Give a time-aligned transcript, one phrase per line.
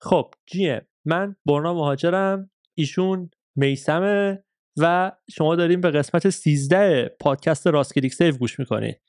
[0.00, 4.44] خب جیه من برنا مهاجرم ایشون میسمه
[4.80, 9.00] و شما داریم به قسمت 13 پادکست راست کلیک سیو گوش می‌کنید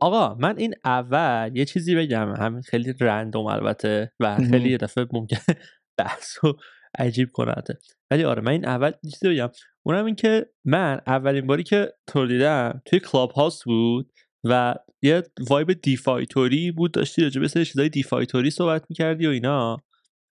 [0.00, 2.34] آقا من این اول یه چیزی بگم.
[2.38, 5.36] همین خیلی random البته و خیلی یه دفعه ممکن
[5.98, 6.52] بحث و
[6.98, 7.78] عجیب کننده
[8.10, 9.50] ولی آره من این اول یه چیزی بگم.
[9.86, 14.12] اونم این که من اولین باری که تو دیدم توی کلاب هاوس بود
[14.44, 19.30] و یه vibe DeFi طوری بود داشتی راجع به چیزای DeFi طوری صحبت می‌کردی و
[19.30, 19.76] اینا.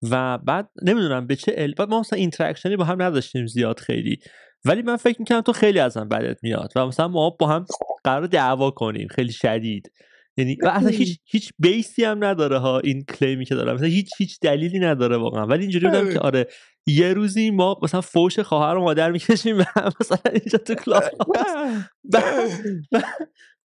[0.02, 1.74] و بعد نمی‌دونم به چه ال...
[1.74, 4.18] بعد ما مثلا interaction ی با هم نداشتیم زیاد خیلی
[4.64, 7.64] ولی من فکر می‌کنم تو خیلی ازم بدت میاد و مثلا ما با هم
[8.04, 9.92] قرار دعوا کنیم خیلی شدید
[10.36, 14.10] یعنی و اصلا هیچ هیچ بیسی هم نداره ها این کلیمی که دارم مثلا هیچ
[14.18, 16.46] هیچ دلیلی نداره واقعا ولی اینجوری بودم که آره
[16.86, 19.64] یه روزی ما مثلا فوش خواهر و مادر می‌کشیم و
[20.00, 21.04] مثلا اینجا تو کلاس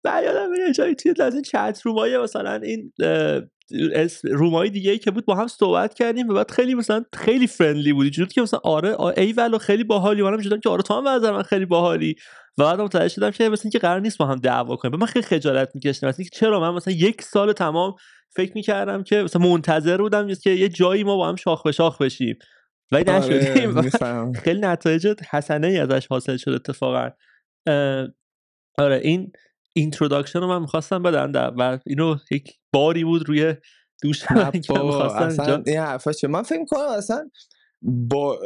[0.04, 2.92] بعد یادم میاد جایی توی از این چت رومای مثلا این
[4.24, 8.10] رومای دیگه که بود با هم صحبت کردیم و بعد خیلی مثلا خیلی فرندلی بودی.
[8.10, 10.22] جوری که مثلا آره ای ولو خیلی باحالی.
[10.22, 12.14] منم شدم که آره تو هم نظر من خیلی باحالی.
[12.58, 14.98] و بعد متوجه شدم که مثلا که قرار نیست با هم دعوا کنیم.
[14.98, 16.08] من خیلی خجالت میکشیدم.
[16.08, 17.94] مثلا که چرا من مثلا یک سال تمام
[18.30, 22.03] فکر می‌کردم که مثلا منتظر بودم که یه جایی ما با هم شاخ به شاخ
[22.03, 22.38] بشیم.
[22.92, 23.77] ولی نشدیم.
[23.78, 27.10] آره خیلی نتایج حسنه ای ازش حاصل شد اتفاقا.
[28.78, 29.32] آره این
[29.78, 33.54] introduction رو من می‌خواستم بدم و اینو یک باری بود روی
[34.02, 37.30] دوش اصلا این حرفا من فکر کنم اصلا
[37.82, 38.38] با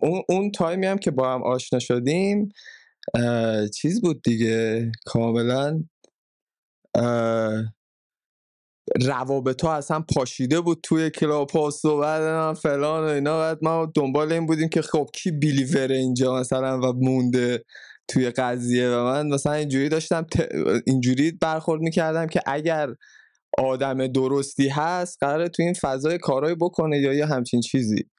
[0.00, 2.48] اون, اون تایمی هم که با هم آشنا شدیم
[3.74, 5.84] چیز بود دیگه کاملا
[9.02, 13.92] روابط ها اصلا پاشیده بود توی کلاب هاست و بعد فلان و اینا بعد ما
[13.94, 17.64] دنبال این بودیم که خب کی بیلیور اینجا مثلا و مونده.
[18.08, 20.26] توی قضیه و من مثلا اینجوری داشتم
[20.86, 22.94] اینجوری برخورد می‌کردم که اگر
[23.58, 28.10] آدم درستی هست قراره تو این فضای کارهای بکنه یا یه همچین چیزی.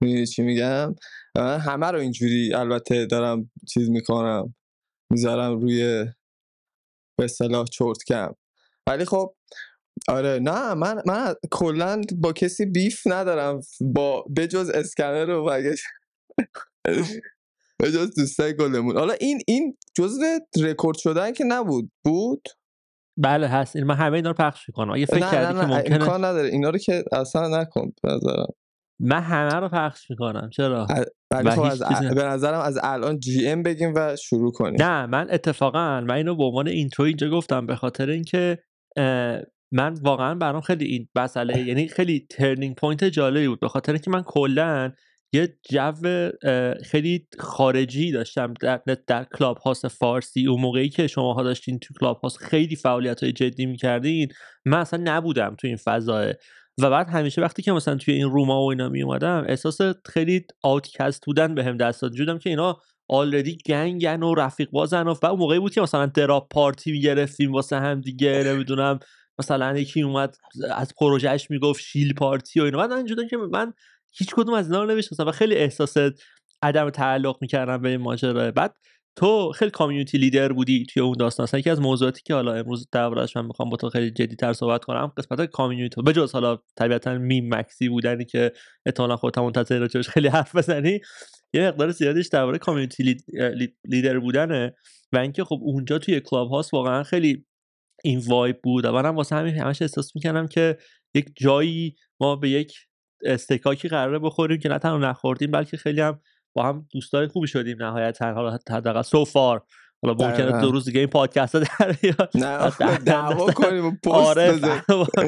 [0.00, 0.94] می‌دونی چی میگم؟
[1.36, 4.54] من همه رو اینجوری البته دارم چیز می‌کنم
[5.10, 6.06] می‌ذارم روی
[7.18, 8.34] به صلاح چرت کم
[8.86, 9.34] ولی خب
[10.08, 15.84] آره نه من من کلا با کسی بیف ندارم با بجز اسکنر و بگش
[17.82, 18.96] بجز دوستای گلمون.
[18.96, 21.90] حالا این این جزء رکورد شدن که نبود.
[22.04, 22.48] بود؟
[23.16, 23.76] بله هست.
[23.76, 24.92] این من همه اینا رو پخش می‌کنم.
[24.92, 26.48] اگه فکر کردی که ممکنه امکان نداره.
[26.48, 28.46] اینا رو که اصلا نکن نظرم.
[29.00, 30.50] من همه رو پخش می‌کنم.
[30.52, 30.86] چرا؟
[31.30, 31.82] ولی خب از
[32.14, 34.82] به نظرم از الان GM بگیم و شروع کنیم.
[34.82, 38.58] نه من اتفاقا من اینو به عنوان intro اینجا گفتم به خاطر اینکه
[39.72, 43.60] من واقعا برام خیلی این مسئله یعنی خیلی turning point جالبی بود.
[43.60, 44.92] به خاطر اینکه من کلا
[45.32, 46.30] یه جو
[46.84, 50.46] خیلی خارجی داشتم در, در کلاب هاوس فارسی.
[50.46, 54.28] اون موقعی که شماها داشتین تو کلاب هاوس خیلی فعالیت های جدی می‌کردین.
[54.64, 56.34] من اصلا نبودم تو این فضای.
[56.78, 59.78] و بعد همیشه وقتی که مثلا توی این room ا و اینا می اومدم احساس
[60.06, 62.78] خیلی outcast بودن به هم دست داد جودم که اینا
[63.08, 67.52] already gang ن و رفیق بازن و اون موقعی بود که مثلا drop party می‌گرفتیم
[67.52, 68.98] واسه هم دیگه نمی‌دونم.
[69.38, 70.36] مثلا یکی اومد
[70.74, 72.78] از پروژهش می‌گفت shill party و اینا.
[72.78, 73.72] بعد من که من
[74.12, 75.94] هیچ کدوم از اینا رو نمی‌شناسم و خیلی احساس
[76.62, 78.50] عدم تعلق می‌کردم به این ماجرا.
[78.50, 78.76] بعد
[79.16, 81.44] تو خیلی community leader بودی توی اون داستان.
[81.44, 84.52] اصلا یکی از موضوعاتی که حالا امروز دربارش من می‌خوام با تو خیلی جدی تر
[84.52, 88.52] صحبت کنم قسمت community به جز حالا طبیعتا meme maxi بودنی که
[88.86, 91.00] احتمالاً خودت منتظر راجعش خیلی حرف بزنی
[91.54, 93.16] یه مقدار زیادش درباره کامیونیتی
[93.84, 94.74] لیدر بودنه
[95.12, 97.44] و اینکه خب اونجا توی کلاب هاست واقعا خیلی
[98.04, 100.78] این وایب بود و منم واسه همین همش احساس می‌کردم که
[101.14, 102.74] یک جایی ما به یک
[103.24, 106.20] استکاکی قراره بخوریم که نه تنها نخوردیم بلکه خیلی هم
[106.54, 108.32] با هم دوستای خوبی شدیم نهایتا.
[108.32, 109.64] حالا حداقل سو فار
[110.02, 111.96] حالا ممکنه دو روز دیگه این پادکست در
[112.34, 114.58] نه دعوا کنیم آره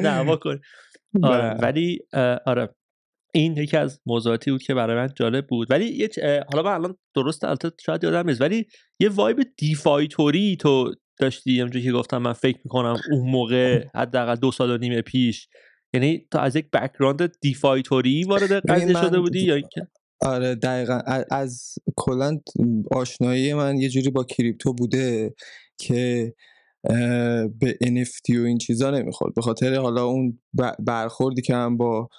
[0.03, 0.61] دعوا کنیم.
[1.23, 1.99] آره ولی
[2.45, 2.75] آره.
[3.33, 5.71] این یکی از موضوعاتی بود که برای من جالب بود.
[5.71, 6.09] ولی یه
[6.53, 8.65] حالا من الان درست البته شاید یادم نیست ولی
[8.99, 11.59] یه vibe DeFi طوری تو داشتی.
[11.59, 15.47] همونجوری که گفتم من فکر می‌کنم اون موقع حداقل دو سال و نیم پیش.
[15.95, 19.87] یعنی تو از یک background DeFi طوری وارد قضیه شده بودی یا اینکه؟
[20.21, 20.99] آره دقیقا.
[21.31, 22.39] از کلا
[22.91, 25.33] آشنایی من یه جوری با کریپتو بوده
[25.77, 26.33] که
[27.59, 29.33] به NFT و این چیزا نمی‌خورد.
[29.33, 30.39] به خاطر حالا اون
[30.79, 32.09] برخوردی که هم با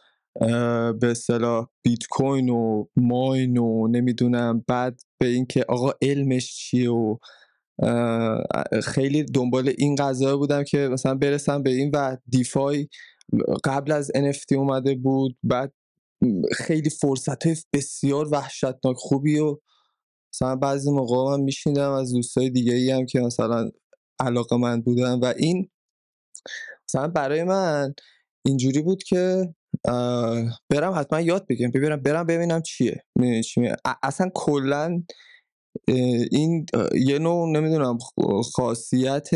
[1.01, 7.17] به اصطلاح بیت کوین و ماین و نمی‌دونم بعد به اینکه آقا علمش چیه و
[8.85, 12.89] خیلی دنبال این قضایه بودم که مثلا برسم به این و دیفای
[13.65, 15.73] قبل از NFT اومده بود بعد
[16.53, 19.59] خیلی فرصت های بسیار وحشتناک خوبی و
[20.35, 23.71] مثلا بعضی موقع من میشیندم از دوستای دیگه ای هم که مثلا
[24.21, 25.71] علاقه من بودن و این
[26.89, 27.95] مثلا برای من
[28.45, 29.55] اینجوری بود که
[30.71, 33.05] برم حتما یاد بگیرم ببینم برم ببینم چیه
[34.03, 35.03] اصلا کلا
[36.31, 37.99] این یه نوع نمی‌دونم
[38.55, 39.31] خاصیت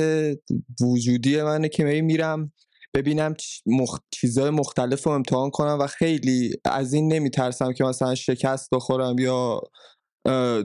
[0.80, 2.52] وجودی منه که میرم
[2.94, 3.34] ببینم
[3.66, 3.98] مخ...
[4.10, 9.60] چیزهای مختلف رو امتحان کنم و خیلی از این نمیترسم که مثلا شکست بخورم یا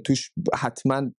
[0.03, 1.11] توش حتما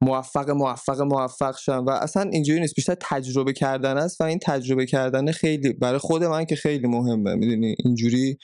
[0.00, 2.74] موفق موفق موفق شم و اصلا اینجوری نیست.
[2.74, 7.34] بیشتر تجربه کردن است و این تجربه کردن خیلی برای خود من که خیلی مهمه.
[7.34, 8.38] می‌دونی؟ اینجوری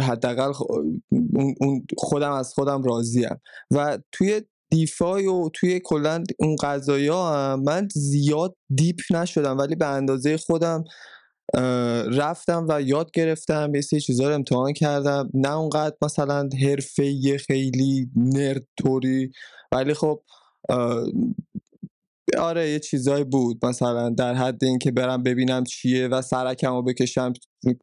[0.00, 0.52] حداقل
[1.98, 3.40] خودم از خودم راضیم.
[3.70, 9.86] و توی دیفای و توی کلا اون قضایی هم من زیاد دیپ نشدم ولی به
[9.86, 10.84] اندازه خودم
[12.12, 15.30] رفتم و یاد گرفتم یه سری چیزا رو امتحان کردم.
[15.34, 19.30] نه اونقدر مثلا حرفه خیلی نرد توری
[19.72, 20.22] ولی خب
[22.38, 23.64] آره یه چیزایی بود.
[23.66, 27.32] مثلا در حد اینکه برم ببینم چیه و سرکم رو بکشم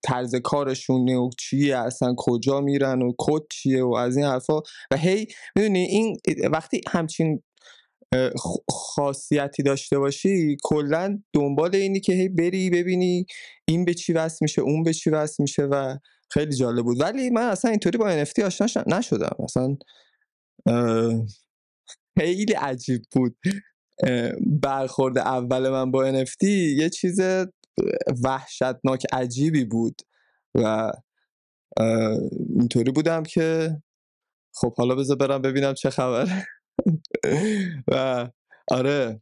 [0.04, 4.60] طرز کارشونه و چیه اصلا کجا میرن و کد چیه و از این حرفا.
[4.92, 6.18] و هی می‌دونی این
[6.52, 7.44] وقتی همچین
[8.70, 13.26] خاصیتی داشته باشی کلا دنبال اینی که هی بری ببینی
[13.68, 15.98] این به چی وصل میشه اون به چی وصل میشه و
[16.32, 17.02] خیلی جالب بود.
[17.02, 19.38] ولی من اصلا اینطوری با NFT آشنا نشدم.
[19.44, 19.78] اصلا
[22.20, 23.36] خیلی عجیب بود.
[24.62, 26.44] برخورد اول من با NFT
[26.78, 27.20] یه چیز
[28.24, 30.02] وحشتناک عجیبی بود
[30.56, 30.92] و
[32.60, 33.78] اینطوری بودم که
[34.56, 36.46] خب حالا بذار برم ببینم چه خبره
[37.92, 38.28] و
[38.72, 39.22] آره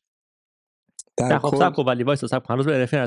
[1.18, 2.98] در خب سب کن ولی وایسا سب هنوز به رفی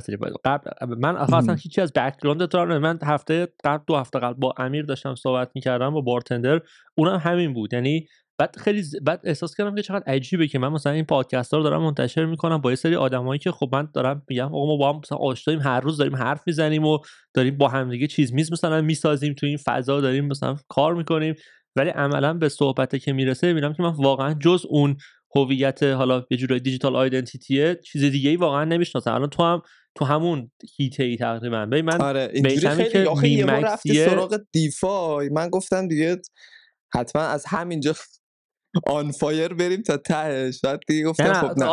[0.44, 4.84] قبل من اصلا هیچی از بکگراند تو من هفته قبل دو هفته قبل با امیر
[4.84, 6.60] داشتم صحبت می‌کردم با بارتندر
[6.94, 7.74] اونم همین بود.
[7.74, 8.06] یعنی
[8.38, 8.96] بعد خیلی ز...
[9.02, 12.24] بعد احساس کردم که چقدر عجیبه که من مثلا این پادکست ها رو دارم منتشر
[12.24, 15.18] می‌کنم با یه سری آدمایی که خب من دارم میگم آقا ما با هم مثلا
[15.18, 16.98] آشناییم هر روز داریم حرف می‌زنیم و
[17.34, 21.34] داریم با هم دیگه چیز میز مثلا می‌سازیم تو این فضا داریم مثلا کار می‌کنیم.
[21.76, 24.96] ولی عملا به صحبت که می‌رسه می‌بینم که من واقعا جز اون
[25.36, 29.14] هویت حالا یه جورای دیجیتال آیدنتیتیه چیز دیگه ای واقعا نمی‌شناسم.
[29.14, 29.62] الان تو هم
[29.94, 31.66] تو همون هیته ای تقریبا.
[31.66, 35.28] ببین من آره اینجوری خیلی آخه یه رفتی سراغ DeFi.
[35.28, 36.16] من گفتم دیگه
[36.94, 37.94] حتما از همینجا
[38.86, 40.60] on fire بریم تا تهش.
[40.60, 41.66] بعد دیگه گفتم خب نه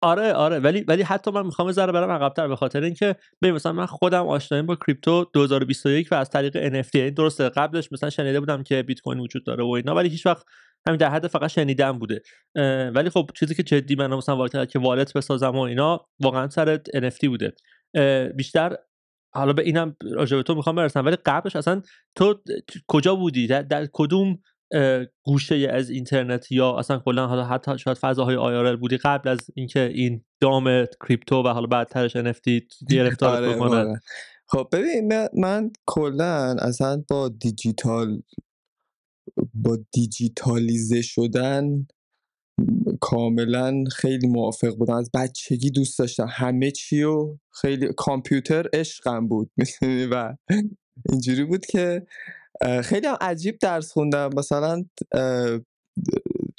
[0.00, 0.58] آره آره.
[0.58, 4.26] ولی ولی حتی من می‌خوام ذره برم عقب‌تر به خاطر اینکه ببین مثلا من خودم
[4.26, 8.82] آشناییم با crypto 2021 و از طریق NFT یعنی درسته قبلش مثلا شنیده بودم که
[8.82, 10.46] بیت کوین وجود داره و اینا ولی هیچ وقت
[10.86, 12.22] همین در حد فقط شنیدم بوده.
[12.94, 16.76] ولی خب چیزی که جدی من مثلا وارد که wallet بسازم و اینا واقعا سر
[16.76, 17.52] NFT بوده.
[18.36, 18.76] بیشتر
[19.34, 21.82] حالا به اینم راجع تو می‌خوام برسم ولی قبلش اصلا
[22.14, 22.42] تو
[22.88, 24.38] کجا بودی؟ در, در کدوم
[25.22, 29.80] گوشه از اینترنت یا اصلا کلا حالا حتی شاید فضاهای آیارل بودی قبل از اینکه
[29.94, 32.50] این دام کریپتو و حالا بعدترش NFT
[32.90, 34.00] گرفتار آره بکنن.
[34.46, 38.22] خب ببین من کلا اصلا با دیجیتال
[39.54, 41.86] با دیجیتالیزه شدن
[43.00, 44.94] کاملا خیلی موافق بودم.
[44.94, 46.26] از بچگی دوست داشتم.
[46.30, 49.50] همه چی و خیلی کامپیوتر عشقم بود.
[50.12, 50.36] و
[51.10, 52.06] اینجوری بود که
[52.84, 54.30] خیلی هم عجیب درس خوندم.
[54.36, 54.84] مثلا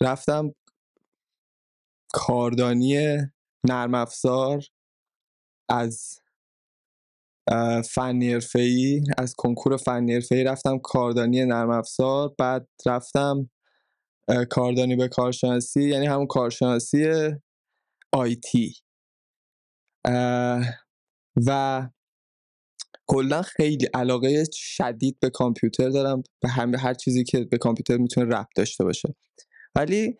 [0.01, 0.55] رفتم
[2.13, 3.17] کاردانی
[3.67, 4.63] نرم افزار
[5.69, 6.21] از
[7.89, 12.35] فنی ای از کنکور فنی ای رفتم کاردانی نرم افزار.
[12.37, 13.49] بعد رفتم
[14.49, 17.07] کاردانی به کارشناسی یعنی همون کارشناسی
[18.13, 18.75] آیتی
[21.47, 21.89] و
[23.11, 28.37] کلا خیلی علاقه شدید به کامپیوتر دارم به همه هر چیزی که به کامپیوتر می‌تونه
[28.37, 29.15] ربط داشته باشه.
[29.75, 30.17] ولی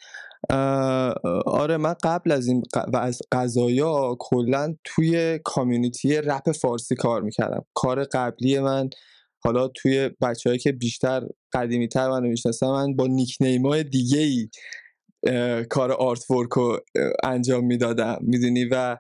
[1.46, 7.66] آره من قبل از این و از قضایا کلا توی کامیونیتی رپ فارسی کار می‌کردم.
[7.74, 8.90] کار قبلی من
[9.44, 14.50] حالا توی بچههایی که بیشتر قدیمی تر منو می‌شناسن من با نیکنیم های دیگه ای
[15.70, 16.80] کار آرت ورک رو
[17.24, 18.18] انجام می‌دادم.
[18.22, 18.98] می‌دونی؟ و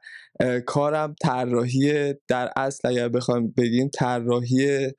[0.65, 4.91] کارم طراحی در اصل اگر بخوایم بگیم طراحی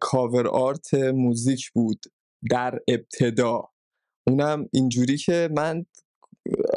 [0.00, 2.04] کاور آرت موزیک بود
[2.50, 3.68] در ابتدا.
[4.26, 5.86] اونم اینجوری که من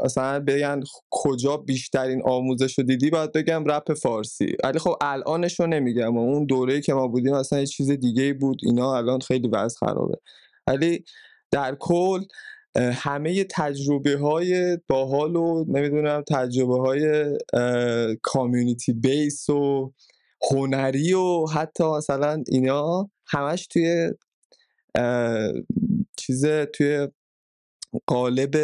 [0.03, 0.79] اصلا بگن
[1.11, 4.55] کجا بیشترین آموزش رو دیدی؟ باید بگم رپ فارسی.
[4.63, 6.17] ولی خب الانش رو نمیگم.
[6.17, 8.57] اون دوره که ما بودیم اصلا یه چیز دیگه بود.
[8.63, 10.17] اینا الان خیلی وضع خرابه.
[10.67, 11.03] ولی
[11.51, 12.21] در کل
[12.75, 17.25] همه تجربه های باحال و نمی‌دونم تجربه های
[18.21, 19.93] community base و
[20.51, 24.11] هنری و حتی مثلا اینا همش توی
[26.17, 27.07] چیز توی
[28.07, 28.55] قالب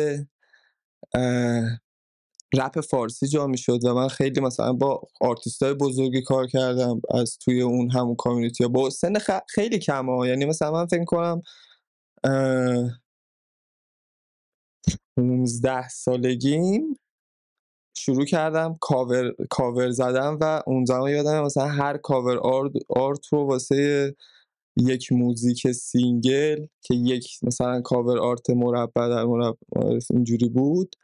[2.57, 7.01] رپ فارسی جا می شد و من خیلی مثلا با آرتیست های بزرگی کار کردم
[7.13, 9.13] از توی اون همون community با سن
[9.49, 11.41] خیلی کم ها یعنی مثلا من فکر کنم
[15.17, 16.95] 15 سالگیم
[17.97, 23.47] شروع کردم cover, cover زدم و اون زمان یادم مثلا هر cover art, art رو
[23.47, 24.15] واسه
[24.77, 29.57] یک music single که یک مثلا cover art مربع در مربع
[30.09, 30.95] اینجوری بود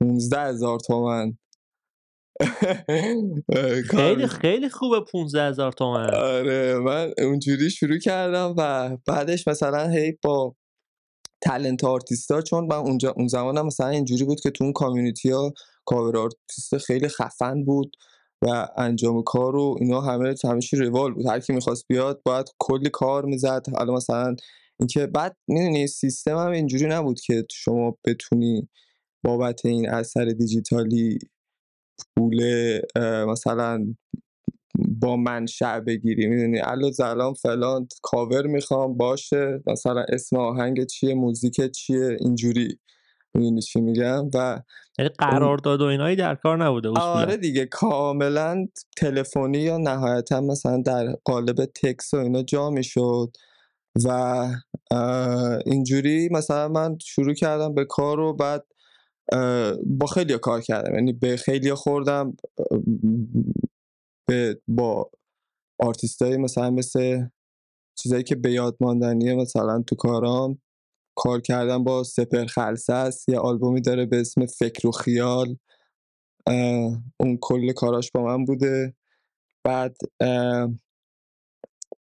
[0.00, 1.38] 15 هزار تومن.
[3.90, 6.14] خیلی خیلی خوبه 15 هزار تومن.
[6.14, 10.56] آره من اونجوری شروع کردم و بعدش مثلا هی با
[11.44, 14.72] talent artist ا چون من اونجا اون زمان هم مثلا اینجوری بود که تو اون
[14.72, 15.52] community ها
[15.84, 17.96] cover artist خیلی خفن بود
[18.42, 21.26] و انجام کار و اینا همه همیشه روال بود.
[21.26, 23.66] هر کی می‌خواست بیاد باید کلی کار می‌زد.
[23.76, 24.36] حالا مثلا
[24.80, 28.68] اینکه بعد می‌دونی سیستم هم اینجوری نبود که شما بتونی
[29.24, 31.18] بابت این اثر دیجیتالی
[32.16, 32.42] پول
[33.28, 33.94] مثلا
[35.00, 39.62] با منشأ بگیری می‌دونی؟ الو زلان فلان کاور می‌خوام باشه.
[39.66, 42.78] مثلا اسم آهنگ چیه موزیک چیه؟ اینجوری.
[43.34, 44.62] می‌دونی چی میگم؟ و
[44.98, 47.04] یعنی قرارداد و اینایی در کار نبوده اصولا.
[47.04, 48.66] آره دیگه کاملا
[48.96, 53.36] تلفنی یا نهایتا مثلا در قالب تکس و اینا جا می‌شد.
[54.04, 54.48] و
[55.66, 58.64] اینجوری مثلا من شروع کردم به کار و بعد
[59.86, 60.94] با خیلی کار کردم.
[60.94, 62.36] یعنی به خیلی خوردم
[64.26, 65.10] به با
[65.78, 67.26] آرتیستایی مثلا مثل
[67.98, 70.58] چیزایی که به یاد ماندنیه مثلا تو کارام
[71.16, 75.56] کار کردم با سپر خلصه یه آلبومی داره به اسم فکر و خیال.
[77.20, 78.94] اون کل کاراش با من بوده.
[79.64, 79.96] بعد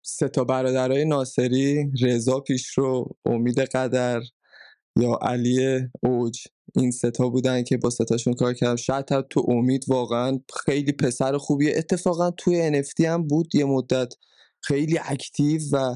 [0.01, 4.21] سه تا برادرای ناصری رضا پیشرو امید قدر
[4.95, 6.37] یا علی اوج
[6.75, 8.75] این ستا بودن که با ستاشون کار کردم.
[8.75, 11.73] شاید تو امید واقعا خیلی پسر خوبیه.
[11.77, 14.13] اتفاقا توی NFT هم بود یه مدت
[14.61, 15.95] خیلی اکتیو و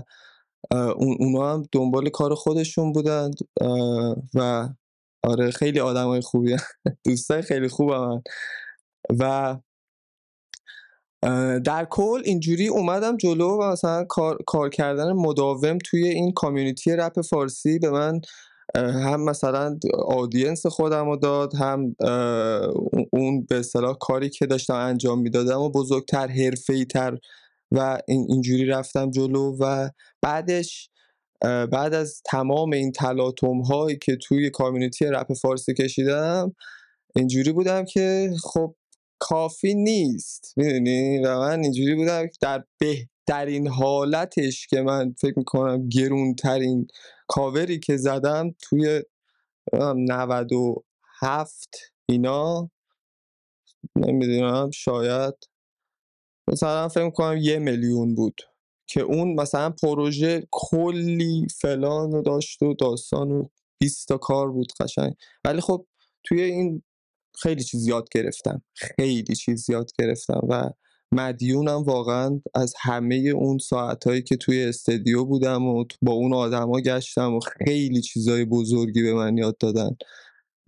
[0.72, 3.32] اون اونا هم دنبال کار خودشون بودن
[4.34, 4.70] و
[5.24, 6.56] آره خیلی آدم های خوبی
[7.06, 8.22] دوستای خیلی خوب من
[9.20, 9.58] و
[11.60, 17.22] در کل اینجوری اومدم جلو و مثلا کار, کار کردن مداوم توی این کامیونیتی رپ
[17.22, 18.22] فارسی به من
[18.76, 21.96] هم مثلا آدینس خودم رو داد هم
[23.12, 27.18] اون به اصطلاح کاری که داشتم انجام می‌دادم و بزرگتر حرفه‌ای تر
[27.72, 29.90] و اینجوری رفتم جلو و
[30.22, 30.90] بعدش
[31.42, 36.56] بعد از تمام این تلاطم هایی که توی کامیونیتی رپ فارسی کشیدم
[37.16, 38.76] اینجوری بودم که خب
[39.20, 42.64] کافی نیست می‌دونی؟ و من اینجوری بودم در
[43.26, 46.88] بهترین حالتش که من فکر می‌کنم گرونترین
[47.28, 49.02] کاوری که زدم توی
[49.74, 51.70] 97
[52.06, 52.72] اینا
[53.96, 55.34] نمی‌دونم شاید
[56.48, 58.42] مثلا فکر کنم یه میلیون بود
[58.88, 64.74] که اون مثلا پروژه کلی فلان و داشت و داستان و 20 تا کار بود
[64.80, 65.14] قشنگ.
[65.46, 65.86] ولی خب
[66.24, 66.84] توی این
[67.42, 68.64] خیلی چیز یاد گرفتم.
[68.74, 70.70] خیلی چیز یاد گرفتم و
[71.12, 77.34] مدیونم واقعا از همه اون ساعتهایی که توی استدیو بودم و با اون آدما گشتم
[77.34, 79.96] و خیلی چیزای بزرگی به من یاد دادن.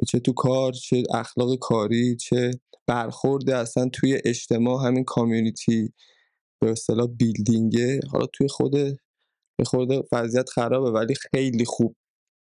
[0.08, 2.51] چه تو کار چه اخلاق کاری چه
[2.88, 5.94] برخورد اصلا توی اجتماع همین کامیونیتی.
[6.62, 8.00] به اصطلاح بیلدینگه.
[8.12, 8.72] حالا توی خود
[9.58, 11.96] به خورده وضعیت خرابه ولی خیلی خوب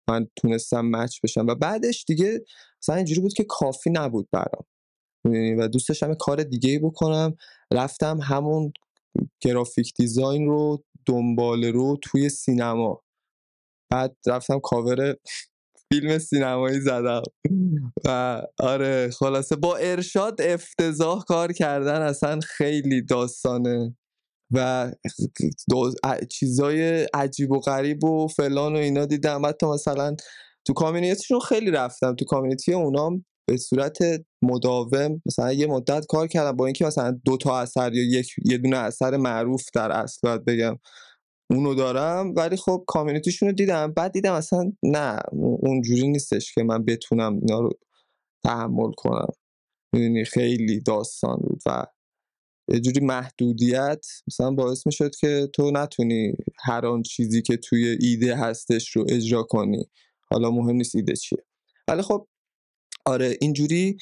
[0.08, 1.46] من تونستم مچ بشم.
[1.46, 2.44] و بعدش دیگه
[2.82, 4.64] مثلا اینجوری بود که کافی نبود برام.
[5.58, 7.36] و دوست داشتم کار دیگه ای بکنم.
[7.72, 8.72] رفتم همون
[9.40, 13.02] گرافیک دیزاین رو دنبال رو توی سینما.
[13.92, 15.16] بعد رفتم کاور
[15.92, 17.22] فیلم سینمایی زدم.
[18.04, 23.96] و آره خلاصه با ارشاد افتضاح کار کردن اصلا خیلی داستانه.
[24.50, 24.92] و
[26.30, 29.46] چیزای عجیب و غریب و فلان و اینا دیدم.
[29.46, 30.16] حتی مثلا
[30.66, 32.14] تو کامیونیتیشون خیلی رفتم.
[32.14, 33.98] تو کامیونیتی اونام به صورت
[34.42, 38.58] مداوم مثلا یه مدت کار کردم با اینکه مثلا دو تا اثر یا یک یه
[38.58, 40.78] دونه اثر معروف در اصل باید بگم
[41.50, 43.92] اونو دارم ولی خب کامیونیتیشون رو دیدم.
[43.92, 47.70] بعد دیدم اصلا نه اونجوری نیستش که من بتونم اینا رو
[48.44, 49.32] تحمل کنم.
[49.92, 51.86] می‌دونی؟ خیلی داستان بود و
[52.68, 56.32] یه جوری محدودیت مثلا باعث می‌شد که تو نتونی
[56.64, 59.90] هر آن چیزی که توی ایده هستش رو اجرا کنی.
[60.30, 61.44] حالا مهم نیست ایده چیه.
[61.88, 62.28] ولی خب
[63.06, 63.96] آره اینجوری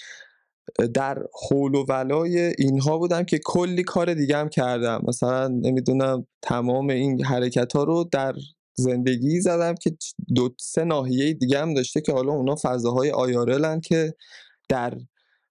[0.95, 1.19] در
[1.49, 5.03] حول و ولای اینها بودم که کلی کار دیگه هم کردم.
[5.09, 8.35] مثلا نمی‌دونم تمام این حرکت ها رو در
[8.75, 9.97] زندگی زدم که
[10.35, 14.15] دو سه ناحیه دیگه هم داشته که حالا اونا فضاهای آیارلن که
[14.69, 14.99] در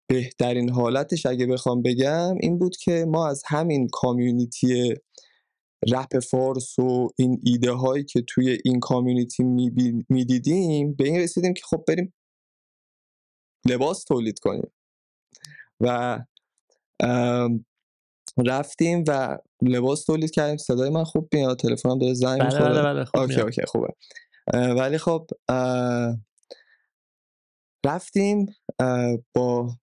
[0.08, 4.94] بهترین حالتش اگه بخوام بگم این بود که ما از همین community
[5.92, 9.44] رپ فارس و این ایده هایی که توی این community
[10.10, 12.14] می‌دیدیم به این رسیدیم که خب بریم
[13.66, 14.72] لباس تولید کنیم.
[15.80, 16.20] و
[18.46, 20.58] رفتیم و لباس تولید کردیم.
[20.58, 22.70] صدای من خوب میاد تلفنم داره زنگ بله می‌خوره.
[22.70, 23.42] بله بله خوب OK.
[23.42, 23.88] OK خوبه.
[24.54, 25.28] ولی خب
[27.86, 28.46] رفتیم
[29.34, 29.78] با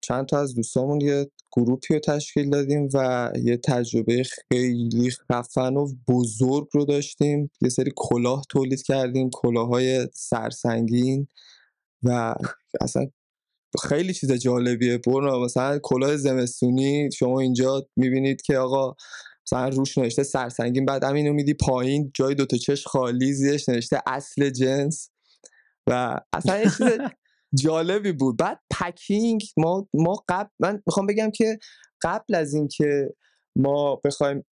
[0.00, 5.88] چند تا از دوستامون یه گروپی رو تشکیل دادیم و یه تجربه خیلی خفن و
[6.08, 7.50] بزرگ رو داشتیم.
[7.60, 11.28] یه سری کلاه تولید کردیم کلاهای سرسنگین
[12.02, 12.34] و
[12.80, 13.06] اصلا
[13.88, 14.98] خیلی چیز جالبیه.
[14.98, 18.94] برنا مثلا کلاه زمستونی شما اینجا می‌بینید که آقا
[19.46, 24.50] مثلا روش نوشته سرسنگین بعد همینو میدی پایین جای دوتا چشم خالی زیرش نوشته اصل
[24.50, 25.10] جنس.
[25.86, 26.88] و اصلا یه چیز
[27.54, 28.36] جالبی بود.
[28.36, 31.58] بعد پکینگ ما ما قبل من می‌خوام بگم که
[32.02, 33.14] قبل از اینکه
[33.56, 34.44] ما بخوایم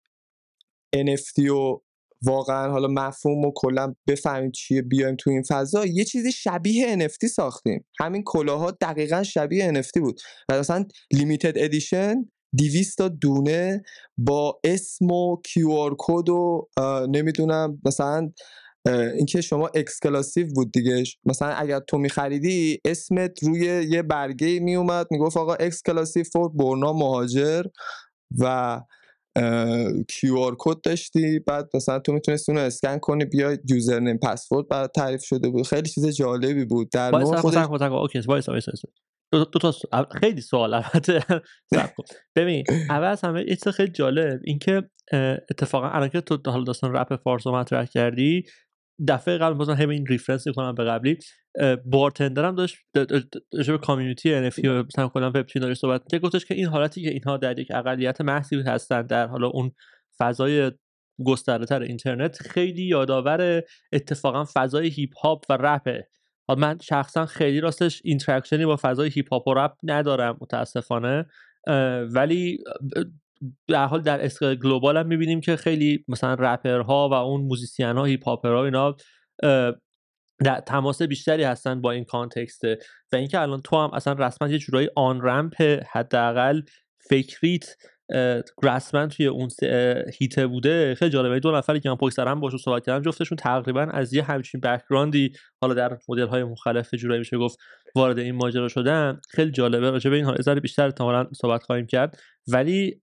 [0.97, 1.80] NFT و
[2.24, 7.26] واقعا حالا مفهوم و کلا بفهمیم چیه بیایم تو این فضا یه چیزی شبیه NFT
[7.26, 7.84] ساختیم.
[8.00, 10.20] همین کلاها دقیقا شبیه NFT بود.
[10.48, 12.14] و مثلا limited edition
[12.58, 13.82] 200 تا دونه
[14.18, 16.68] با اسم و QR code و
[17.08, 18.32] نمی‌دونم مثلا
[19.16, 21.04] اینکه شما exclusive بود دیگه.
[21.24, 27.62] مثلا اگر تو میخریدی اسمت روی یه برگه میومد می‌گفت آقا exclusive for برنا مهاجر
[28.38, 28.80] و
[30.08, 35.24] QR code داشتی بعد مثلا تو می‌تونستی اونو اسکن کنی بیای username password برات تعریف
[35.24, 37.56] شده بود خیلی چیز جالبی بود در کل، خودش.
[37.83, 38.72] OK وایسا وایسا.
[39.32, 39.74] دو, دو تا
[40.20, 41.20] خیلی سوال البته.
[42.37, 44.82] ببین اول از همه یه چیز خیلی جالب اینکه
[45.50, 48.44] اتفاقا الان که تو حالا داستان رپ فارس رو مطرح کردی
[49.09, 51.18] دفعه قبل بازم همین reference می‌کنم به قبلی
[51.84, 52.76] بارتندرم داشت
[53.52, 56.20] راجع به community NFT و مثلا کلا وب داشت صحبت می‌کرد.
[56.20, 59.70] گفتش که این حالتی که اینها در یک اقلیت محضی هستن در حالا اون
[60.18, 60.72] فضای
[61.24, 63.62] گسترده تر اینترنت خیلی یادآور
[63.92, 66.08] اتفاقا فضای هیپ هاپ و رپه
[66.58, 71.26] من شخصا خیلی راستش interaction ی با فضای هیپ هاپ و رپ ندارم متاسفانه
[72.14, 72.58] ولی
[73.68, 78.04] در حال در scale global هم می‌بینیم که خیلی مثلا رپرها و اون موزیسین ها
[78.04, 78.96] هیپ هاپرها اینا
[80.44, 82.64] در تماس بیشتری هستن با این context
[83.12, 85.54] و اینکه الان تو هم اصلا رسما یه جورایی on-ramp
[85.92, 86.61] حداقل
[87.11, 87.64] فکریت
[88.62, 89.49] رسما توی اون
[90.18, 90.94] هیته بوده.
[90.94, 91.40] خیلی جالبه.
[91.40, 94.61] دو نفری که من پشت سر هم باشون صحبت کردم جفتشون تقریبا از یه همچین
[94.61, 97.59] بکگراندی حالا در مدل های مختلف جورایی میشه گفت
[97.97, 99.20] وارد این ماجرا شدن.
[99.31, 99.90] خیلی جالبه.
[99.90, 102.18] راجع به این ذره بیشتر احتمالاً صحبت خواهیم کرد.
[102.49, 103.01] ولی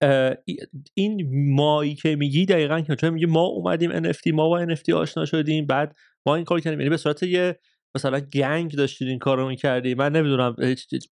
[0.94, 5.26] این مایی که میگی دقیقا که چون میگی ما اومدیم NFT ما با NFT آشنا
[5.26, 6.80] شدیم بعد ما این کار کردیم.
[6.80, 7.60] یعنی به صورت یه
[7.96, 9.96] مثلا گنگ داشتید این کارو می‌کردی.
[9.96, 10.56] من نمی‌دونم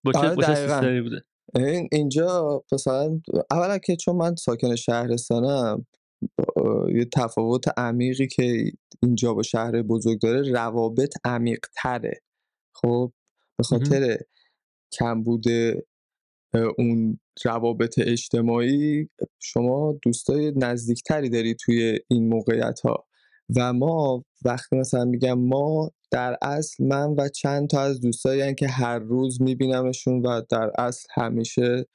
[0.03, 0.55] با چه آره با.
[0.55, 1.23] سیستمی بوده؟
[1.55, 5.85] این اینجا مثلا اولا که چون من ساکن شهرستانم
[6.95, 8.71] یه تفاوت عمیقی که
[9.03, 12.21] اینجا با شهر بزرگ داره روابط عمیق تره
[12.75, 13.13] خب
[13.59, 13.63] به.
[13.63, 14.17] خاطر
[14.93, 15.45] کمبود
[16.53, 23.08] اه، اون روابط اجتماعی شما دوستای نزدیکتری داری توی این موقعیت ها
[23.55, 28.67] و ما وقتی مثلا میگم ما در اصل من و چند تا از دوستایی که
[28.67, 31.85] هر روز میبینمشون و در اصل همیشه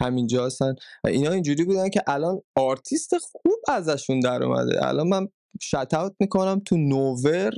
[0.00, 4.88] همینجا هستن و اینا اینجوری بودن که الان آرتیست خوب ازشون در اومده.
[4.88, 5.28] الان من
[5.62, 7.52] شت اوت می‌کنم تو نوور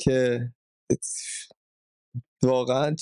[0.00, 0.50] که
[2.42, 2.96] واقعا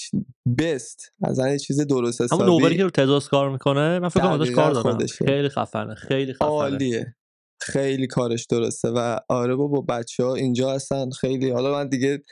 [0.58, 2.76] بست از یه چیز درست همون نوبری حسابی.
[2.76, 5.24] که رو تزاس کار می‌کنه من فکر کنم ازش کار خودشه.
[5.24, 6.48] خیلی خفنه خیلی خفنه.
[6.48, 7.16] عالیه.
[7.62, 12.22] خیلی کارش درسته و آره بابا بچه ها اینجا هستن خیلی حالا من دیگه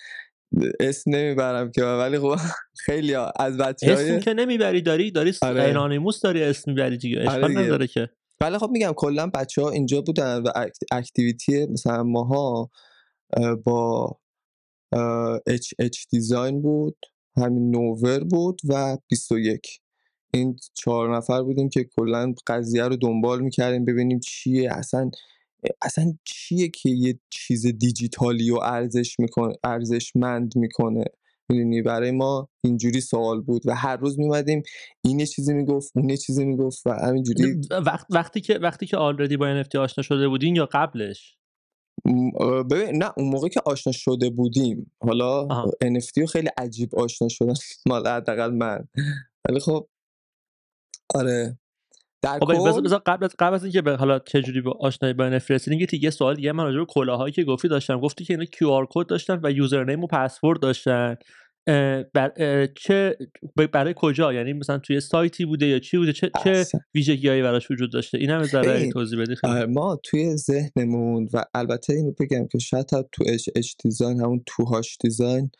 [0.80, 2.36] اسم نمی‌برم که ولی خب
[2.86, 3.32] خیلی ها.
[3.36, 5.72] از بچه اسم های که نمی‌بری داری داری آره.
[6.22, 7.60] داری اسم می‌بری دیگه اشکال دیگه.
[7.60, 12.70] نداره که ولی خب میگم کلا بچه ها اینجا بودن و اکت- اکتیویتی مثلا ماها
[13.36, 14.16] اه، با
[15.46, 16.96] اچ اچ دیزاین بود
[17.36, 19.80] همین نوور بود و 21
[20.34, 24.72] این چهار نفر بودیم که کلا قضیه رو دنبال می‌کردیم ببینیم چیه.
[24.72, 25.10] اصلا
[25.82, 31.04] اصلا چیه که یه چیز دیجیتالی و ارزش می‌کنه ارزشمند می‌کنه؟
[31.48, 34.62] می‌دونی؟ برای ما اینجوری سوال بود و هر روز میمدیم
[35.04, 38.96] این یه چیزی می‌گفت اون یه چیزی می‌گفت و همینجوری وقت وقتی که وقتی که
[38.96, 41.36] آلردی با NFT آشنا شده بودین یا قبلش؟
[42.70, 44.92] ببین نه اون موقع که آشنا شده بودیم.
[45.02, 45.70] حالا آها.
[45.84, 47.54] NFT رو خیلی عجیب آشنا شدن
[47.88, 48.88] مال حداقل من.
[49.48, 49.88] ولی خب
[51.14, 51.58] آره.
[52.22, 55.14] در خب بذار کل قبل از قبل از اینکه به حالا چه جوری به آشنایی
[55.14, 58.00] با NFT رسیدین یه سوال دیگه من راجع به کلاهایی که گفتی داشتم.
[58.00, 61.16] گفتی که اینا QR کد داشتن و یوزرنیم و پسورد داشتن.
[62.14, 63.16] بر چه
[63.72, 66.80] برای کجا؟ یعنی مثلا توی سایتی بوده یا چی بوده؟ چه چه اصلا.
[66.94, 69.52] ویژگیهایی براش وجود داشته؟ این هم ذره توضیح بدی خیلی.
[69.52, 74.64] آره، ما توی ذهنمون و البته اینو بگم که shout to HH Design همون to
[74.64, 75.50] هاش Design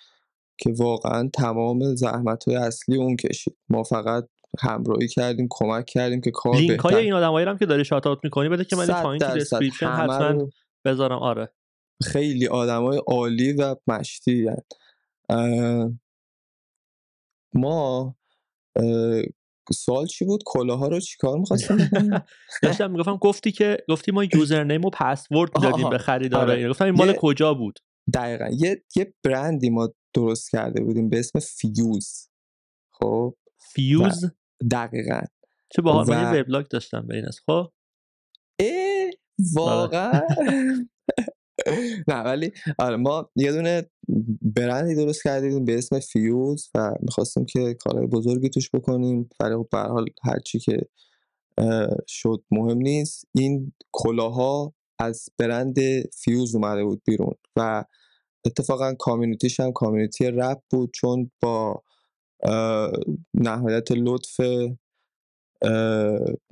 [0.59, 3.57] که واقعا تمام زحمت های اصلی اون کشید.
[3.69, 7.85] ما فقط همراهی کردیم کمک کردیم که کار لینک های این آدمایی هم که داری
[7.85, 10.49] shout out می‌کنی بده که من پایین description همه حتما
[10.85, 11.19] بذارم.
[11.19, 11.53] آره.
[12.03, 14.63] خیلی آدمای عالی و مشتی هن.
[15.29, 15.91] اه،
[17.55, 18.15] ما
[18.77, 19.23] اه،
[19.73, 22.23] سوال چی بود؟ کلاها رو چیکار می‌خواستیم بکنیم
[22.63, 26.05] داشتم می‌گفتم گفتی که گفتی ما username و پسورد آها، می‌دادیم به آها.
[26.05, 26.69] خریدارا آره.
[26.69, 27.79] گفتم این مال کجا بود؟
[28.15, 28.49] دقیقا.
[28.59, 32.29] یه, یه برندی ما درست کرده بودیم به اسم فیوز
[32.93, 33.35] خب؟
[33.75, 34.25] فیوز
[34.71, 35.21] دقیقا.
[35.71, 37.73] چه باحال من وبلاگ داشتم به این اسم خب؟
[38.59, 39.11] اه
[39.55, 40.21] واقعا.
[42.09, 43.91] نه ولی آره ما یه دونه
[44.43, 49.29] برندی درست کردیم به اسم فیوز و می‌خواستیم که کارهای بزرگی توش بکنیم.
[49.41, 50.79] ولی خب به حال هرچی که
[52.07, 53.25] شد مهم نیست.
[53.35, 55.77] این کلاها از برند
[56.15, 57.85] فیوز اومده بود بیرون و
[58.45, 61.83] اتفاقا community ش هم community رپ بود چون با
[63.35, 64.41] نهایت لطف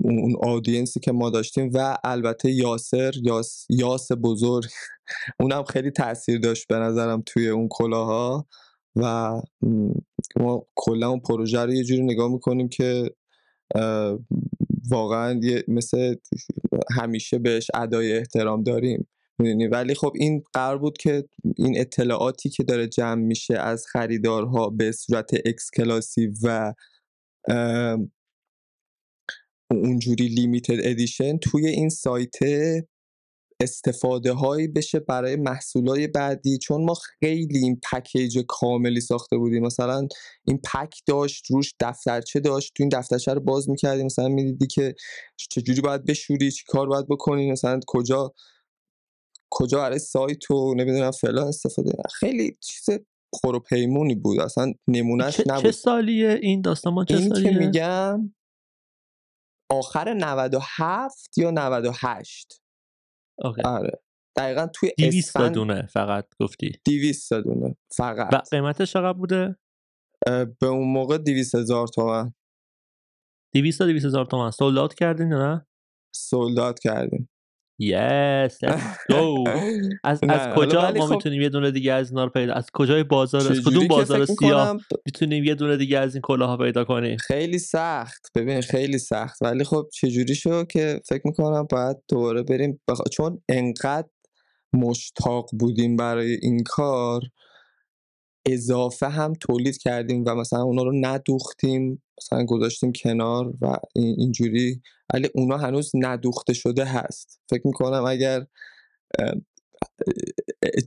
[0.05, 4.65] اون آدینسی که ما داشتیم و البته یاسر یاس, یاس بزرگ
[5.41, 8.47] اونم خیلی تاثیر داشت به نظرم توی اون کلاها
[8.97, 9.33] و
[10.37, 13.11] ما کلا اون پروژه رو یه جوری نگاه می‌کنیم که
[14.91, 16.15] واقعا مثل
[17.01, 19.09] همیشه بهش ادای احترام داریم.
[19.39, 24.71] می‌دونی؟ ولی خب این قرار بود که این اطلاعاتی که داره جمع میشه از خریدارها
[24.71, 26.75] به صورت اکس کلاسی و
[29.71, 32.39] اونجوری لیمیتد ادیشن توی این سایت
[33.61, 36.59] استفاده هایی بشه برای محصولای بعدی.
[36.59, 39.67] چون ما خیلی این پکیج کاملی ساخته بودیم.
[39.67, 40.09] مثلا
[40.45, 42.73] این پک داشت روش دفترچه داشت.
[42.77, 44.95] تو این دفترچه رو باز می‌کردی مثلا می‌دیدی که
[45.37, 48.35] چجوری باید بشوری چی کار باید بکنی مثلا کجا
[49.51, 51.93] کجا برای سایت و نمی‌دونم فلان استفاده.
[52.15, 52.99] خیلی چیز
[53.43, 54.41] پروپیمونی بود.
[54.41, 55.71] اصلا نمونهش چه, چه نبود.
[55.71, 58.35] سالیه؟ این داستان ما چه این که سالیه؟ میگم
[59.71, 62.63] آخر 97 یا 98
[63.45, 63.63] اوکی.
[63.63, 64.03] آره.
[64.37, 66.73] دقیقا توی 200 تا اسفند دونه فقط گفتی.
[66.85, 68.35] 200 تا دونه فقط.
[68.35, 69.57] و قیمتش چقدر بوده؟
[70.61, 72.33] به اون موقع 200 هزار تومن.
[73.55, 74.51] 200 تا 200 هزار تومن.
[74.51, 75.67] sold out کردین یا نه؟
[76.15, 77.29] sold out کردیم.
[77.79, 78.59] yes
[79.13, 79.49] go.
[80.05, 83.05] از از کجا ما خب می‌تونیم یه دونه دیگه از اینا رو پیدا از کجای
[83.05, 87.59] بازار از کدوم بازار سیاه می‌تونیم یه دونه دیگه از این کلاها پیدا کنیم؟ خیلی
[87.59, 88.27] سخت.
[88.35, 89.43] ببین خیلی سخت.
[89.43, 93.01] ولی خب چجوری شو که فکر می‌کنم باید دوباره بریم بخ...
[93.13, 94.09] چون انقدر
[94.73, 97.21] مشتاق بودیم برای این کار
[98.47, 104.83] اضافه هم تولید کردیم و مثلا اونا رو ندوختیم مثلا گذاشتیم کنار و این- اینجوری
[105.15, 108.47] ولی اونا هنوز ندوخته شده هست فکر می‌کنم اگر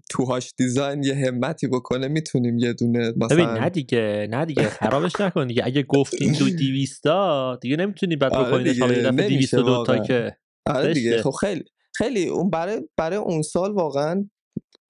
[0.10, 5.21] توهاش دیزاین یه همتی بکنه می‌تونیم یه دونه ببین مثلا نه دیگه نه دیگه خرابش
[5.21, 9.29] نکن دیگه اگه گفتیم دو 200 تا دیگه نمی‌تونی بعد آره بکنینش حالا یه دفعه
[9.29, 10.03] نمیشه 202 تا.
[10.03, 11.21] که آره دیگه.
[11.21, 11.63] خب خیلی
[11.95, 14.29] خیلی اون برای برای اون سال واقعا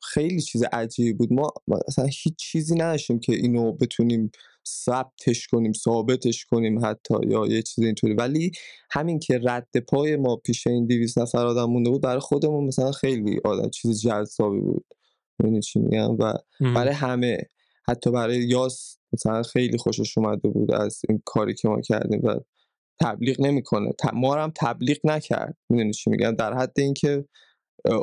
[0.03, 1.53] خیلی چیز عجیبی بود ما
[1.87, 4.31] اصلا هیچ چیزی نداشتیم که اینو بتونیم
[4.85, 8.13] ثبتش کنیم ثابتش کنیم حتی یا یه چیز اینطوری.
[8.13, 8.51] ولی
[8.91, 12.91] همین که رد پای ما پیش این 200 نفر آدم مونده بود برای خودمون مثلا
[12.91, 14.85] خیلی آدم چیز جذابی بود.
[15.39, 16.33] می‌دونی چی میگم؟ و.
[16.75, 17.37] برای همه.
[17.87, 22.39] حتی برای یاس مثلا خیلی خوشش اومده بود از این کاری که ما کردیم و
[23.01, 23.91] تبلیغ نمی‌کنه.
[24.13, 25.57] ما هم تبلیغ نکرد.
[25.69, 27.25] می‌دونی چی میگم؟ در حد اینکه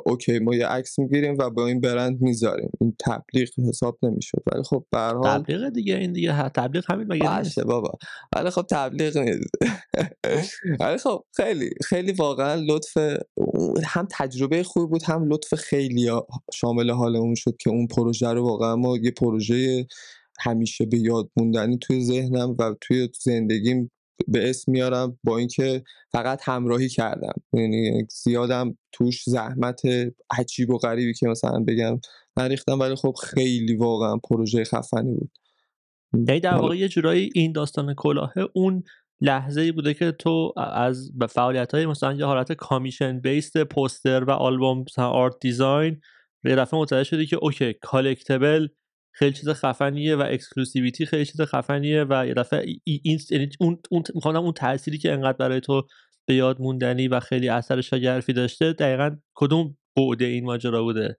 [0.07, 2.71] اوکی ما یه عکس می‌گیریم و با این برند می‌ذاریم.
[2.81, 4.43] این تبلیغ حساب نمی‌شد.
[4.53, 7.93] ولی خب به حال تبلیغ دیگه این دیگه تبلیغ همین مگه نیست؟ باشه بابا.
[8.37, 9.51] ولی خب تبلیغ نیست.
[10.81, 12.97] ولی خب خیلی خیلی واقعا لطف
[13.85, 16.11] هم تجربه خوبی بود هم لطف خیلی
[16.55, 19.87] شامل حالمون شد که اون پروژه رو واقعا ما یه پروژه
[20.41, 23.91] همیشه به یاد موندنی توی ذهنم و توی زندگیم
[24.29, 27.35] به اسم میارم با اینکه فقط همراهی کردم.
[27.53, 29.83] یعنی زیادم توش زحمت
[30.39, 32.01] عجیب و غریبی که مثلا بگم
[32.37, 35.31] نریختم ولی خب خیلی واقعا پروژه خفنی بود.
[36.29, 38.83] یعنی در واقع یه جورایی این داستان کلاه اون
[39.21, 44.31] لحظه ای بوده که تو از فعالیت های مثلا یه حالت commission بیست پوستر و
[44.31, 46.01] album art design
[46.45, 48.69] یه دفعه متوجه شدی که okay collectible
[49.19, 54.37] خیلی چیز خفنیه و exclusivity خیلی چیز خفنیه و یه دفعه این یعنی اون اون
[54.37, 55.83] اون تأثیری که انقدر برای تو
[56.29, 61.19] به یاد موندنی و خیلی اثر شگرفی داشته دقیقا کدوم بعد این ماجرا بوده؟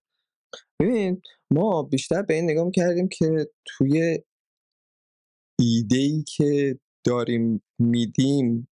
[0.81, 4.19] ببین ما بیشتر به این نگاه کردیم که توی
[5.59, 8.67] ایده ای که داریم میدیم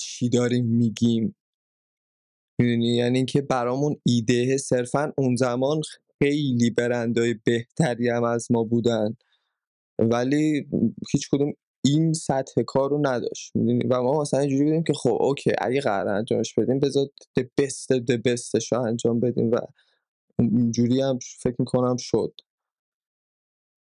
[0.00, 1.36] چی داریم میگیم؟
[2.60, 5.80] می‌دونی؟ یعنی اینکه برامون ایده صرفا اون زمان
[6.22, 9.16] خیلی برندهای بهتری هم از ما بودن.
[9.98, 10.68] ولی
[11.12, 11.52] هیچ کدوم
[11.84, 13.52] این سطح کار رو نداشت.
[13.90, 17.06] و ما مثلا اینجوری بودیم که خب اوکی اگه قرار انجامش بدیم بذار
[17.36, 19.56] د بست د بستش رو انجام بدیم و
[20.38, 22.34] اینجوری هم فکر می‌کنم شد.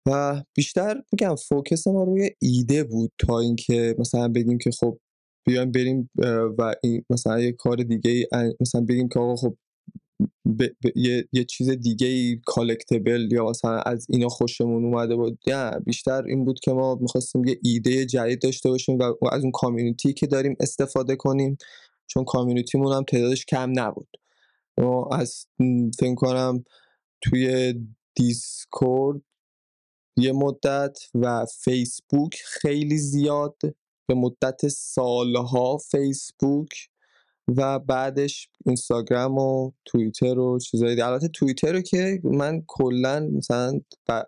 [0.09, 4.99] و بیشتر میگم focus ما روی ایده بود تا اینکه مثلا بگیم که خب
[5.47, 6.11] بیایم بریم
[6.59, 8.29] و این مثلا یه کار دیگه
[8.61, 9.57] مثلا بگیم که آقا خب
[10.59, 10.63] ب...
[10.97, 11.29] یه...
[11.33, 15.39] یه چیز دیگه ای collectible یا مثلا از اینا خوشمون اومده بود.
[15.47, 19.53] نه بیشتر این بود که ما می‌خواستیم یه ایده جدید داشته باشیم و از اون
[19.53, 21.59] community که داریم استفاده کنیم
[22.07, 24.09] چون community مون هم تعدادش کم نبود.
[24.79, 25.47] ما از
[25.99, 26.65] فکر کنم
[27.23, 27.75] توی
[28.15, 29.21] دیسکورد
[30.17, 33.57] یه مدت و فیسبوک خیلی زیاد
[34.07, 36.90] به مدت سالها فیسبوک
[37.57, 43.81] و بعدش اینستاگرام و توییتر و چیزایی البته توییتر رو که من کلا مثلا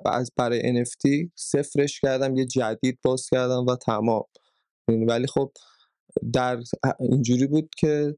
[0.06, 4.24] از برای NFT صفرش کردم یه جدید باز کردم و تمام.
[4.88, 5.52] ولی خب
[6.32, 6.58] در
[7.00, 8.16] اینجوری بود که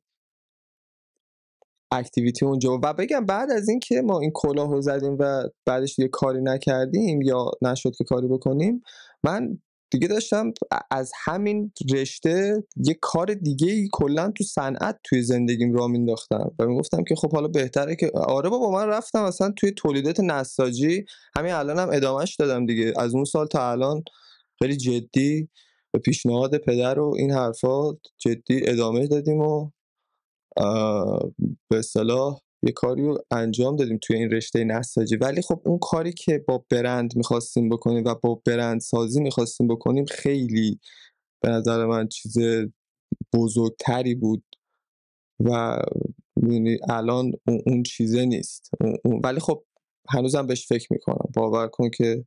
[1.93, 6.09] اکتیویتی اونجا و بگم بعد از اینکه ما این کلاه رو زدیم و بعدش یه
[6.09, 8.83] کاری نکردیم یا نشد که کاری بکنیم
[9.25, 9.59] من
[9.95, 10.53] دیگه داشتم
[10.91, 16.67] از همین رشته یه کار دیگه ای کلا تو صنعت توی زندگیم را مینداختم و
[16.67, 21.05] می‌گفتم که خب حالا بهتره که آره بابا من رفتم اصلا توی تولیدات نساجی
[21.37, 22.93] همین الانم هم ادامهش دادم دیگه.
[22.97, 24.03] از اون سال تا الان
[24.59, 25.49] خیلی جدی
[25.93, 29.71] به پیشنهاد پدر و این حرفا جدی ادامه دادیم و
[31.71, 35.17] به صلاح یه کاری رو انجام دادیم توی این رشته نساجی.
[35.17, 40.05] ولی خب اون کاری که با برند می‌خواستیم بکنیم و با برند سازی می‌خواستیم بکنیم
[40.05, 40.81] خیلی
[41.43, 42.37] به نظر من چیز
[43.35, 44.45] بزرگتری بود
[45.41, 45.79] و
[46.89, 47.33] الان
[47.67, 48.71] اون, چیزه نیست.
[49.25, 49.65] ولی خب
[50.09, 51.31] هنوزم بهش فکر می‌کنم.
[51.35, 52.25] باور کن که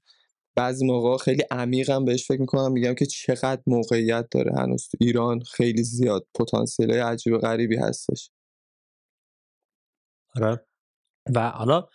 [0.56, 2.72] بعضی موقع خیلی عمیقم بهش فکر می‌کنم.
[2.72, 4.52] میگم که چقدر موقعیت داره.
[4.58, 6.28] هنوز ایران خیلی زیاد.
[6.36, 8.32] پتانسیل عجیب غریبی هستش.
[11.36, 11.88] و حالا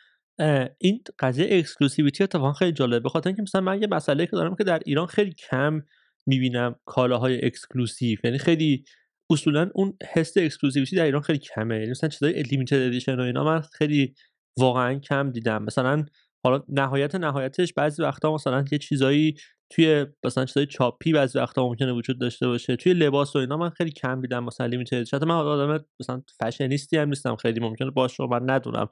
[0.79, 3.01] این قضیه exclusivity اتفاقا خیلی جالبه.
[3.01, 5.83] بخاطر اینکه مثلا من یه مسئله که دارم که در ایران خیلی کم
[6.27, 8.85] می‌بینم کالاهای exclusive یعنی خیلی
[9.31, 11.79] اصولا اون حس exclusivity در ایران خیلی کمه.
[11.79, 14.15] یعنی مثلا چیزای limited edition و اینا من خیلی
[14.59, 15.63] واقعا کم دیدم.
[15.63, 16.05] مثلا
[16.45, 19.35] حالا نهایت نهایتش بعضی وقتا مثلا یه چیزایی
[19.73, 22.77] توی مثلا چیزای چاپی بعضی وقتا ممکنه وجود داشته باشه.
[22.77, 26.97] توی لباس و اینا من خیلی کم دیدم مثلا limited شاید من آدم مثلا فشنیستی
[26.97, 27.37] هم نیستم.
[27.37, 28.89] خیلی ممکنه باشه من ندونم.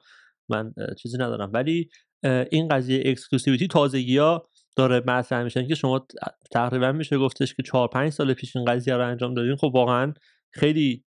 [0.49, 1.51] من چیزی ندارم.
[1.53, 1.89] ولی
[2.23, 6.07] این قضیه exclusivity تازگی ها داره مطرح میشن که شما
[6.51, 9.55] تقریبا میشه گفتش که 4 5 سال پیش این قضیه رو انجام دادین.
[9.55, 10.13] خب واقعا
[10.53, 11.03] خیلی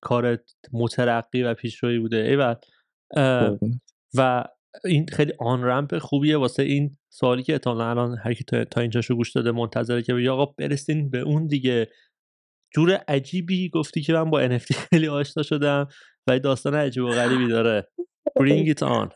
[0.00, 0.38] کار
[0.72, 2.16] مترقی و پیشروی بوده.
[2.16, 2.36] ای
[4.14, 4.44] و
[4.84, 9.14] این خیلی آن رمپ خوبیه واسه این سوالی که احتمالا الان هر کی تا اینجاشو
[9.14, 11.88] گوش داده منتظره که آقا برسین به اون دیگه.
[12.74, 15.88] جور عجیبی گفتی که من با NFT خیلی آشنا شدم
[16.28, 17.88] و داستان عجیب و غریبی داره.
[18.38, 19.14] Bring it on.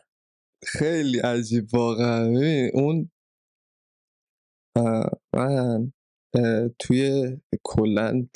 [0.67, 2.33] خیلی عجیب واقعا.
[2.73, 3.11] اون
[5.35, 5.91] من
[6.79, 8.29] توی کلند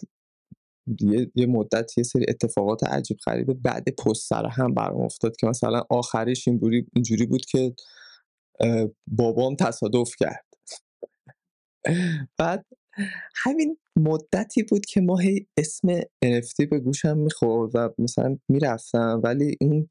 [0.87, 5.47] یه, یه مدت یه سری اتفاقات عجیب غریب بعد پست سر هم برام افتاد که
[5.47, 7.73] مثلا آخریش این اینجوری بود که
[9.07, 10.45] بابام تصادف کرد.
[12.37, 12.65] بعد
[13.35, 19.57] همین مدتی بود که ما هی اسم NFT به گوشم می‌خورد و مثلا می‌رفتم ولی
[19.61, 19.89] این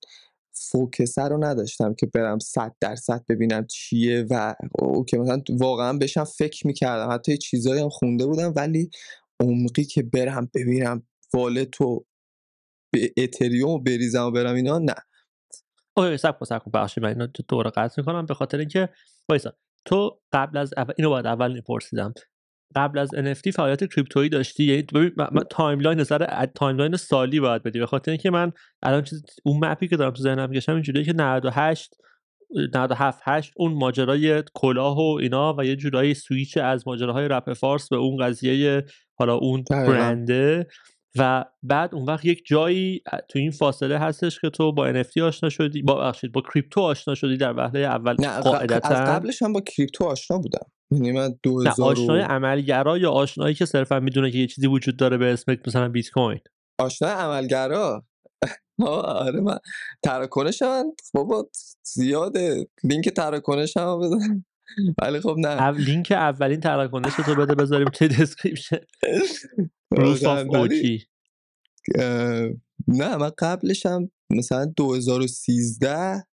[0.52, 6.24] فوکسه رو نداشتم که برم صد درصد ببینم چیه و او که مثلا واقعا بشم
[6.24, 7.12] فکر می‌کردم.
[7.12, 8.90] حتی چیزایی هم خونده بودم ولی
[9.40, 11.02] عمقی که برم ببینم
[11.34, 12.06] wallet و
[12.92, 14.94] به اتریوم بریزم و برم اینا نه.
[15.96, 18.88] اوه صبر کن صبر ببخشید من اینو دوباره قطع می‌کنم به خاطر اینکه
[19.28, 19.52] وایسا.
[19.84, 22.14] تو قبل از اول اینو باید اول میپرسیدم.
[22.76, 27.78] قبل از NFT فعالیت کریپتویی داشتی؟ یعنی ببین من timeline نظر timeline سالی باید بدی.
[27.78, 31.04] به خاطر اینکه من الان چیز اون map ی که دارم تو ذهنم میگشم اینجوریه
[31.04, 31.94] که 98
[32.74, 37.88] 97 8 اون ماجرای کلاه و اینا و یه جورایی سویچ از ماجراهای رپ فارس
[37.88, 38.84] به اون قضیه
[39.18, 40.66] حالا اون برنده
[41.18, 45.48] و بعد اون وقت یک جایی تو این فاصله هستش که تو با NFT آشنا
[45.48, 49.52] شدی با بخشید با کریپتو آشنا شدی در وهله اول نه قاعدتا؟ از قبلش هم
[49.52, 50.66] با کریپتو آشنا بودم.
[50.90, 54.96] یعنی من 2000 نه آشنای عملگرا یا آشنایی که صرفا می‌دونه که یه چیزی وجود
[54.96, 56.40] داره به اسم مثلا بیت کوین؟
[56.80, 58.04] آشنای عملگرا؟
[58.86, 59.58] آره من
[60.02, 61.48] تراکنش من بابا
[61.82, 62.68] زیاده.
[62.84, 64.44] لینک تراکنش هم بزن
[65.02, 65.70] ولی خب نه.
[65.70, 68.78] لینک اولین تراکنش تو بده بذاریم چه دسکریپشن
[69.90, 70.46] روس آف
[72.88, 76.26] نه من قبلش هم مثلا 2013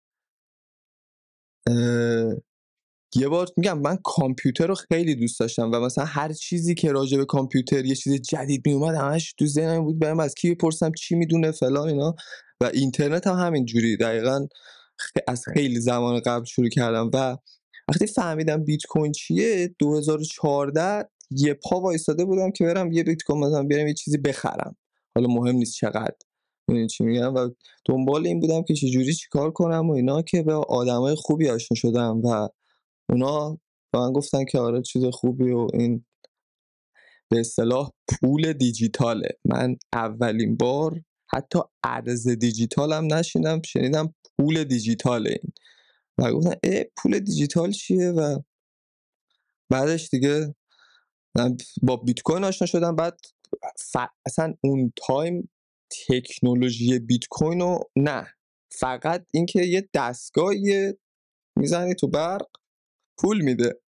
[3.16, 7.18] یه بار میگم من کامپیوتر رو خیلی دوست داشتم و مثلا هر چیزی که راجع
[7.18, 11.14] به کامپیوتر یه چیز جدید میومد همش تو ذهنم بود برم از کی بپرسم چی
[11.14, 12.14] می‌دونه فلان اینا.
[12.60, 14.46] و اینترنت هم همین جوری دقیقا
[15.28, 17.36] از خیلی زمان قبل شروع کردم و
[17.88, 23.44] وقتی فهمیدم بیت کوین چیه 2014 یه پا وایستاده بودم که برم یه بیت کوین
[23.44, 24.76] مثلا بیارم یه چیزی بخرم.
[25.14, 26.16] حالا مهم نیست چقدر.
[26.68, 27.50] می‌دونی چی میگم؟ و
[27.84, 32.20] دنبال این بودم که چجوری چیکار کنم و اینا که به آدمای خوبی آشنا شدم
[32.24, 32.48] و
[33.10, 33.58] اونا
[33.94, 36.04] من گفتن که آره چیز خوبی و این
[37.30, 39.28] به اصطلاح پول دیجیتاله.
[39.44, 41.00] من اولین بار
[41.32, 45.52] حتی ارز دیجیتال هم نشنیدم شنیدم پول دیجیتاله این.
[46.18, 48.38] و گفتن اه پول دیجیتال چیه؟ و
[49.70, 50.54] بعدش دیگه
[51.36, 52.96] من با بیت کوین آشنا شدم.
[52.96, 53.20] بعد
[53.78, 53.96] ف...
[54.26, 55.50] اصلا اون time
[56.08, 58.26] تکنولوژی بیت کوین رو نه.
[58.70, 60.94] فقط اینکه یه دستگاهی
[61.56, 62.46] می‌زنی تو برق
[63.18, 63.80] پول میده.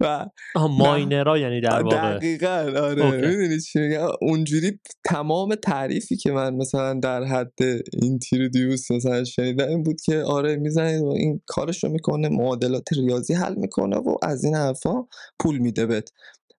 [0.00, 0.26] و
[0.70, 2.16] miner ا یعنی در واقع.
[2.16, 3.28] دقیقا آره.
[3.28, 7.58] می‌دونی چی میگم؟ اونجوری تمام تعریفی که من مثلا در حد
[8.02, 12.92] این تیرودیوس مثلا شنیدم این بود که آره می‌زنید و این کارش رو می‌کنه معادلات
[12.92, 15.06] ریاضی حل می‌کنه و از این حرفا
[15.38, 16.08] پول میده بهت.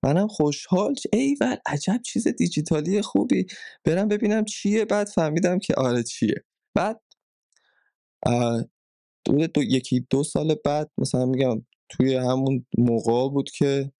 [0.03, 3.45] منم خوشحال ای ول عجب چیز دیجیتالی خوبی.
[3.83, 4.85] برم ببینم چیه.
[4.85, 6.43] بعد فهمیدم که آره چیه.
[6.75, 7.01] بعد
[9.25, 13.91] دو, دو یکی دو سال بعد مثلا میگم توی همون موقع بود که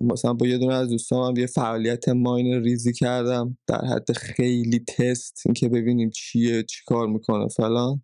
[0.00, 3.58] مثلا با یه دونه از دوستان یه فعالیت ماین ریزی کردم.
[3.66, 8.02] در حد خیلی تست اینکه ببینیم چیه چی کار می‌کنه فلان.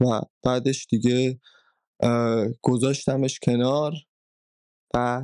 [0.00, 1.40] و بعدش دیگه
[2.62, 3.92] گذاشتمش کنار
[4.94, 5.22] و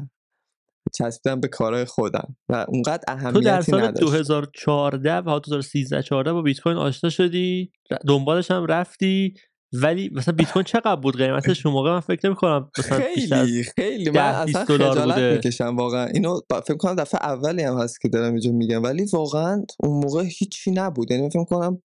[0.95, 2.37] چسبیدم به کارهای خودم.
[2.49, 7.73] و اونقدر اهمیتی تو در سال 2014 و 2013 14 با بیت کوین آشنا شدی؟
[8.09, 9.35] دنبالش هم رفتی؟
[9.83, 13.63] ولی مثلا بیت کوین چقدر بود قیمتش اون موقع من فکر نمی کنم مثلا خیلی
[13.63, 14.11] خیلی.
[14.11, 16.07] من اصلا خجالت می‌کشم واقعا.
[16.07, 18.83] اینو فکر کنم دفعه اولی هم هست که دارم اینجا میگم.
[18.83, 21.11] ولی واقعا اون موقع هیچی نبود.
[21.11, 21.83] یعنی فکر کنم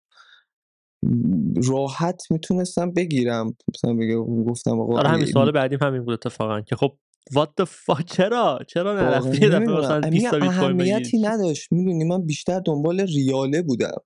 [1.67, 3.55] راحت می‌تونستم بگیرم.
[3.75, 4.15] مثلا بگه
[4.47, 6.91] گفتم آقا آره همین سوال بعدیم همین بود اتفاقا که خب
[7.33, 11.71] وات the چرا؟ چرا نرفتی دفعه مثلا 20 بیت کوین اهمیتی نداشت.
[11.71, 14.01] می‌دونی من بیشتر دنبال ریاله بودم.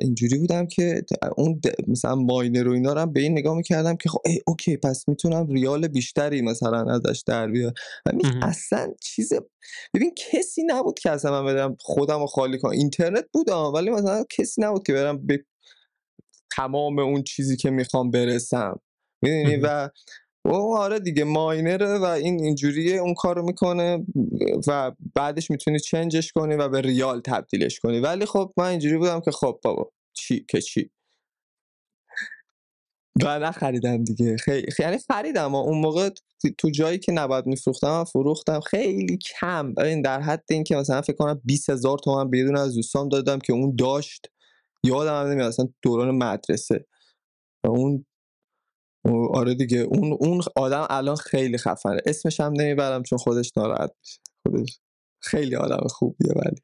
[0.00, 1.02] اینجوری بودم که
[1.36, 4.76] اون مثلا ماینر و اینا رو هم به این نگاه می‌کردم که خب ای اوکی
[4.76, 7.74] پس می‌تونم ریال بیشتری مثلا ازش در بیارم.
[8.06, 8.10] و
[8.42, 9.32] اصلا چیز
[9.94, 12.72] ببین کسی نبود که اصلا من بدم خودم رو خالی کنم.
[12.72, 15.44] اینترنت بودم ولی مثلا کسی نبود که برم به
[16.56, 18.80] تمام اون چیزی که می‌خوام برسم.
[19.22, 19.88] می‌دونی؟ و
[20.44, 24.06] او آره دیگه ماینره و این اینجوریه اون کارو می‌کنه
[24.66, 28.00] و بعدش می‌تونی چنجش کنی و به ریال تبدیلش کنی.
[28.00, 30.90] ولی خب من اینجوری بودم که خب بابا چی که چی؟
[33.24, 34.36] و نخریدم دیگه.
[34.36, 36.10] خیلی یعنی خریدم اون موقع
[36.58, 38.60] تو جایی که نباید میفروختم فروختم.
[38.60, 39.74] خیلی کم.
[39.78, 43.38] این در حد این که مثلا فکر کنم 20 هزار تومن بدون از دوستام دادم
[43.38, 44.30] که اون داشت.
[44.84, 46.86] یادم نمیاد اصلا دوران مدرسه.
[47.64, 48.06] و اون
[49.34, 49.78] آره دیگه.
[49.78, 52.00] اون اون آدم الان خیلی خفنه.
[52.06, 54.20] اسمش هم نمی‌برم چون خودش ناراحت میشه.
[54.46, 54.80] خودش
[55.22, 56.62] خیلی آدم خوبیه ولی.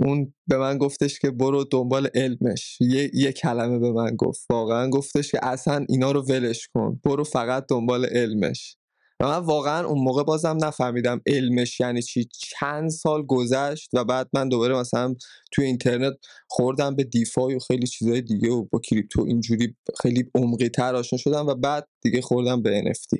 [0.00, 2.78] اون به من گفتش که برو دنبال علمش.
[2.80, 4.46] یه, یه کلمه به من گفت.
[4.50, 7.00] واقعا گفتش که اصلا اینا رو ولش کن.
[7.04, 8.77] برو فقط دنبال علمش.
[9.20, 12.28] و من واقعا اون موقع بازم نفهمیدم علمش یعنی چی.
[12.32, 15.14] چند سال گذشت و بعد من دوباره مثلا
[15.52, 16.14] توی اینترنت
[16.48, 21.18] خوردم به دیفای و خیلی چیزهای دیگه و با کریپتو اینجوری خیلی عمقی تر آشنا
[21.18, 23.18] شدم و بعد دیگه خوردم به NFT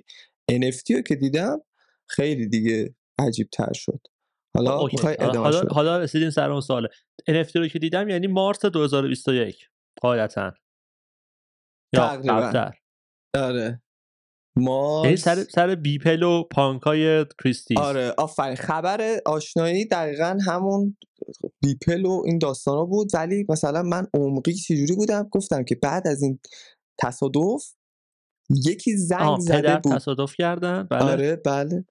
[0.52, 1.60] NFT رو که دیدم
[2.06, 4.00] خیلی دیگه عجیب تر شد.
[4.56, 4.88] حالا
[5.36, 6.88] حالا, حالا رسیدیم سر اون ساله
[7.30, 9.68] NFT رو که دیدم یعنی مارس 2021
[10.00, 10.52] قاعدتا.
[11.92, 12.22] یا
[13.36, 13.82] آره.
[14.56, 17.78] ما سر سر بیپل و پانکای کریستیز.
[17.78, 18.54] آره آفرین.
[18.56, 20.96] خبر آشنایی دقیقا همون
[21.62, 26.22] بیپل و این داستانا بود ولی مثلا من عمقی چجوری بودم؟ گفتم که بعد از
[26.22, 26.38] این
[26.98, 27.64] تصادف
[28.50, 29.94] یکی زنگ آه زده بود.
[29.94, 31.02] تصادف کردن؟ بله.
[31.02, 31.84] آره بله.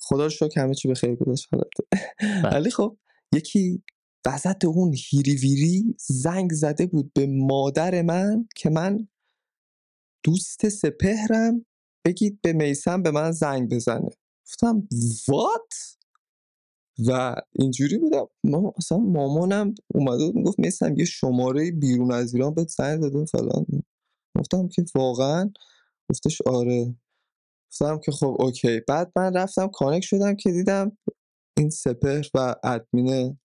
[0.00, 1.48] خدا رو شکر همه چی به خیر گذشت.
[1.52, 2.54] بله.
[2.54, 2.96] ولی خب
[3.32, 3.82] یکی
[4.26, 9.08] وسط اون هیری ویری زنگ زده بود به مادر من که من
[10.26, 11.66] دوست سپهرم
[12.04, 14.10] بگید به میسم به من زنگ بزنه.
[14.46, 14.88] گفتم
[15.28, 15.74] وات
[17.08, 18.26] و اینجوری بودم.
[18.44, 23.24] ما اصلا مامانم اومده بود می‌گفت میسم یه شماره بیرون از ایران بهت زنگ داده
[23.24, 23.66] فلان.
[24.38, 25.50] گفتم که واقعا؟
[26.10, 26.96] گفتش آره.
[27.70, 28.80] گفتم که خب اوکی.
[28.88, 30.98] بعد من رفتم کانک شدم که دیدم
[31.56, 33.38] این سپهر و ادمین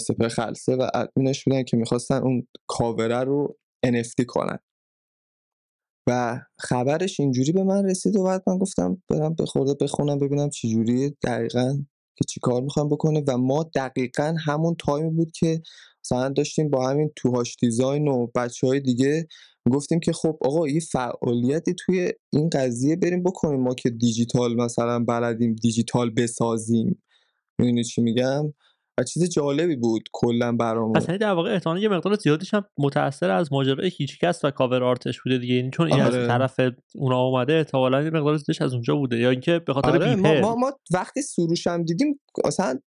[0.00, 4.58] سپهر خلصه و ادمینش بودن که می‌خواستن اون کاوره رو NFT کنن.
[6.06, 10.50] و خبرش اینجوری به من رسید و بعد من گفتم برم به خورده بخونم ببینم
[10.50, 11.78] چی جوریه دقیقا
[12.16, 15.62] که چی کار می‌خوام بکنه و ما دقیقا همون تایمی بود که
[16.04, 19.28] مثلا داشتیم با همین توهاش دیزاین و بچه های دیگه
[19.72, 25.04] گفتیم که خب آقا یه فعالیتی توی این قضیه بریم بکنیم ما که دیجیتال مثلا
[25.04, 27.02] بلدیم دیجیتال بسازیم.
[27.58, 28.54] می‌دونی چی میگم؟
[28.98, 30.92] و چیز جالبی بود کلا برامون.
[30.92, 34.84] پس یعنی در واقع احتمالاً یه مقدار زیادیش هم متاثر از ماجرای هیچکس و کاور
[34.84, 35.54] آرتش بوده دیگه.
[35.54, 36.26] یعنی چون این از آره.
[36.26, 36.60] طرف
[36.94, 39.18] اونا اومده احتمالاً یه مقدار زیادش از اونجا بوده.
[39.18, 42.80] یا اینکه به خاطر آره ما, ما, ما وقتی سروشم دیدیم مثلا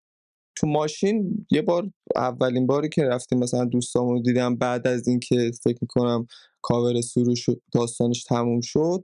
[0.55, 5.51] تو ماشین یه بار اولین باری که رفتیم مثلا دوستامون رو دیدم بعد از اینکه
[5.63, 6.27] فکر می‌کنم
[6.61, 9.03] کاور سروش داستانش تموم شد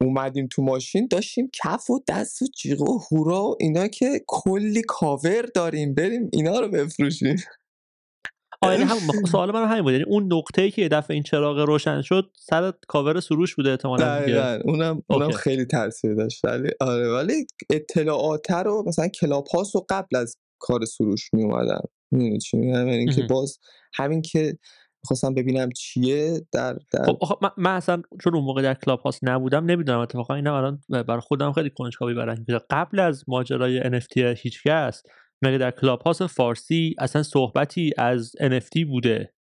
[0.00, 4.82] اومدیم تو ماشین داشتیم کف و دست و جیغ و هورا و اینا که کلی
[4.88, 7.36] کاور داریم بریم اینا رو بفروشیم
[8.62, 8.96] یعنی هم
[9.32, 12.72] سوال من همین بود یعنی اون نقطه‌ای که یه دفعه این چراغ روشن شد سر
[12.88, 15.36] کاور سروش بوده احتمالاً اونم, اونم okay.
[15.36, 21.34] خیلی تاثیر داشت ولی آره ولی اطلاعات رو مثلا Clubhouse رو قبل از کار سروش
[21.34, 21.80] می اومدن
[22.10, 23.26] می‌دونی چی میگم یعنی مهم.
[23.26, 23.58] باز
[23.94, 24.58] همین که
[25.04, 29.00] خواستم ببینم چیه در در خب آخه من, من اصلا چون اون موقع در کلاب
[29.00, 34.16] هاست نبودم نمی‌دونم اتفاقا اینم الان برای خودم خیلی کنجکاوی برانگیزه قبل از ماجرای NFT
[34.16, 35.02] هیچکس
[35.42, 39.34] مگه در کلاب هاست فارسی اصلا صحبتی از NFT بوده؟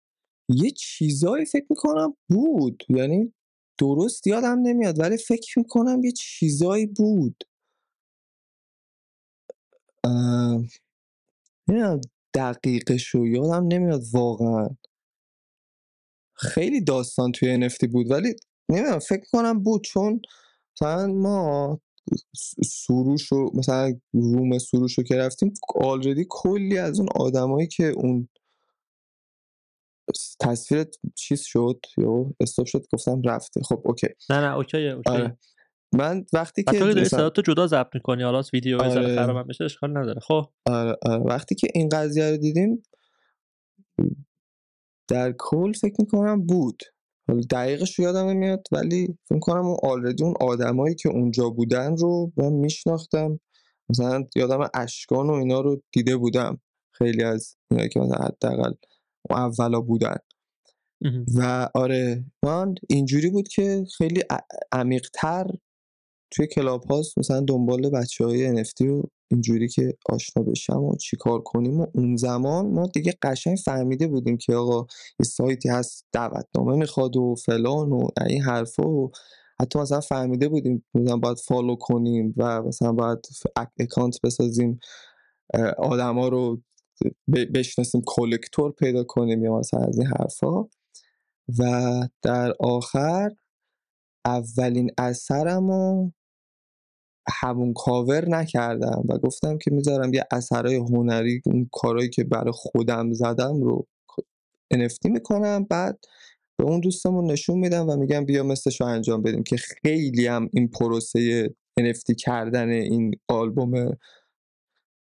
[0.49, 2.83] یه چیزایی فکر می‌کنم بود.
[2.89, 3.33] یعنی
[3.79, 7.43] درست یادم نمیاد ولی فکر می‌کنم یه چیزایی بود.
[10.03, 10.61] اه،
[11.67, 12.01] نمی‌دونم
[12.33, 14.69] دقیقش رو یادم نمیاد واقعا.
[16.35, 18.35] خیلی داستان توی NFT بود ولی
[18.69, 20.21] نمی‌دونم فکر کنم بود چون
[20.75, 21.79] مثلا ما
[22.65, 28.29] سروش رو مثلا روم سروش رو که رفتیم آلردی کلی از اون آدمایی که اون
[30.39, 33.61] تصویرت چیز شد یا استاپ شد گفتم رفته.
[33.61, 34.07] خب اوکی.
[34.29, 35.11] نه نه اوکی اوکی.
[35.11, 35.37] آره.
[35.93, 39.15] من وقتی که مثلا تو جدا ضبط می‌کنی حالا ویدیو آره.
[39.15, 40.19] خرابم بشه اشکال نداره.
[40.19, 40.45] خب.
[40.65, 41.23] آره آره.
[41.23, 42.83] وقتی که این قضیه رو دیدیم
[45.07, 46.83] در کل فکر می‌کنم بود.
[47.27, 51.97] حالا دقیقش رو یادم نمیاد ولی فکر می‌کنم اون آلردی اون آدمایی که اونجا بودن
[51.97, 53.39] رو من میشناختم.
[53.89, 56.61] مثلا یادم اشکان و اینا رو دیده بودم.
[56.91, 58.73] خیلی از اینا که مثلا حداقل
[59.29, 60.15] اولا بودن.
[61.35, 64.23] و آره من اینجوری بود که خیلی
[64.71, 65.45] عمیق‌تر
[66.31, 71.79] توی Clubhouse مثلا دنبال بچه های NFT و اینجوری که آشنا بشم و چیکار کنیم
[71.79, 74.87] و اون زمان ما دیگه قشنگ فهمیده بودیم که آقا
[75.19, 79.11] یه سایتی هست دعوتنامه می‌خواد و فلان و این حرفا و
[79.59, 83.19] حتی مثلا فهمیده بودیم مثلا باید follow کنیم و مثلا باید
[83.79, 84.79] account بسازیم
[85.77, 86.61] آدما رو
[87.53, 90.63] بشناسیم collector پیدا کنیم یا مثلا از این حرفا.
[91.59, 93.31] و در آخر
[94.25, 96.11] اولین اثرم رو
[97.29, 103.13] همون کاور نکردم و گفتم که می‌ذارم یه اثرای هنری اون کارهایی که برای خودم
[103.13, 103.87] زدم رو
[104.73, 105.63] NFT می‌کنم.
[105.63, 105.99] بعد
[106.57, 110.49] به اون دوستمون نشون میدم و میگم بیا مثلش رو انجام بدیم که خیلی هم
[110.53, 111.47] این پروسه
[111.79, 113.97] NFT کردن این آلبوم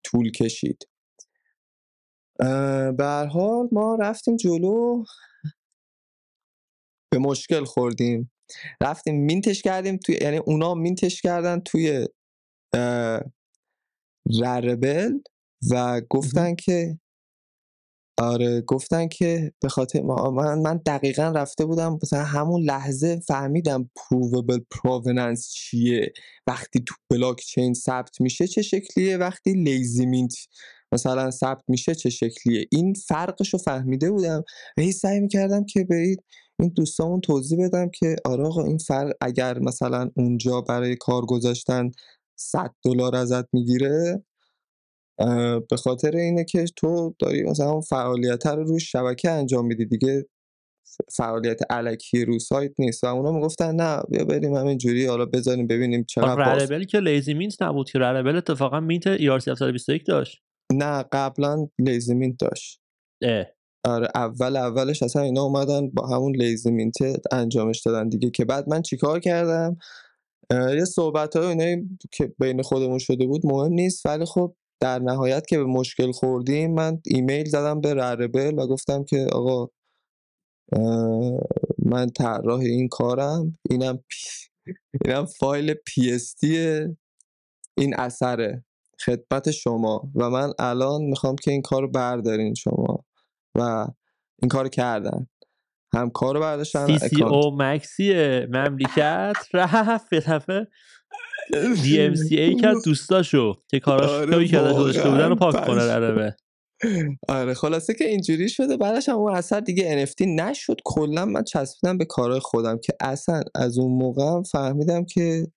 [0.04, 0.88] طول کشید.
[2.98, 5.04] به حال ما رفتیم جلو.
[7.12, 8.32] به مشکل خوردیم.
[8.82, 12.08] رفتیم mint ش کردیم توی یعنی اونا mint ش کردن توی
[14.42, 15.12] Rarible
[15.72, 17.00] و گفتن که
[18.20, 24.60] آره گفتن که به خاطر من, من دقیقا رفته بودم مثلا همون لحظه فهمیدم prov...
[24.72, 26.14] provenance چیه.
[26.48, 30.34] وقتی تو بلاک چین ثبت میشه چه شکلیه؟ وقتی lazy mint
[30.92, 34.44] مثلا ثبت میشه چه شکلیه؟ این فرقش رو فهمیده بودم.
[34.78, 36.16] و هی سعی می‌کردم که به
[36.60, 41.92] این- دوستامون توضیح بدم که آره آقا این فرق اگر مثلا اونجا برای کار گذاشتن
[42.40, 44.24] 100 دلار ازت می‌گیره
[45.70, 50.26] به خاطر اینه که تو داری مثلا فعالیت رو روی شبکه انجام میدی دیگه.
[51.12, 56.04] فعالیت علکی رو سایت نیست و اونا می‌گفتن نه بیا بریم همینجوری حالا بذاریم ببینیم
[56.04, 60.42] چقدر رلبل که lazy mint نبود که Rarible اتفاقا mint ERC 721 داشت.
[60.74, 62.82] نه قبلا lazy mint داشت.
[63.22, 63.46] اه.
[63.84, 66.96] آره اول اولش اصلا اینا اومدن با همون lazy mint
[67.32, 68.30] انجامش دادن دیگه.
[68.30, 69.78] که بعد من چیکار کردم؟
[70.52, 74.06] یه صحبت های اینایی که بین خودمون شده بود مهم نیست.
[74.06, 79.04] ولی خب در نهایت که به مشکل خوردیم من ایمیل زدم به Rarible و گفتم
[79.04, 79.70] که آقا
[81.86, 83.58] من طراح این کارم.
[83.70, 84.74] اینم پی...
[85.06, 86.36] اینم فایل پی اس
[87.78, 88.66] این اثره
[89.06, 90.12] خدمت شما.
[90.16, 93.07] و من الان می‌خوام که این کار بردارین شما.
[93.58, 93.88] و
[94.42, 95.28] این کار کردن.
[95.94, 98.14] هم کار رو برداشتن سی سی او مکسی
[98.46, 99.36] مملکت.
[99.54, 100.50] رفت به طرف
[101.84, 105.82] دی ام سی ای کرد دوستاشو که کاراش آره که گذاشته بودن رو پاک کنه
[105.82, 106.36] عربه
[107.28, 108.78] آره خلاصه که اینجوری شده.
[108.78, 110.78] بعدش هم اون اثر دیگه NFT نشد.
[110.86, 115.48] کلا من چسبیدم به کارهای خودم که اصلا از اون موقع فهمیدم که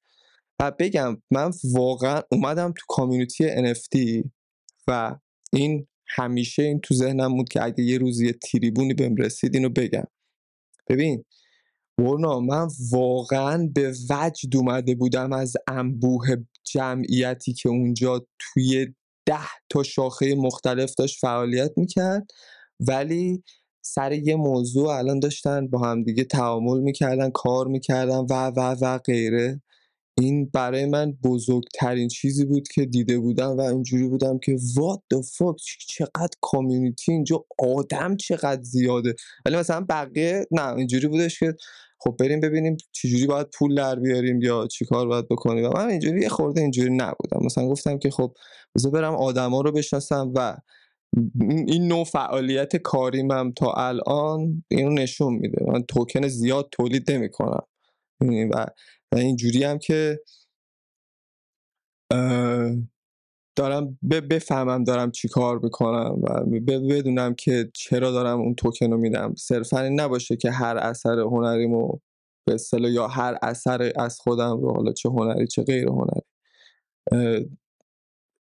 [0.61, 4.25] و بگم من واقعا اومدم تو کامیونیتی NFT
[4.89, 5.17] و
[5.53, 5.87] این
[6.17, 10.07] همیشه این تو ذهنم بود که اگه یه روزی یه تریبونی بهم رسید اینو بگم.
[10.89, 11.25] ببین
[11.99, 16.27] ورنا من واقعا به وجد اومده بودم از انبوه
[16.65, 18.87] جمعیتی که اونجا توی
[19.27, 22.27] ده تا شاخه مختلف داشت فعالیت می‌کرد.
[22.81, 23.43] ولی
[23.83, 29.63] سر یه موضوع الان داشتن با همدیگه تعامل می‌کردن کار می‌کردن و و و غیره.
[30.21, 35.23] این برای من بزرگترین چیزی بود که دیده بودم و اینجوری بودم که what the
[35.23, 35.55] fuck
[35.89, 39.15] چقدر کامیونیتی اینجا آدم چقدر زیاده.
[39.47, 41.55] ولی مثلا بقیه نه اینجوری بودش که
[41.99, 45.65] خب بریم ببینیم چجوری باید پول در بیاریم یا چیکار باید بکنیم.
[45.65, 47.45] و من اینجوری یه خورده اینجوری نبودم.
[47.45, 48.35] مثلا گفتم که خب
[48.75, 50.57] بذار برم آدما رو بشناسم و
[51.67, 55.65] این نوع فعالیت کاریمم تا الان اینو نشون میده.
[55.67, 57.63] من توکن زیاد تولید نمی‌کنم.
[58.51, 58.67] و
[59.17, 60.21] اینجوری هم که
[63.57, 63.99] دارم
[64.31, 69.35] بفهمم دارم چی کار می‌کنم و بدونم که چرا دارم اون توکن رو میدم.
[69.39, 71.99] صرفا این نباشه که هر اثر هنریمو
[72.47, 76.21] به اصطلاح یا هر اثر از خودم رو حالا چه هنری چه غیر هنری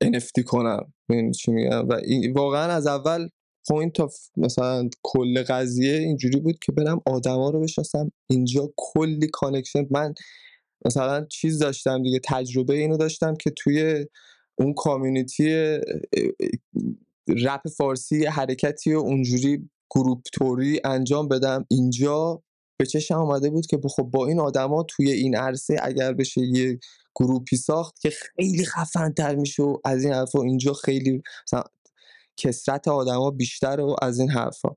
[0.05, 0.93] NFT کنم.
[1.11, 2.01] این چی میگم؟ و
[2.35, 3.29] واقعا از اول
[3.68, 8.12] point خب of مثلا کل قضیه اینجوری بود که برم آدما رو بشناسم.
[8.27, 10.14] اینجا کلی connection من
[10.85, 14.07] مثلا چیز داشتم دیگه تجربه اینو داشتم که توی
[14.55, 15.79] اون community
[17.28, 21.66] رپ فارسی حرکتی و اونجوری group طوری انجام بدم.
[21.70, 22.43] اینجا
[22.76, 26.78] به چشم آمده بود که خب با این آدما توی این عرصه اگر بشه یه
[27.14, 31.62] group ی ساخت که خیلی خفن تر میشه و از این حرفا اینجا خیلی مثلا
[32.37, 34.68] کثرت آدما بیشتر و از این حرفا.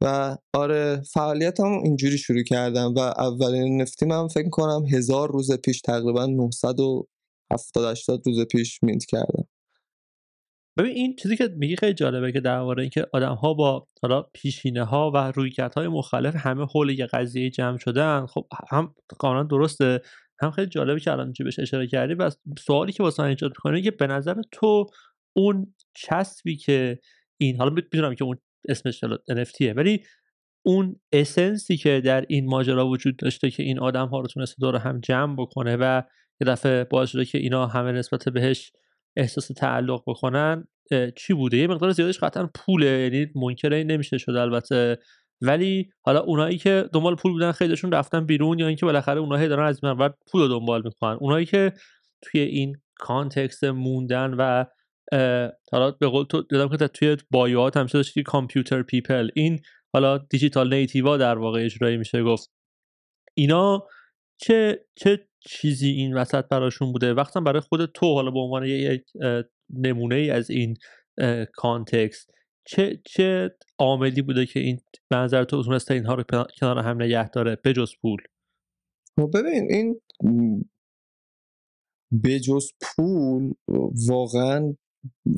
[0.00, 5.52] و آره فعالیت هم اینجوری شروع کردم و اولین NFT من فکر کنم هزار روز
[5.52, 9.48] پیش تقریبا 970 80 روز پیش mint کردم.
[10.78, 14.84] ببین این چیزی که میگی خیلی جالبه که درباره اینکه آدم ها با حالا پیشینه
[14.84, 15.32] ها و
[15.76, 20.00] های مختلف همه حول یه قضیه جمع شدن خب هم قانون درسته
[20.40, 23.90] هم خیلی جالبه که الان بهش اشاره کردی و سوالی که واسه ایجاد می‌کنه که
[23.90, 24.86] به نظر تو
[25.36, 26.98] اون چسبی که
[27.40, 28.38] این حالا می‌دونم که اون
[28.68, 30.02] اسمش NFTه ولی
[30.62, 34.76] اون اسنسی که در این ماجرا وجود داشته که این آدم ها رو تونسته دور
[34.76, 36.02] هم جمع بکنه و
[36.40, 38.72] یه دفعه باعث شده که اینا همه نسبت بهش
[39.16, 40.64] احساس تعلق بکنن
[41.16, 44.98] چی بوده؟ یه مقدار زیادش قطعا پوله یعنی منکر نمیشه شده البته.
[45.40, 49.66] ولی حالا اونایی که دنبال پول بودن خیلیشون رفتن بیرون یا اینکه بالاخره اونها دارن
[49.66, 51.16] از این پول رو دنبال می‌کنن.
[51.20, 51.72] اونایی که
[52.22, 54.64] توی این context موندن و
[55.72, 59.28] حالا به قول تو دیدم که توی bio ات همیشه داشتی computer people.
[59.34, 59.60] این
[59.94, 62.50] حالا digital native ا در واقع اجرایی میشه گفت.
[63.34, 63.86] اینا
[64.40, 69.04] چه چه چیزی این وسط براشون بوده؟ وقتا برای خود تو حالا به عنوان یک
[69.70, 70.76] نمونه ای از این
[71.54, 72.30] کانتکست
[72.68, 74.80] چه چه عاملی بوده که این
[75.10, 76.24] منظر تو تونسته اینها رو
[76.60, 78.18] کنار هم نگه داره بجز پول؟
[79.16, 80.00] خب ببین این
[82.24, 83.52] بجز پول
[84.08, 84.74] واقعا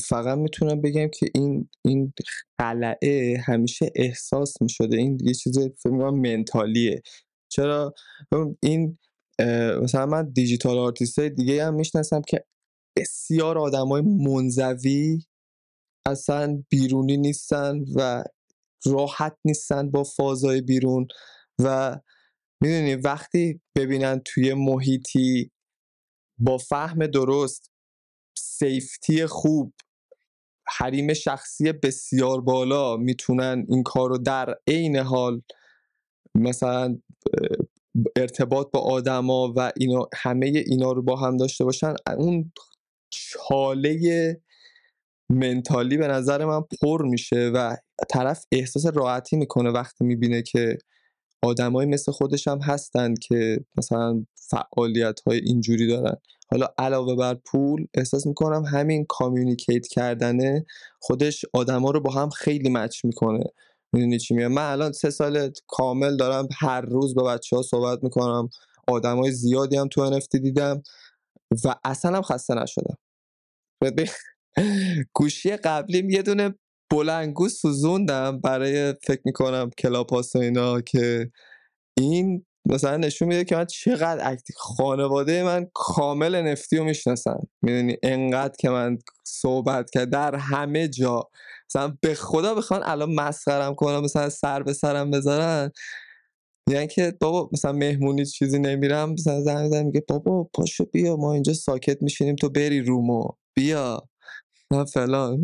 [0.03, 2.13] فقط می‌تونم بگم که این این
[2.61, 4.97] خلعه همیشه احساس می‌شده.
[4.97, 7.03] این یه چیز فکر منتالیه.
[7.53, 7.95] چرا؟
[8.63, 8.99] این
[9.83, 12.45] مثلا من digital artist های دیگه هم می‌شناسم که
[12.97, 15.23] بسیار آدم های منزوی
[16.07, 18.25] اصلا بیرونی نیستن و
[18.87, 21.07] راحت نیستن با فضای بیرون
[21.63, 21.99] و
[22.63, 25.51] می‌دونی وقتی ببینن توی محیطی
[26.39, 27.71] با فهم درست
[28.59, 29.75] safety خوب
[30.69, 35.43] حریم شخصی بسیار بالا می‌تونن این کار رو در عین حال
[36.35, 36.99] مثلا
[38.17, 41.95] ارتباط با آدما و اینا همه اینا رو با هم داشته باشن.
[42.19, 42.53] اون
[43.11, 44.41] چاله
[45.31, 47.77] منتالی به نظر من پر میشه و
[48.11, 50.79] طرف احساس راحتی می‌کنه وقتی می‌بینه که
[51.43, 56.17] آدمای مثل خودش هم هستن که مثلا فعالیت های اینجوری دارن.
[56.51, 60.67] حالا علاوه بر پول احساس می‌کنم همین کامیونیکیت کردنه
[61.01, 63.45] خودش آدما رو با هم خیلی مچ می‌کنه.
[63.93, 67.99] می‌دونی چی میگم؟ من الان سه سال کامل دارم هر روز با بچه ها صحبت
[68.03, 68.49] می‌کنم.
[68.89, 70.83] آدمای زیادی هم تو NFT دیدم
[71.65, 72.99] و اصلا هم خسته نشدم.
[75.15, 76.55] گوشی قبلیم یه دونه
[76.91, 81.31] بلنگو سوزوندم برای فکر می‌کنم کلاپاس و اینا که
[81.99, 87.39] این مثلا نشون میده که من چقدر اکتی خانواده من کامل نفتی رو می‌شناسن.
[87.63, 91.23] می‌دونی؟ انقدر که من صحبت کرد در همه جا.
[91.71, 95.71] مثلا به خدا بخوان الان مسخرم کنم مثلا سر به سرم بذارن.
[96.71, 101.33] یعنی که بابا مثلا مهمونی چیزی نمیرم مثلا زنگ می‌زنم میگه بابا پاشو بیا ما
[101.35, 103.29] اینجا ساکت میشینیم تو بری رومو.
[103.57, 104.09] بیا.
[104.73, 105.43] نه فلان.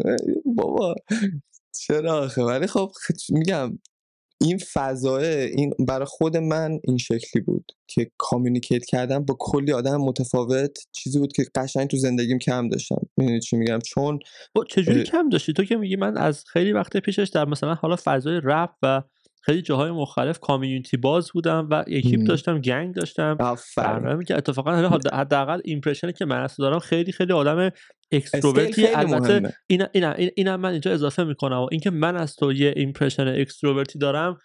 [0.56, 0.94] بابا.
[1.80, 2.90] چرا آخه؟ ولی خب
[3.28, 3.78] میگم
[4.40, 9.96] این فضاه این برای خود من این شکلی بود که کامیونیکیت کردم با کلی آدم
[9.96, 13.00] متفاوت چیزی بود که قشنگ تو زندگیم کم داشتم.
[13.16, 14.18] می‌دونی چی میگم؟ چون
[14.68, 18.40] چجوری کم داشتی؟ تو که میگی من از خیلی وقت پیشش در مثلا حالا فضای
[18.44, 19.02] رپ و
[19.44, 23.36] خیلی جاهای مختلف community باز بودم و اکیپ داشتم gang داشتم.
[23.76, 24.72] برنامه که اتفاقا
[25.12, 27.70] حداقل impression ی که من دارم خیلی خیلی آدم
[28.12, 31.56] extrovert ی البته این این اینم من اینجا اضافه می‌کنم.
[31.56, 34.38] و اینکه من از تو یه impression extrovert ی دارم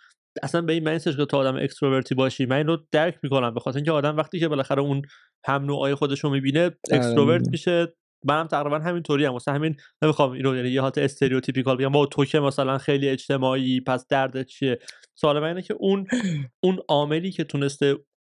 [0.43, 2.45] اصلا به این معنی که تو آدم extrovert ی باشی.
[2.45, 3.53] من اینو درک می‌کنم.
[3.53, 5.01] به خاطر اینکه آدم وقتی که بالاخره اون
[5.45, 7.93] هم نوعای خودش رو می‌بینه extrovert میشه.
[8.25, 11.91] منم تقریبا همینطوری هم مثلا همین نمی‌خوام اینو یعنی یه حالت stereotypical بگم.
[11.91, 14.79] با تو که مثلا خیلی اجتماعی پس درد چیه؟
[15.15, 16.07] سوال من اینه که اون
[16.63, 17.95] اون عاملی که تونسته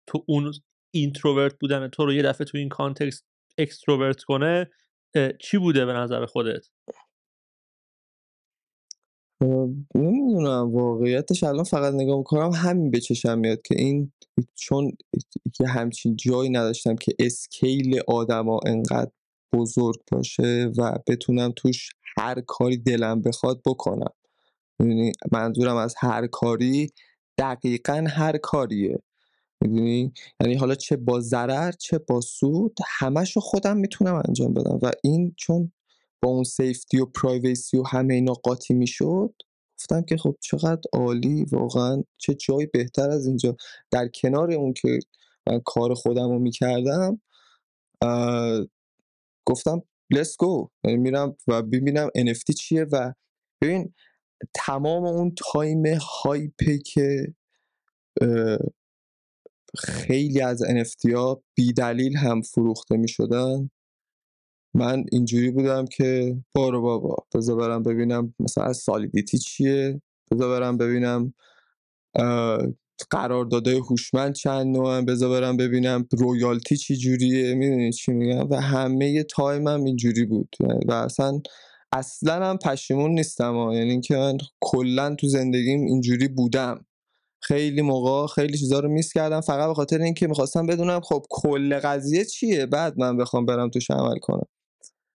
[0.07, 0.51] تو اون
[0.93, 3.26] introvert بودن تو رو یه دفعه تو این context
[3.57, 4.69] extrovert کنه
[5.39, 6.67] چی بوده به نظر خودت؟
[9.95, 10.71] نمی‌دونم.
[10.71, 14.11] واقعیتش الان فقط نگاه می‌کنم همین به چشم میاد که این
[14.55, 14.91] چون
[15.59, 19.11] یه همچین جایی نداشتم که اسکیل آدما انقدر
[19.54, 24.14] بزرگ باشه و بتونم توش هر کاری دلم بخواد بکنم.
[24.80, 26.91] می‌دونی؟ منظورم از هر کاری
[27.38, 28.99] دقیقا هر کاریه.
[29.62, 34.80] می‌دونی؟ یعنی حالا چه با ضرر چه با سود همش رو خودم می‌تونم انجام بدم.
[34.82, 35.72] و این چون
[36.22, 39.34] با اون سیفتی و پرایویسی و همه اینا قاطی می‌شد
[39.80, 43.56] گفتم که خب چقدر عالی واقعا چه جای بهتر از اینجا.
[43.91, 44.99] در کنار اون که
[45.47, 47.22] من کار خودم رو می‌کردم
[49.45, 49.83] گفتم
[50.13, 50.69] go.
[50.83, 53.13] یعنی میرم و ببینم NFT چیه و
[53.61, 53.93] ببین
[54.53, 55.83] تمام اون تایم
[56.23, 57.33] هایپه که
[59.77, 63.69] خیلی از NFT ها بی دلیل هم فروخته می شدن
[64.73, 71.33] من اینجوری بودم که بارو بابا بذار برم ببینم مثلا سالیدیتی چیه بذار برم ببینم
[73.10, 76.08] قراردادهای هوشمند چند نوعن بذار برم ببینم.
[76.12, 80.56] رویالتی چی جوریه؟ می‌دونی چی میگم؟ و همه تایمم اینجوری بود.
[80.88, 81.41] و اصلا
[81.91, 83.76] اصلا هم پشیمون نیستم ها.
[83.76, 86.86] یعنی اینکه من کلا تو زندگیم اینجوری بودم.
[87.43, 89.41] خیلی موقع خیلی چیزا رو میس کردم.
[89.41, 93.91] فقط به خاطر اینکه می‌خواستم بدونم خب کل قضیه چیه؟ بعد من بخوام برم توش
[93.91, 94.47] عمل کنم.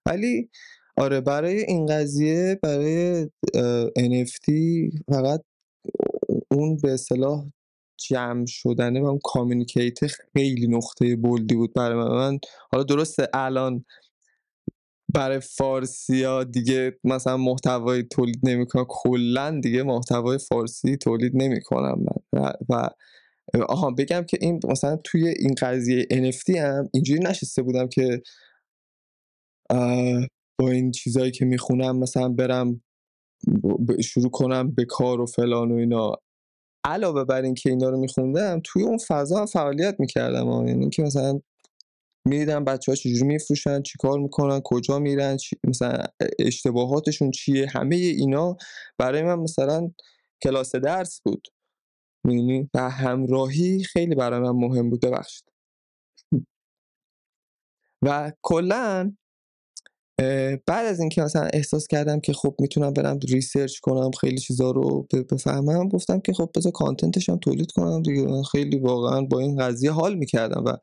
[0.07, 0.51] ولی
[0.99, 3.27] آره برای این قضیه برای
[3.99, 4.51] NFT
[5.13, 5.41] فقط
[6.51, 7.45] اون به اصطلاح
[7.97, 12.39] جمع شدنه و اون کامیونیکیت خیلی نقطه بلدی بود برای من,
[12.73, 13.85] حالا درسته الان
[15.15, 22.53] برای فارسی ها دیگه مثلا محتوای تولید نمی‌کنم کلا دیگه محتوای فارسی تولید نمی‌کنم من.
[22.69, 22.89] و
[23.69, 28.23] آها بگم که این مثلا توی این قضیه NFT هم اینجوری نشسته بودم که
[30.59, 32.83] با این چیزایی که می‌خونم مثلا برم
[34.05, 36.13] شروع کنم به کار و فلان و اینا.
[36.87, 41.41] علاوه بر اینکه اینا رو میخوندم توی اون فضا هم فعالیت می‌کردم یعنی اینکه مثلا
[42.25, 45.57] می‌دیدم بچه ها چجوری میفروشن چیکار می‌کنن کجا میرن چی...
[45.65, 46.05] مثلا
[46.39, 48.57] اشتباهاتشون چیه همه اینا
[48.99, 49.91] برای من مثلا
[50.43, 51.49] کلاس درس بود.
[52.25, 55.45] می‌دونی و همراهی خیلی برای من مهم بود ببخشید.
[58.03, 59.17] و کلا
[60.67, 65.09] بعد از اینکه مثلا احساس کردم که خب می‌تونم برم research کنم خیلی چیزا رو
[65.31, 68.43] بفهمم گفتم که خب بذار content ش هم تولید کنم دیگه.
[68.43, 70.77] خیلی واقعا با این قضیه حال می‌کردم و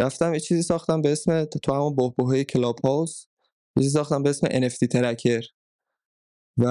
[0.00, 3.26] رفتم یه چیزی ساختم به اسم تو همون بحبوحه Clubhouse
[3.76, 5.42] یه چیزی ساختم به اسم NFT tracker
[6.58, 6.66] و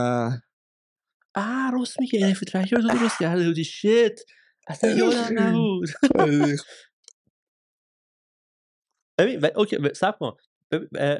[1.36, 3.64] آه راست میگه NFT tracker رو درست کرده بودی.
[3.64, 4.26] shit
[4.68, 5.90] اصلا یادم نبود.
[9.18, 10.38] ببین okay صبر کن.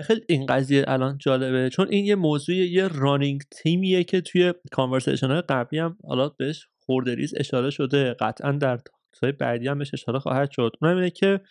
[0.02, 1.70] خیلی این قضیه الان جالبه.
[1.70, 6.30] چون این یه موضوع یه running theme یه که توی conversation های قبلی هم حالا
[6.30, 8.14] بهش خوردریز اشاره شده.
[8.20, 8.80] قطعا در
[9.14, 10.72] تای بعدی هم بهش اشاره خواهد شد.
[10.82, 11.42] اونم اینه که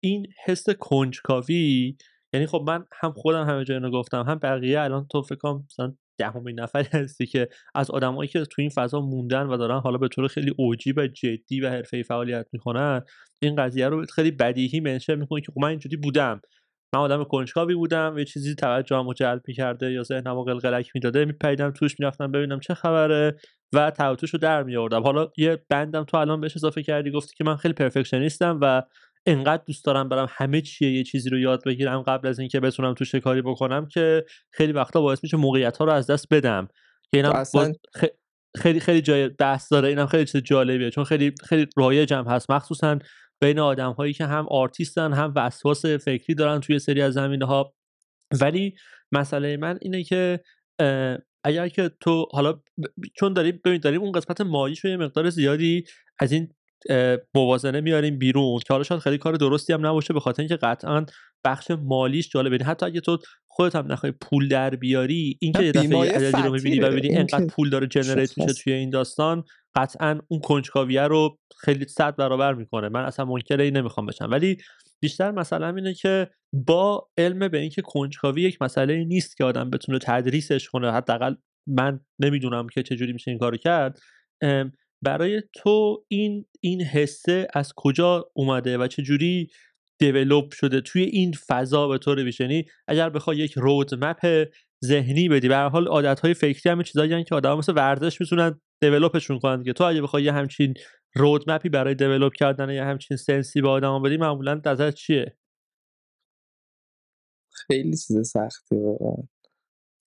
[0.00, 1.96] این حس کنجکاوی
[2.32, 6.60] یعنی خب من هم خودم همه جای گفتم هم بقیه الان تو فکر مثلا دهمین
[6.60, 10.28] نفری هستی که از آدمایی که تو این فضا موندن و دارن حالا به طور
[10.28, 13.02] خیلی OG و جدی و حرفه‌ای فعالیت می‌کنن
[13.42, 16.40] این قضیه رو خیلی بدیهی منشن می‌کنه که خب من اینجوری بودم.
[16.94, 22.00] من آدم کنجکاوی بودم یه چیزی توجهمو جلب می‌کرده یا ذهنمو قلقلک می‌داده میپریدم توش
[22.00, 23.36] می‌رفتم ببینم چه خبره
[23.72, 25.02] و توتوش رو در میآوردم.
[25.02, 28.82] حالا یه بندم تو الان بهش اضافه کردی گفتی که من خیلی پرفکشنیستم و
[29.26, 32.94] انقدر دوست دارم برم همه چیه یه چیزی رو یاد بگیرم قبل از اینکه بتونم
[32.94, 36.68] توش کاری بکنم که خیلی وقتا باعث میشه موقعیت ها رو از دست بدم.
[37.10, 37.72] که اینم اصلا...
[38.56, 42.50] خیلی خیلی جای بحث داره اینم خیلی چیز جالبیه چون خیلی خیلی رایجم هست.
[42.50, 42.98] مخصوصا
[43.44, 47.74] بین آدم هایی که هم آرتیستن هم وسواس فکری دارن توی سری از زمینه ها
[48.40, 48.74] ولی
[49.12, 50.40] مسئله من اینه که
[51.44, 52.60] اگر که تو حالا
[53.16, 55.84] چون داریم ببین داریم اون قسمت مالیش رو یه مقدار زیادی
[56.18, 56.48] از این
[57.34, 61.06] موازنه میاریم بیرون که حالا شاید خیلی کار درستی هم نباشه به خاطر اینکه قطعا
[61.44, 66.12] بخش مالیش جالبه حتی اگه تو خودت هم نخوای پول در بیاری اینکه یه دفعه
[66.12, 69.44] عددی رو می‌بینی و ببینی انقدر پول داره جنریت میشه توی این داستان
[69.76, 72.88] قطعا اون کنجکاویه رو خیلی صد برابر می‌کنه.
[72.88, 74.28] من اصلا منکر این نمی‌خوام بشم.
[74.30, 74.56] ولی
[75.00, 79.98] بیشتر مثلا اینه که با علم به اینکه کنجکاوی یک مسئله نیست که آدم بتونه
[80.02, 81.34] تدریسش کنه حداقل
[81.66, 83.98] من نمی‌دونم که چجوری میشه این کارو کرد
[85.02, 89.50] برای تو این این حسه از کجا اومده و چجوری
[89.98, 90.80] دیولوب شده.
[90.80, 94.48] توی این فضا به طور یعنی اگر بخوای یک رود مپ
[94.84, 99.18] ذهنی بدی به حال عادت های فکری هم چیزایی که آدم مثل ورزش می‌تونن develop
[99.18, 100.74] شون کنن که تو اگه بخوای یه همچین
[101.14, 105.36] roadmap ی برای develop کردن یا همچین sense ی به آدم بدی معمولا نظر چیه؟
[107.50, 109.22] خیلی چیز سختی واقعا.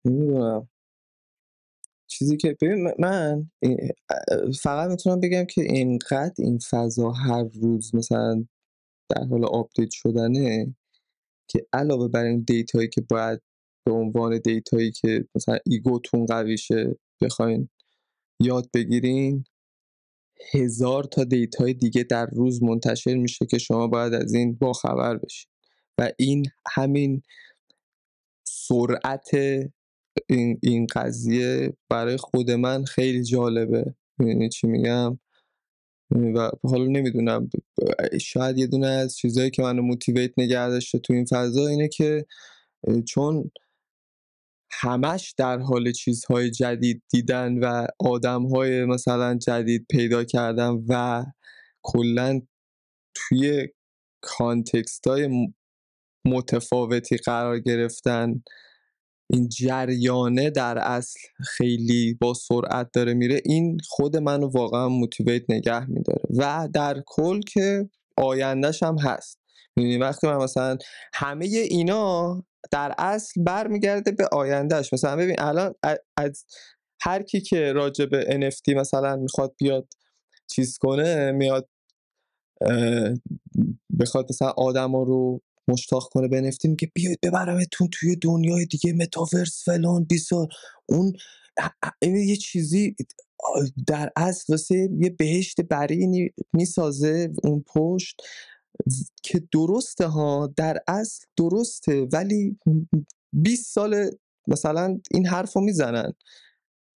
[0.05, 0.69] نمی‌دونم.
[2.07, 3.49] چیزی که ببین من
[4.61, 8.45] فقط می‌تونم بگم که اینقدر این فضا هر روز مثلا
[9.09, 10.75] در حال update شدنه
[11.47, 13.41] که علاوه بر این دیتایی که باید
[13.85, 17.69] به عنوان دیتایی که مثلا ایگوتون قویشه بخواین
[18.39, 19.43] یاد بگیرین
[20.53, 25.51] هزار تا دیتای دیگه در روز منتشر میشه که شما باید از این باخبر بشین.
[25.97, 27.21] و این همین
[28.43, 29.29] سرعت
[30.29, 33.95] این, این قضیه برای خود من خیلی جالبه.
[34.17, 35.19] می‌دونی چی میگم؟
[36.11, 37.49] و حالا نمی‌دونم
[38.21, 42.25] شاید یه دونه از چیزهایی که منو موتیویت نگه داشته تو این فضا اینه که
[43.07, 43.51] چون
[44.71, 51.25] همش در حال چیزهای جدید دیدن و آدمهای مثلا جدید پیدا کردن و
[51.83, 52.41] کلا
[53.15, 53.67] توی
[54.21, 55.47] کانتکست های
[56.25, 58.43] متفاوتی قرار گرفتن
[59.33, 65.89] این جریانه در اصل خیلی با سرعت داره میره این خود منو واقعا موتیویت نگه
[65.89, 66.21] میداره.
[66.37, 69.39] و در کل که آیندهش هم هست.
[69.75, 70.77] می‌دونی وقتی من مثلا
[71.13, 74.93] همه اینا در اصل برمیگرده به آیندهش.
[74.93, 75.75] مثلا ببین الان
[76.17, 76.45] از
[77.01, 79.87] هر کی که راجع به NFT مثلا می‌خواد بیاد
[80.47, 81.69] چیز کنه میاد
[83.99, 89.63] بخواد مثلا آدما رو مشتاق کنه به NFT میگه بیاید ببرمتون توی دنیای دیگه متاورس
[89.65, 90.47] فلان بیسار
[90.89, 91.13] اون
[92.01, 92.95] این یه چیزی
[93.87, 98.21] در اصل واسه یه بهشت برینی می‌سازه اون پشت.
[99.23, 102.59] که درسته ها در اصل درسته ولی
[103.33, 104.09] 20 سال
[104.47, 106.13] مثلا این حرف رو می‌زنن.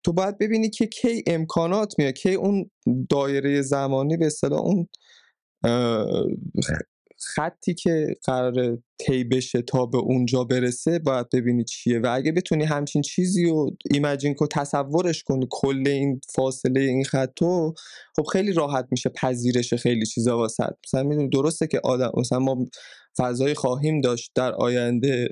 [0.05, 2.70] تو باید ببینی که کی امکانات میاد کی اون
[3.09, 4.88] دایره زمانی به اصطلاح اون
[7.26, 12.63] خطی که قرار طی بشه تا به اونجا برسه باید ببینی چیه و اگه بتونی
[12.63, 17.74] همچین چیزی رو ایمجین کن تصورش کنی کل این فاصله این خطو
[18.15, 22.65] خب خیلی راحت میشه پذیرش خیلی چیزا واسط مثلا می‌دونی درسته که آدم مثلا ما
[23.17, 25.30] فضای خواهیم داشت در آینده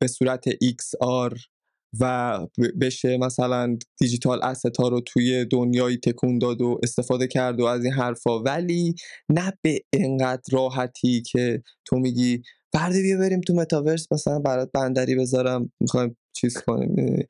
[0.00, 1.53] به صورت XR
[2.00, 2.38] و
[2.80, 7.84] بشه مثلا دیجیتال اسست ها رو توی دنیایی تکون داد و استفاده کرد و از
[7.84, 8.42] این حرفا.
[8.42, 8.94] ولی
[9.28, 12.42] نه به انقدر راحتی که تو میگی
[12.72, 17.26] فردا بیا بریم تو متاورس مثلا برات بندری بذارم می‌خوایم چیز کنیم.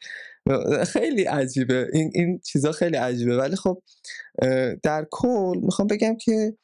[0.86, 1.88] خیلی عجیبه.
[1.92, 3.36] این این چیزا خیلی عجیبه.
[3.36, 3.82] ولی خب
[4.82, 6.56] در کل می‌خوام بگم که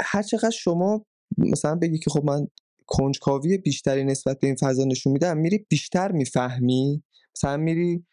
[0.00, 1.06] هر چقدر شما
[1.38, 2.46] مثلا بگی که خب من
[2.86, 7.02] کنجکاوی بیشتری نسبت به این فضا نشون میدم میری بیشتر می‌فهمی
[7.36, 8.04] مثلا میری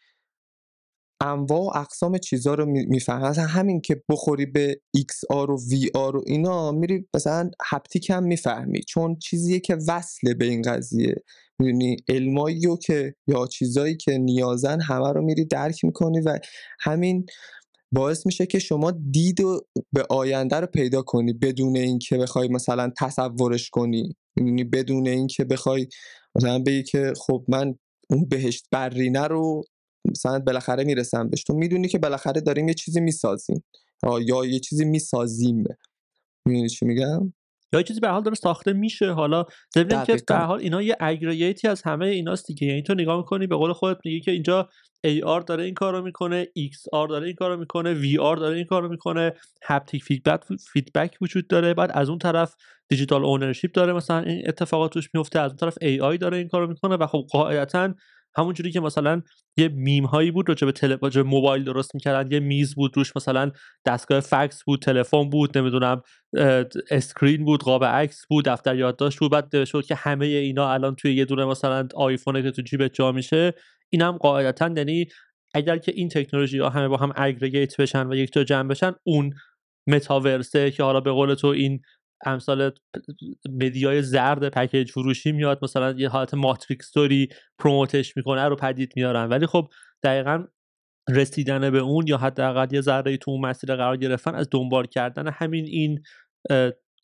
[1.20, 3.24] انواع و اقسام چیزا رو می‌فهمی.
[3.24, 8.82] مثلا همین که بخوری به XR و VR و اینا میری مثلا هپتیک هم می‌فهمی.
[8.82, 11.14] چون چیزیه که وصله به این قضیه.
[11.58, 16.38] می‌دونی؟ علمایی رو که یا چیزایی که نیازن همه رو میری درک می‌کنی و
[16.80, 17.26] همین
[17.92, 19.60] باعث میشه که شما دید و
[19.92, 24.16] به آینده رو پیدا کنی بدون اینکه بخوای مثلا تصورش کنی.
[24.36, 25.86] می‌دونی؟ بدون اینکه بخوای
[26.34, 27.74] مثلا بگی که خب من
[28.10, 29.64] اون بهشت برینه رو
[30.10, 31.44] مثلا بالاخره می‌رسم بهش.
[31.44, 33.64] تو می‌دونی که بالاخره داریم یه چیزی می‌سازیم.
[34.26, 35.64] یا یه چیزی می‌سازیم
[36.46, 37.32] می‌دونی چی میگم؟
[37.72, 39.12] یا چیزی به حال داره ساخته میشه.
[39.12, 39.44] حالا
[39.74, 42.66] ضمن که به حال اینا یه aggregate ی از همه ایناست دیگه.
[42.66, 44.68] یعنی تو نگاه می‌کنی به قول خودت میگی که اینجا
[45.06, 49.32] AR داره این کارو می‌کنه XR داره این کارو می‌کنه VR داره این کارو می‌کنه
[49.64, 50.40] haptic feedback
[50.72, 51.74] feedback وجود داره.
[51.74, 52.54] بعد از اون طرف
[52.88, 53.92] digital ownership داره.
[53.92, 57.24] مثلا این اتفاقات توش میفته از اون طرف AI داره این کارو می‌کنه و خب
[57.30, 57.94] قاعدتا
[58.36, 59.22] همونجوری که مثلا
[59.56, 61.22] یه میم هایی بود راجع به تل...
[61.22, 63.50] موبایل درست می‌کردن یه میز بود روش مثلا
[63.86, 66.02] دستگاه فکس بود تلفن بود نمی‌دونم
[66.90, 71.14] screen بود قاب عکس بود دفتر یادداشت بود بعد شد که همه اینا الان توی
[71.14, 73.54] یه دونه مثلا آیفونه که تو جیبت جا میشه.
[73.90, 75.06] اینم قاعدتا یعنی
[75.54, 78.92] اگر که این تکنولوژی ها همه با هم aggregate بشن و یک جا جمع بشن
[79.02, 79.32] اون
[79.86, 81.80] متاورسه که حالا به قول تو این
[82.26, 82.70] امثال
[83.60, 87.28] media ی زرد پکیج فروشی میاد مثلا یه حالت Matrix story
[87.58, 89.28] promote ش می‌کنه رو پدید میارن.
[89.28, 89.68] ولی خب
[90.02, 90.44] دقیقا
[91.08, 95.28] رسیدن به اون یا حداقل یه ذره تو اون مسیر قرار گرفتن از دنبال کردن
[95.28, 96.02] همین این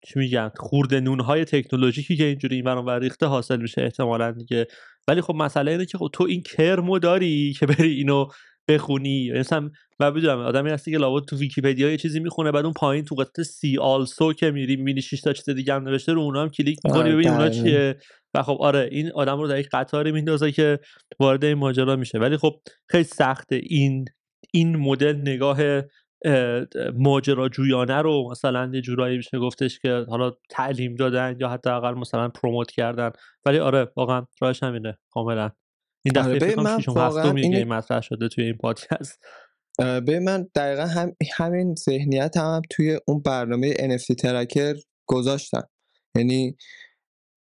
[0.06, 4.66] چی میگن خورده نونهای تکنولوژیکی که اینجوری این و ریخته حاصل میشه احتمالا دیگه.
[5.08, 8.26] ولی خب مسئله اینه که خب تو این کرمو داری که بری اینو
[8.68, 9.32] بخونی.
[9.32, 13.04] مثلا و بدونم آدمی هستی که لابد تو ویکیپدیا یه چیزی می‌خونه بعد اون پایین
[13.04, 16.42] تو قسمت سی آلسو که میری می‌بینی 6 تا چیز دیگه هم نوشته رو اونا
[16.42, 17.96] هم کلیک می‌کنی آره، ببین اونا چیه.
[18.34, 20.78] و خب آره این آدم رو در یک قطاری میندازه که
[21.20, 22.18] وارد این ماجرا میشه.
[22.18, 22.54] ولی خب
[22.88, 24.04] خیلی سخته این
[24.54, 25.82] این مدل نگاه
[26.94, 32.28] ماجراجویانه رو مثلا یه جورایی میشه گفتش که حالا تعلیم دادن یا حتی اقل مثلا
[32.28, 33.10] پروموت کردن.
[33.46, 35.50] ولی آره واقعا راهش همینه کاملا.
[36.04, 39.18] این دفعه آره من واقعا این مطرح شده توی این پادکست.
[39.78, 44.74] به من دقیقا هم همین ذهنیت هم توی اون برنامه NFT ترکر
[45.06, 45.68] گذاشتم.
[46.16, 46.56] یعنی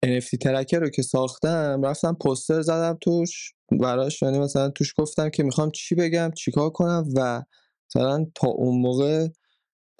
[0.05, 5.43] NFT ترکر رو که ساختم رفتم پوستر زدم توش براش یعنی مثلا توش گفتم که
[5.43, 7.43] می‌خوام چی بگم چیکار کنم و
[7.89, 9.27] مثلا تا اون موقع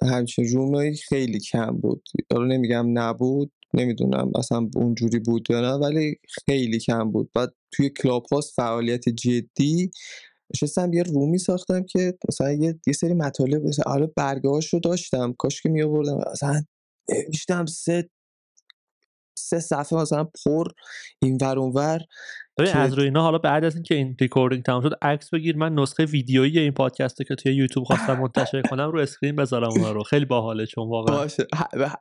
[0.02, 2.08] همچین رومایی خیلی کم بود.
[2.32, 6.16] رو نمیگم نبود نمی‌دونم اصلا اونجوری بود یا نه ولی
[6.46, 7.30] خیلی کم بود.
[7.34, 9.90] بعد توی کلاب هاست فعالیت جدی
[10.54, 15.62] نشستم یه رومی ساختم که مثلا یه, یه سری مطالب حالا برگه رو داشتم کاش
[15.62, 16.62] که می آوردم مثلا
[17.28, 18.10] نوشتم سه
[19.34, 20.66] سه صفحه مثلا پر
[21.22, 22.00] این ور ور
[22.58, 25.74] ببین از روی اینا حالا بعد از اینکه این recording تمام شد عکس بگیر من
[25.74, 30.02] نسخه ویدیویی این پادکست که توی یوتیوب خواستم منتشر کنم رو screen بذارم اونا رو.
[30.02, 31.16] خیلی باحاله چون واقعا.
[31.16, 31.46] باشه.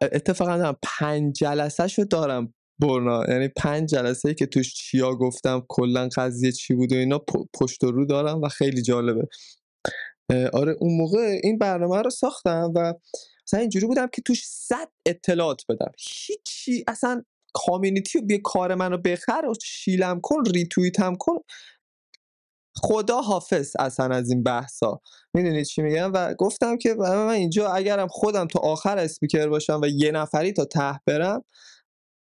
[0.01, 3.23] اتفاقا پنج جلسه شو دارم برنا.
[3.29, 7.21] یعنی پنج جلسه که توش چیا گفتم کلا قضیه چی بود و اینا
[7.59, 9.27] پشت و رو دارم و خیلی جالبه.
[10.53, 12.93] آره اون موقع این برنامه رو ساختم و
[13.53, 15.91] مثلا اینجوری بودم که توش صد اطلاعات بدم.
[15.99, 17.23] هیچی اصلا
[17.53, 20.43] کامیونیتی بیا کار منو بخر و شیلم کن
[20.99, 21.37] هم کن.
[22.75, 25.01] خدا حافظ اصلا از این بحثا.
[25.33, 29.87] می‌دونید چی میگم؟ و گفتم که من اینجا اگرم خودم تا آخر اسپیکر باشم و
[29.87, 31.45] یه نفری تا ته برم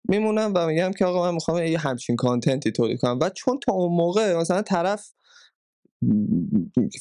[0.08, 3.18] میمونم و میگم که آقا من می‌خوام یه همچین کانتنتی تولید کنم.
[3.22, 5.12] و چون تا اون موقع مثلا طرف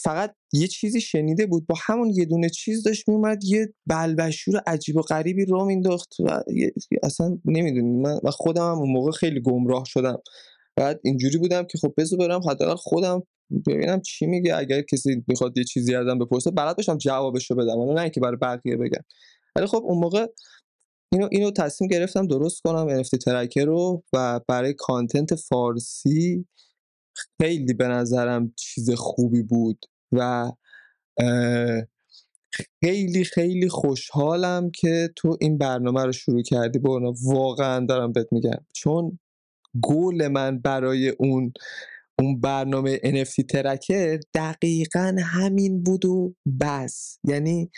[0.01, 1.67] فقط یه چیزی شنیده بود.
[1.67, 6.43] با همون یه دونه چیز داشت میومد یه بلبشور عجیب و غریبی رو مینداخت و
[7.03, 10.17] اصلا نمی‌دونی من خودم هم اون موقع خیلی گمراه شدم.
[10.75, 13.23] بعد اینجوری بودم که خب بذار برم حداقل خودم
[13.67, 14.57] ببینم چی میگه.
[14.57, 17.91] اگر کسی می‌خواد یه چیزی ازم بپرسه بلد باشم جوابشو بدم.
[17.93, 19.03] نه اینکه برای بقیه بگم.
[19.55, 20.27] ولی خب اون موقع
[21.11, 23.03] اینو اینو تصمیم گرفتم درست کنم.
[23.03, 26.45] NFT ترکر رو و برای کانتنت فارسی
[27.41, 30.51] خیلی به نظرم چیز خوبی بود و
[32.83, 38.65] خیلی خیلی خوشحالم که تو این برنامه رو شروع کردی برنا واقعا دارم بهت میگم.
[38.73, 39.19] چون
[39.81, 41.53] گول من برای اون
[42.19, 47.19] اون برنامه NFT ترکر دقیقا همین بود و بس.
[47.23, 47.71] یعنی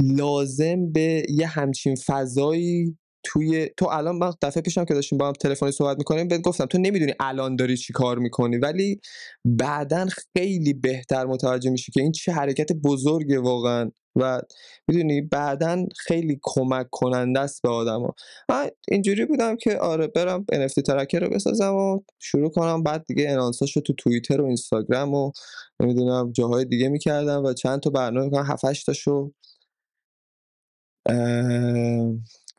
[0.00, 5.32] لازم به یه همچین فضایی توی تو الان من دفعه پیشم که داشتیم با هم
[5.32, 9.00] تلفنی صحبت می‌کنیم بهت گفتم تو نمی‌دونی الان داری چی کار می‌کنی ولی
[9.44, 10.06] بعدا
[10.36, 14.40] خیلی بهتر متوجه میشی که این چه حرکت بزرگه واقعا و
[14.88, 18.14] می‌دونی بعدا خیلی کمک کننده است به آدما.
[18.48, 23.30] من اینجوری بودم که آره برم NFT ترکر رو بسازم و شروع کنم بعد دیگه
[23.30, 25.32] انانساشو تو توییتر و اینستاگرام و
[25.80, 29.32] نمی‌دونم جاهای دیگه می‌کردم و چند تا برنامه کنم 7 تاشو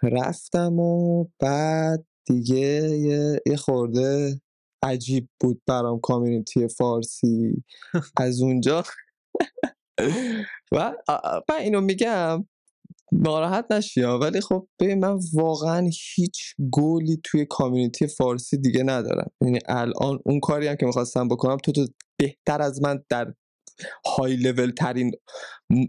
[0.03, 2.97] رفتم و بعد دیگه
[3.45, 4.41] یه, خورده
[4.83, 7.63] عجیب بود برام کامیونیتی فارسی
[8.17, 8.83] از اونجا.
[10.71, 10.93] و
[11.49, 12.47] من اینو میگم
[13.11, 19.31] ناراحت نشی ولی خب ببین من واقعا هیچ گولی توی کامیونیتی فارسی دیگه ندارم.
[19.41, 21.87] یعنی الان اون کاری هم که می‌خواستم بکنم تو تو
[22.19, 23.33] بهتر از من در
[24.17, 25.11] های لول ترین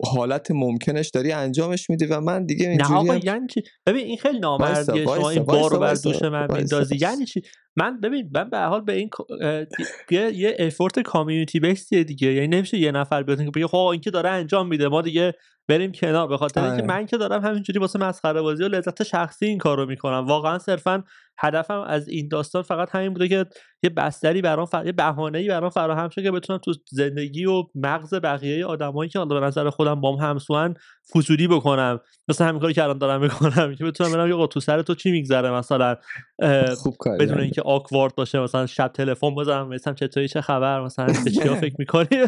[0.04, 4.38] حالت ممکنش داری انجامش میدی و من دیگه نه آقا یعنی چی؟ ببین این خیلی
[4.38, 5.04] نامردیه.
[5.04, 6.96] شما این بارو بر دوش من میندازی.
[7.00, 7.42] یعنی چی؟
[7.76, 9.10] من ببین من به حال به این
[10.10, 12.32] یه یه افورت کامیونیتی بیسیه دیگه.
[12.32, 15.34] یعنی نمیشه یه نفر بیاد بگه خب این که داره انجام میده ما دیگه
[15.68, 16.28] بریم کنار.
[16.28, 16.86] به خاطر اینکه آره.
[16.86, 20.26] من که دارم همینجوری واسه مسخره بازی و لذت شخصی این کارو می‌کنم.
[20.26, 21.04] واقعا صرفا
[21.38, 23.46] هدفم از این داستان فقط همین بوده که
[23.82, 24.86] یه بستری برام فر...
[24.86, 29.40] یه بهانه‌ای برام فراهم شه که بتونم تو زندگی و مغز بقیه آدمایی که حالا
[29.40, 30.74] به نظر خودم بام همسوان
[31.14, 32.00] فضولی بکنم.
[32.28, 35.10] مثل همین کاری که الان دارم می‌کنم که بتونم برم یه تو سر تو چی
[35.10, 35.96] میگذره مثلا
[36.76, 41.30] خوب بدون اینکه آکوارد باشه مثلا شب تلفن بزنم مثلا چطوری چه خبر مثلا به
[41.30, 42.08] چیا فکر می‌کنی؟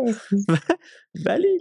[1.26, 1.60] ولی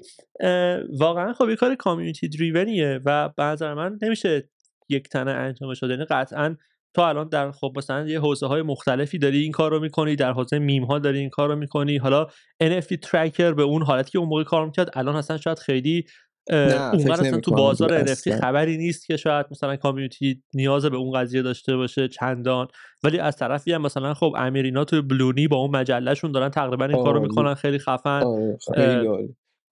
[1.00, 4.50] واقعا خب یه کار کامیونیتی دریونیه و به نظر من نمیشه
[4.90, 5.94] یک تنه انجام شده.
[5.94, 6.56] یعنی قطعا
[6.94, 10.32] تو الان در خب مثلا یه حوزه های مختلفی داری این کار رو می‌کنی در
[10.32, 11.98] حوزه میم ها داری این کار رو می‌کنی.
[11.98, 12.28] حالا
[12.64, 16.06] NFT ترکر به اون حالتی که اون موقع کار می‌کرد الان اصلا شاید خیلی
[16.52, 21.42] اونقدر اصلا تو بازار NFT خبری نیست که شاید مثلا کامیونیتی نیاز به اون قضیه
[21.42, 22.68] داشته باشه چندان.
[23.04, 27.04] ولی از طرفی هم مثلا خب امیرینا تو بلونی با اون مجلهشون دارن تقریبا این
[27.04, 28.24] کارو می‌کنن خیلی خفن.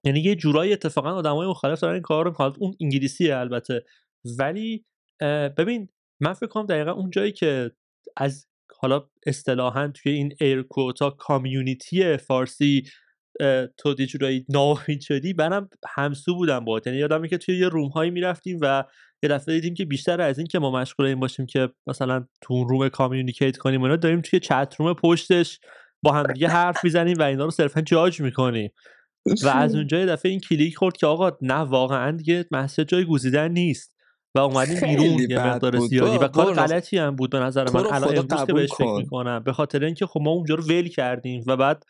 [0.03, 3.83] یعنی یه جورایی اتفاقا آدمای مختلف دارن این کار رو می‌کنن اون انگلیسیه البته.
[4.39, 4.85] ولی
[5.57, 5.89] ببین
[6.19, 7.71] من فکر کنم دقیقا اون جایی که
[8.17, 8.47] از
[8.79, 12.83] حالا اصطلاحا توی این ایرکوتا community فارسی
[13.77, 17.89] تو یه جورایی ناامید شدی منم همسو بودم با یعنی یادمه که توی یه room
[17.89, 18.83] هایی می‌رفتیم و
[19.23, 22.53] یه دفعه دیدیم که بیشتر از این که ما مشغول این باشیم که مثلا تو
[22.53, 25.59] اون room communicate کنیم اونا داریم توی chat room پشتش
[26.03, 28.71] با هم دیگه حرف می‌زنیم و اینا رو صرفا جاج می‌کنیم.
[29.43, 33.05] و از اونجا یه دفعه این کلیک خورد که آقا نه واقعا دیگه مسجد جای
[33.05, 33.96] گوزیدن نیست.
[34.37, 37.85] و اومدیم بیرون یه مقدار زیادی و کار غلطی هم بود به نظر من.
[37.85, 39.43] الان امروز که بهش فکر می‌کنم.
[39.43, 41.83] به خاطر اینکه خب ما اونجا رو ول کردیم و بعد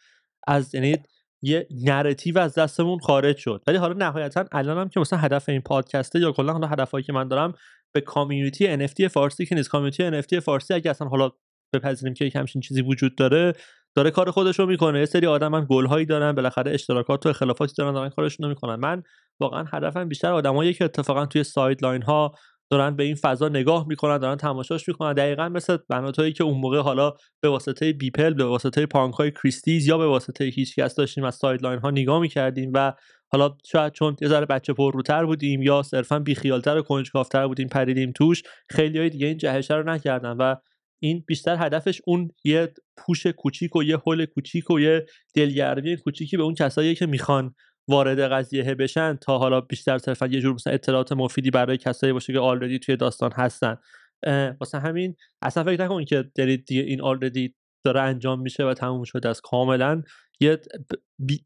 [0.47, 0.97] از یعنی
[1.41, 3.63] یه narrative از دستمون خارج شد.
[3.67, 7.13] ولی حالا نهایتا الان هم که مثلا هدف این پادکسته یا کلا حالا هدفهایی که
[7.13, 7.53] من دارم
[7.91, 9.69] به community NFT فارسی که نیست.
[9.69, 11.31] community NFT فارسی اگه اصلا حالا
[11.73, 13.53] بپذیریم که یک همچین چیزی وجود داره
[13.95, 14.99] داره کار خودش رو می‌کنه.
[14.99, 18.75] یه سری آدم من گلهایی دارن بالاخره اشتراکات و اختلافاتی دارن دارن کارشون رو می‌کنن.
[18.75, 19.03] من
[19.39, 22.35] واقعا هدفم بیشتر آدمایی که اتفاقا توی sideline ها
[22.69, 25.13] دارن به این فضا نگاه می‌کنن دارن تماشاش می‌کنن.
[25.13, 29.87] دقیقا مثل بناتایی که اون موقع حالا به واسطه بیپل به واسطه پانک های Christie's
[29.87, 32.93] یا به واسطه هیچکس داشتیم از sideline ها نگاه می‌کردیم و
[33.31, 38.11] حالا شاید چون یه ذره بچه پرروتر بودیم یا صرفا بیخیالتر و کنجکافتر بودیم پریدیم
[38.11, 40.55] توش خیلی های دیگه این جهشه رو نکردن و
[40.99, 46.37] این بیشتر هدفش اون یه push کوچیک و یه هل کوچیک و یه دلگرمی کوچیکی
[46.37, 47.55] به اون کسایی که می‌خوان
[47.87, 52.33] وارد قضیه بشن تا حالا بیشتر صرفا یه جور مثلا اطلاعات مفیدی برای کسایی باشه
[52.33, 53.77] که آلردی توی داستان هستن.
[54.59, 59.03] واسه همین اصلا فکر نکنید که دارید دیگه این آلردی داره انجام میشه و تموم
[59.03, 60.03] شده از کاملا
[60.39, 60.61] یه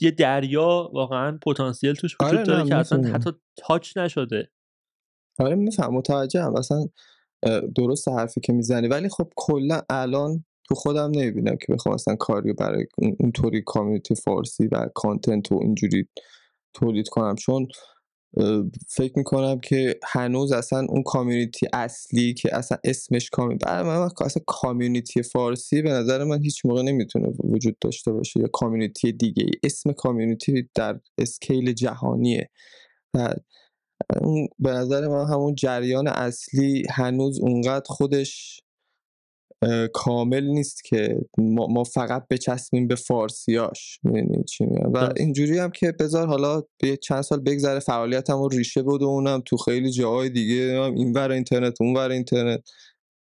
[0.02, 4.52] یه دریا واقعا پتانسیل توش وجود آره داره که اصلا حتی تاچ نشده.
[5.40, 6.56] آره میفهم متوجهم.
[6.56, 6.86] اصلا
[7.76, 8.88] درست حرفی که می‌زنی.
[8.88, 12.86] ولی خب کلا الان تو خودم نمی‌بینم که بخوام اصلا کاری برای
[13.20, 16.08] اونطوری community فارسی و content و اینجوری
[16.74, 17.36] تولید کنم.
[17.36, 17.68] چون
[18.88, 24.44] فکر می‌کنم که هنوز اصلا اون community اصلی که اصلا اسمش community برای من اصلا
[24.48, 29.92] community فارسی به نظر من هیچ موقع نمی‌تونه وجود داشته باشه یا community دیگه اسم
[29.92, 32.50] community در scale جهانیه.
[34.60, 38.62] به نظر من همون جریان اصلی هنوز اونقدر خودش
[39.94, 44.00] کامل نیست که ما, ما فقط بچسبیم به فارسیاش.
[44.04, 48.82] می‌دونی چی و اینجوری هم که بذار حالا به چند سال بگذره فعالیتم رو ریشه
[48.82, 52.62] اونم تو خیلی جاهای دیگه این ور اینترنت اون ور اینترنت.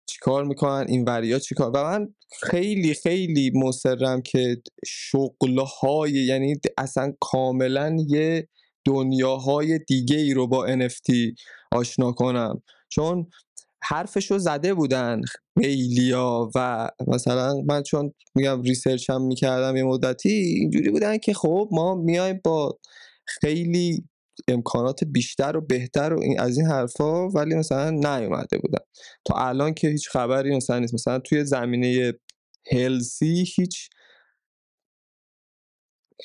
[0.06, 7.98] چیکار می‌کنن؟ این وریا چیکار؟ و من خیلی خیلی مصرم که شغلهای یعنی اصلا کاملا
[8.08, 8.48] یه
[8.86, 11.36] دنیاهای دیگه ای رو با NFT
[11.72, 12.62] آشنا کنم.
[12.90, 13.28] چون
[13.84, 15.22] حرفشو زده بودن
[15.62, 21.70] خیلیا و مثلا من چون میگم research هم می‌کردم یه مدتی اینجوری بودن که خب
[21.72, 22.80] ما میایم با
[23.26, 24.04] خیلی
[24.48, 28.84] امکانات بیشتر و بهتر و این از این حرفا ولی مثلا نیومده بودن.
[29.26, 30.94] تا الان که هیچ خبری مثلا نیست.
[30.94, 32.14] مثلا توی زمینه
[32.72, 33.90] health ی هیچ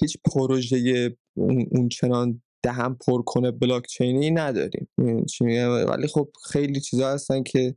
[0.01, 4.89] هیچ پروژه اون چنان دهن پر کنه بلاک چینی نداریم
[5.29, 7.75] چی ولی خب خیلی چیزا هستن که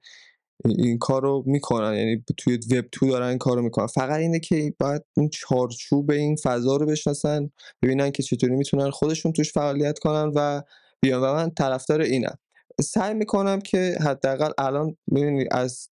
[0.65, 1.93] این کار رو می‌کنن.
[1.97, 3.87] یعنی توی web two دارن این کار رو می‌کنن.
[3.87, 7.51] فقط اینه که باید اون چارچوب این فضا رو بشناسن
[7.83, 10.61] ببینن که چطوری می‌تونن خودشون توش فعالیت کنن و
[11.01, 11.21] بیان.
[11.21, 12.37] و من طرفدار اینم.
[12.81, 15.89] سعی می‌کنم که حداقل الان می‌بینی از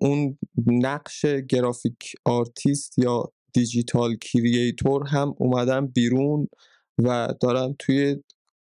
[0.00, 6.48] اون نقش graphic artist یا digital creator هم اومدم بیرون.
[6.98, 8.22] و دارم توی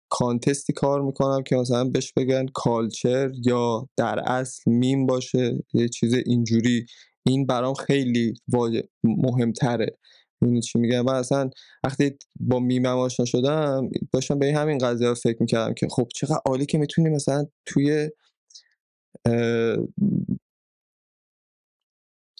[0.09, 6.13] کانتستی کار می‌کنم که مثلا بهش بگن کالچر یا در اصل میم باشه یه چیز
[6.13, 6.85] اینجوری.
[7.23, 8.33] این برام خیلی
[9.03, 9.97] مهمتره.
[10.41, 11.49] می‌دونی چی میگم؟ من اصلا
[11.83, 16.65] وقتی با میمم آشنا شدم داشتم به همین قضیه فکر می‌کردم که خب چقدر عالی
[16.65, 18.09] که می‌تونی مثلا توی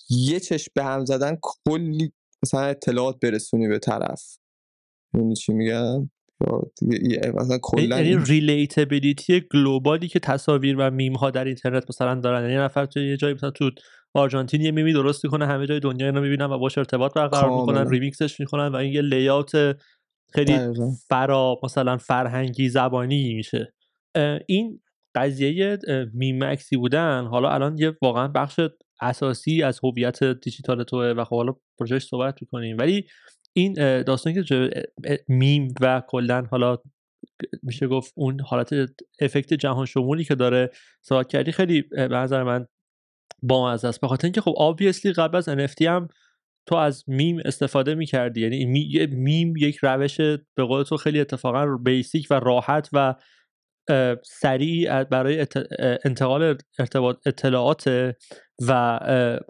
[0.10, 2.14] یه چشم به هم زدن کلی
[2.44, 4.38] مثلا اطلاعات برسونی به طرف.
[5.14, 6.10] می‌دونی چی میگم؟
[7.36, 12.42] مثلا کلا یعنی relatability global ی که تصاویر و میم ها در اینترنت مثلا دارن.
[12.42, 13.72] یعنی نفر تو یه جایی مثلا تو
[14.14, 17.90] آرژانتین یه میمی درست کنه همه جای دنیا اینو می‌بینن و باش ارتباط برقرار می‌کنن
[17.90, 19.78] ریمیکسش می‌کنن و این یه لیات
[20.34, 20.58] خیلی
[21.10, 23.74] فرا مثلا فرهنگی زبانی میشه.
[24.48, 24.80] این
[25.16, 25.78] قضیه
[26.14, 27.26] میمکسی بودن.
[27.26, 28.60] حالا الان یه واقعا بخش
[29.02, 32.78] اساسی از هویت دیجیتال توه و خب حالا پروژهش صحبت می‌کنیم.
[32.78, 33.06] ولی
[33.58, 34.70] این داستانی که
[35.28, 36.78] میم و کلا حالا
[37.64, 38.70] میشه گفت اون حالت
[39.22, 42.68] effect جهان شمولی که داره صحبت کردی خیلی به نظر من
[43.44, 44.02] با است.
[44.02, 46.08] به خاطر اینکه خب obviously قبل از NFT هم
[46.66, 48.42] تو از میم استفاده می‌کردی.
[48.42, 48.66] یعنی
[49.06, 50.18] میم یک روش
[50.56, 53.16] به قول تو خیلی اتفاقا basic و راحت و
[54.24, 55.46] سریع برای
[56.06, 58.14] انتقال ارتباط اطلاعات
[58.68, 59.00] و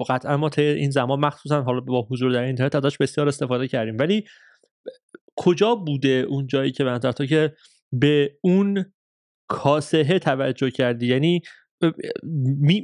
[0.10, 3.98] قطعا ما این زمان مخصوصا حالا با حضور در اینترنت ازش بسیار استفاده کردیم.
[4.00, 4.24] ولی
[5.36, 7.54] کجا بوده اون جایی که به تو که
[7.92, 8.86] به اون
[9.50, 11.42] کاسهه توجه کردی؟ یعنی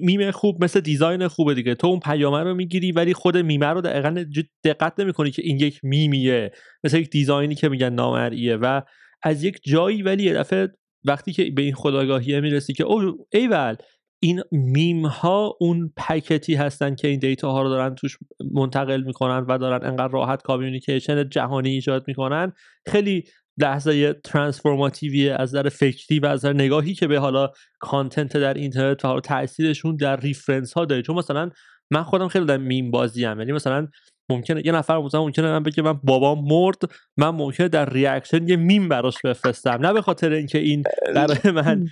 [0.01, 1.75] میم خوب مثل دیزاین خوبه دیگه.
[1.75, 4.25] تو اون پیامه رو می‌گیری ولی خود میمه رو دقیقا
[4.63, 6.51] دقت نمی‌کنی که این یک میمیه
[6.83, 8.55] مثل یک دیزاینی که میگن نامرئیه.
[8.55, 8.81] و
[9.23, 10.69] از یک جایی ولی یه دفعه
[11.05, 13.75] وقتی که به این خودآگاهیه می‌رسی که او ایول
[14.19, 18.17] این میم ها اون packet ی هستن که این data ها رو دارن توش
[18.51, 22.53] منتقل می‌کنن و دارن انقدر راحت communication جهانی ایجاد می‌کنن
[22.87, 23.23] خیلی
[23.57, 28.53] لحظه transformative یه از نظر فکری و از نظر نگاهی که به حالا content در
[28.53, 31.01] اینترنت و حالا تاثیرشون در reference ها داره.
[31.01, 31.49] چون مثلا
[31.91, 33.87] من خودم خیلی در میم بازی هم یعنی مثلا
[34.35, 36.81] ممکنه یه نفر مثلا ممکنه من بگه من بابام مرد
[37.17, 39.69] من ممکنه در reaction یه میم براش بفرستم.
[39.69, 40.83] نه به خاطر اینکه این
[41.15, 41.87] برای من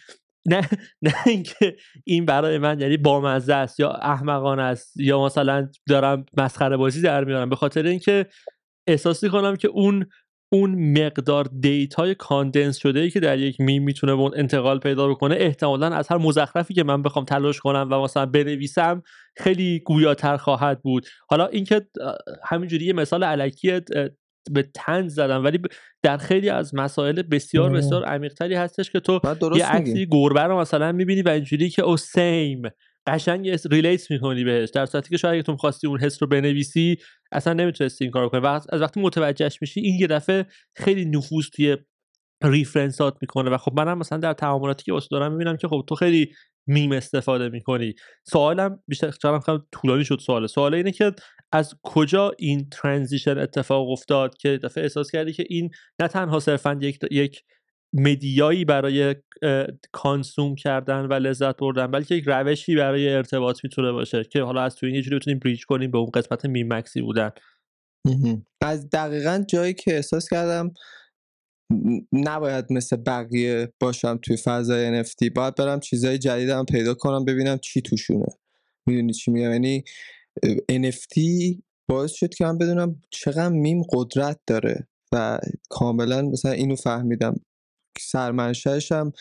[0.48, 0.70] نه
[1.02, 6.78] نه اینکه این برای من یعنی بامزه است یا احمقانه است یا مثلا دارم مسخره
[6.78, 7.50] بازی در میارم.
[7.50, 8.26] به خاطر اینکه
[8.88, 10.06] احساس کنم که اون
[10.54, 15.08] اون مقدار data ی condense شده ای که در یک میم می‌تونه اون انتقال پیدا
[15.08, 19.02] بکنه احتمالا از هر مزخرفی که من بخوام تلاش کنم و مثلا بنویسم
[19.38, 21.08] خیلی گویاتر خواهد بود.
[21.30, 21.82] حالا اینکه
[22.44, 23.80] همینجوری یه مثال علکی
[24.52, 25.60] به تنز زدم ولی
[26.04, 29.20] در خیلی از مسائل بسیار بسیار عمیقتری هستش که تو
[29.56, 32.62] یه عکسی گربه رو مثلا می‌بینی و اینجوری که او سیم.
[33.08, 34.70] قشنگ ریلیت می‌کنی بهش.
[34.70, 36.98] در صورتی که شاید تو خواستی اون حس رو بنویسی
[37.32, 38.42] اصلا نمی‌تونستی این کارو کنی.
[38.42, 40.46] و از وقتی متوجهش میشی این یه دفعه
[40.76, 41.78] خیلی نفوذ توی
[42.44, 45.96] ریفرنسات می‌کنه و خب منم مثلا در تعاملاتی که واسه دارم می‌بینم که خب تو
[45.96, 46.32] خیلی
[46.68, 47.94] میم استفاده می‌کنی.
[48.28, 51.12] سوالم بیشتر چرا طولانی شد سواله سوال اینه که
[51.52, 55.70] از کجا این transition اتفاق افتاد که دفعه احساس کردی که این
[56.02, 57.44] نه تنها صرفا یک یک
[57.94, 59.16] media یی برای
[59.92, 64.76] consume کردن و لذت بردن بلکه یک روشی برای ارتباط می‌تونه باشه که حالا از
[64.76, 67.32] توی این یه جوری بتونیم bridge کنیم به اون قسمت میمکسی بودن.
[68.62, 70.74] از دقیقا جایی که احساس کردم
[72.14, 77.82] نباید مثل بقیه باشم توی فضای NFT باید برم چیزای جدیدم پیدا کنم ببینم چی
[77.82, 78.26] توشونه.
[78.88, 79.84] می‌دونی چی میگم؟ یعنی
[80.72, 81.20] NFT
[81.90, 85.40] باعث شد که من بدونم چقدر میم قدرت داره و
[85.70, 87.36] کاملا مثلا اینو فهمیدم.
[88.00, 89.12] سرمنشهش هم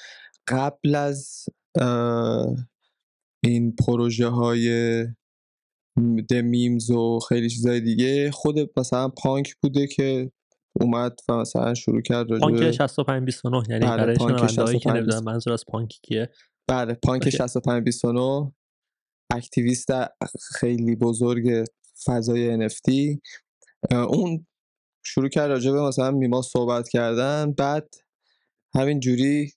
[0.48, 1.44] قبل از
[3.44, 5.06] این پروژه های
[6.30, 10.32] میمز و خیلی چیزای دیگه خود مثلا پانک بوده که
[10.80, 15.24] اومد و مثلا شروع کرد راجع پانک 65 29 یعنی بله، برای شنوندهایی که نمی‌دونن
[15.24, 16.30] منظور از پانک کیه
[16.68, 17.36] بله Punk okay.
[17.36, 18.52] 6529
[19.32, 19.88] activist
[20.54, 21.64] خیلی بزرگ
[22.04, 23.18] فضای NFT
[23.92, 24.46] اون
[25.04, 27.94] شروع کرد راجع به مثلا میما صحبت کردن بعد
[28.74, 29.52] همین جوری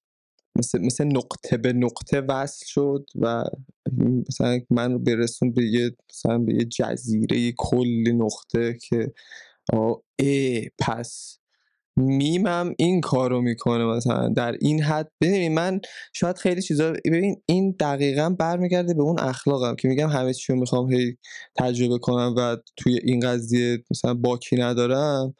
[0.57, 3.43] مثل, مثل نقطه به نقطه وصل شد و
[4.29, 9.11] مثلا من رو رسوند به یه مثلا به یه جزیره کلی نقطه که
[9.73, 11.37] آه ای پس
[11.97, 15.11] میمم این کارو می‌کنه مثلا در این حد.
[15.21, 15.81] ببینید من
[16.13, 20.59] شاید خیلی چیزا ببین این دقیقا برمیگرده به اون اخلاقم که میگم همه چی رو
[20.59, 21.17] می‌خوام هی
[21.55, 25.35] تجربه کنم و توی این قضیه مثلا باکی ندارم.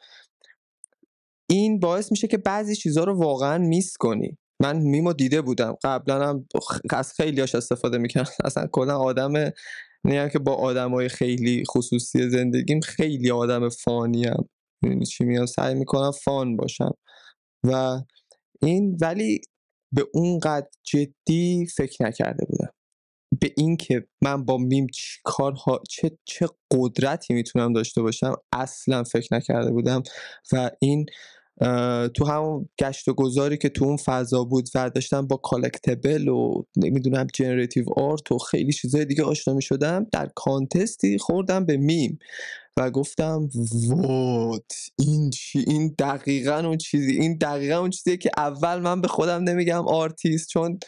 [1.50, 4.38] این باعث میشه که بعضی چیزها رو واقعا میس کنی.
[4.60, 5.76] من میمو دیده بودم.
[5.84, 6.46] قبلا هم
[6.90, 8.30] از خیلیاش استفاده می‌کردم.
[8.44, 9.52] اصلا کلا آدم
[10.04, 14.48] نیم که با آدمای خیلی خصوصی زندگیم خیلی آدم fun یم
[14.82, 16.94] می‌دونی چی میگم؟ سعی می‌کنم fun باشم.
[17.64, 18.00] و
[18.62, 19.40] این ولی
[19.92, 22.70] به اونقدر جدی فکر نکرده بودم.
[23.40, 29.34] به اینکه من با میم چی کارها چه چه قدرتی می‌تونم داشته باشم اصلا فکر
[29.34, 30.02] نکرده بودم.
[30.52, 31.06] و این
[32.14, 36.62] تو همون گشت و گذاری که تو اون فضا بود و داشتم با collectible و
[36.76, 41.76] نمی‌دونم generative art و خیلی چیزای دیگه آشنا می شدم در contest ی خوردم به
[41.76, 42.18] میم
[42.76, 43.48] و گفتم
[43.88, 49.08] what این چی این دقیقا اون چیزی این دقیقا اون چیزیه که اول من به
[49.08, 50.78] خودم نمیگم آرتیست چون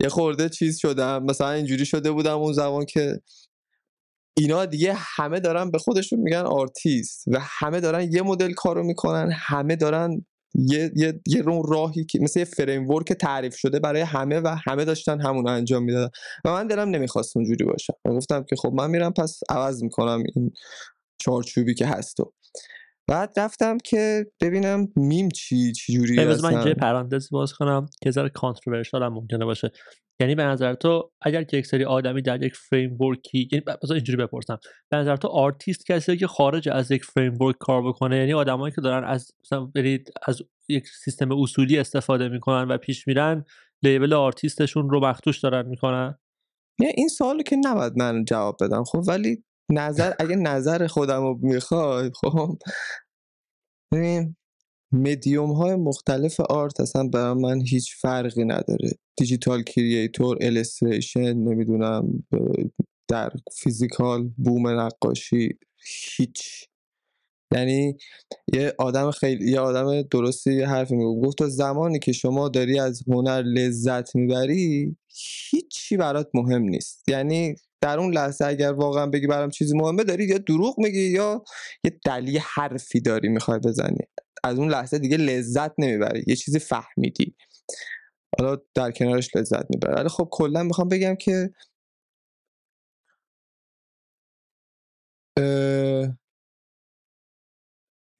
[0.00, 3.20] یه خورده چیز شدم مثلا اینجوری شده بودم اون زمان که
[4.38, 9.30] اینا دیگه همه دارن به خودشون میگن آرتیست و همه دارن یه مدل کارو می‌کنن
[9.32, 14.56] همه دارن یه یه یه راهی که مثل یه framework تعریف شده برای همه و
[14.68, 16.10] همه داشتن همون انجام می‌دادن.
[16.44, 17.94] و من دلم نمی‌خواست اونجوری باشم.
[18.04, 20.52] و گفتم که خب من میرم پس عوض می‌کنم این
[21.18, 22.32] چارچوبی که هست و
[23.08, 27.86] بعد رفتم که ببینم میم چی چی جوری بذار من اینجا یه پرانتز باز کنم
[28.02, 29.70] که ذره controversial هم ممکنه باشه.
[30.20, 33.94] یعنی به نظر تو اگر که یک سری آدمی در یک framework ی یعنی بذار
[33.94, 34.58] اینجوری بپرسم.
[34.90, 38.80] به نظر تو آرتیست کسی که خارج از یک framework کار بکنه یعنی آدمایی که
[38.80, 43.44] دارن از مثلا یعنی از یک سیستم اصولی استفاده می‌کنن و پیش میرن
[43.82, 46.18] label آرتیستشون رو مخدوش دارن می‌کنن؟
[46.80, 51.38] نه این سوالو که نباید من جواب بدم خب ولی نظر اگه نظر خودم رو
[51.42, 52.58] می‌خوای خب.
[53.92, 54.36] ببین
[54.92, 58.90] مدیوم های مختلف art اصلا برای من هیچ فرقی نداره.
[59.16, 62.24] digital creator illustration نمی‌دونم
[63.08, 65.58] در physical بوم نقاشی
[66.16, 66.68] هیچ.
[67.54, 67.96] یعنی
[68.54, 72.78] یه آدم خیلی یه آدم درستی یه حرفی می‌گفت گفت تا زمانی که شما داری
[72.78, 74.96] از هنر لذت می‌بری
[75.50, 77.08] هیچی برات مهم نیست.
[77.08, 81.44] یعنی در اون لحظه اگر واقعا بگی برام چیزی مهمه داری یا دروغ میگی یا
[81.84, 83.98] یه دلیل حرفی داری می‌خوای بزنی.
[84.44, 87.34] از اون لحظه دیگه لذت نمی‌بری یه چیزی فهمیدی.
[88.40, 89.94] حالا در کنارش لذت می‌بری.
[89.94, 91.50] ولی خب کلا می‌خوام بگم که
[95.38, 96.16] اه،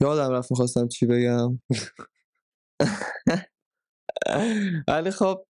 [0.03, 1.61] یادم رفت می‌خواستم چی بگم.
[4.89, 5.47] ولی خب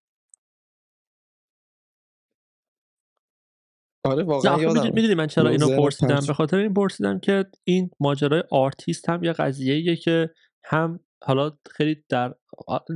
[4.07, 8.43] آره واقعا یادم می‌دونی من چرا اینو پرسیدم؟ به خاطر این پرسیدم که این ماجرای
[8.51, 10.31] آرتیست هم یه قضیه که
[10.65, 12.35] هم حالا خیلی در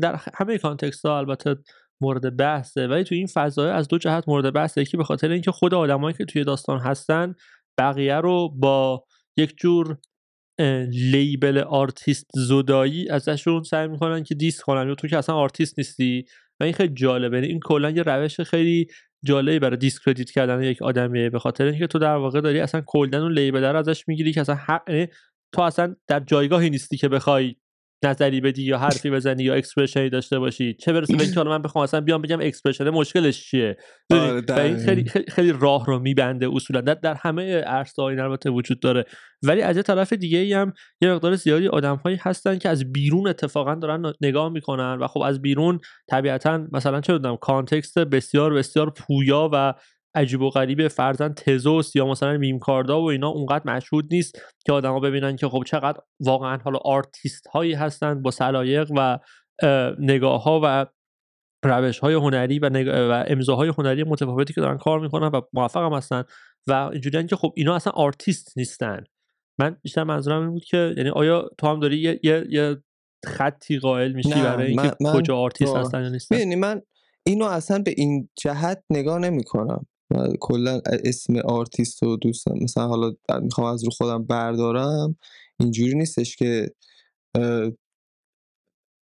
[0.02, 1.56] در همه context ها البته
[2.00, 4.80] مورد بحثه ولی تو این فضای از دو جهت مورد بحثه.
[4.80, 7.34] یکی به خاطر اینکه خود آدمایی که توی داستان هستن
[7.78, 9.04] بقیه رو با
[9.36, 9.98] یک جور
[11.12, 14.88] label آرتیست زدایی ازشون سعی می‌کنن که diss کنن.
[14.88, 16.24] یا تو که اصلا آرتیست نیستی؟
[16.60, 17.36] و این خیلی جالبه.
[17.36, 18.86] یعنی این کلا یه روش خیلی
[19.24, 21.30] جالبی برای discredit کردن یک آدمیه.
[21.30, 24.40] به خاطر اینکه تو در واقع داری اصلا کلا اون label رو ازش می‌گیری که
[24.40, 25.06] اصلا حق یعنی
[25.52, 27.56] تو اصلا در جایگاهی نیستی که بخوای
[28.04, 31.50] نظری بدی یا حرفی بزنی یا expression ی داشته باشی چه برسه به اینکه حالا
[31.50, 33.76] من بخوام اصلا بیام بگم expression مشکلش چیه؟
[34.10, 35.04] آره و این خیلی.
[35.28, 39.04] خیلی, راه رو میبنده اصولا در, در همه عرصه این البته وجود داره
[39.42, 42.92] ولی از یه طرف دیگه ای هم یه مقدار زیادی آدم هایی هستن که از
[42.92, 48.90] بیرون اتفاقا دارن نگاه می‌کنن و خب از بیرون طبیعتا مثلا چه context بسیار بسیار
[48.90, 49.74] پویا و
[50.14, 54.38] عجیب و غریب فرضا Tezos یا مثلا meme card ا و اینا اونقدر مشهود نیست
[54.64, 59.18] که آدما ببینن که خب چقدر واقعا حالا آرتیست هایی هستن با سلایق و
[59.98, 60.86] نگاه ها و
[61.64, 62.86] روش های هنری و, نگ...
[62.86, 66.24] و امضاهای هنری متفاوتی که دارن کار می‌کنن و موفق هم هستن
[66.66, 69.04] و اینجوریان که خب اینا اصلا آرتیست نیستن.
[69.58, 72.46] من بیشتر منظورم این بود که یعنی آیا تو هم داری یه, یه...
[72.48, 72.76] یه
[73.24, 76.82] خطی قائل میشی برای اینکه کجا آرتیست هستن یا نیستن؟ من
[77.26, 79.44] اینو اصلا به این جهت نگاه نمی
[80.10, 83.12] کنم کلا اسم آرتیست رو دوستم مثلا حالا
[83.42, 85.16] می‌خوام از رو خودم بردارم
[85.60, 86.70] اینجوری نیستش که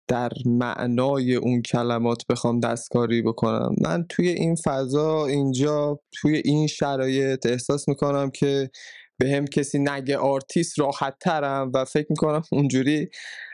[0.08, 3.76] در معنای اون کلمات بخوام دستکاری بکنم.
[3.82, 8.70] من توی این فضا اینجا توی این شرایط احساس می‌کنم که
[9.18, 13.10] بهم کسی نگه آرتیست راحت ترم و فکر می‌کنم اونجوری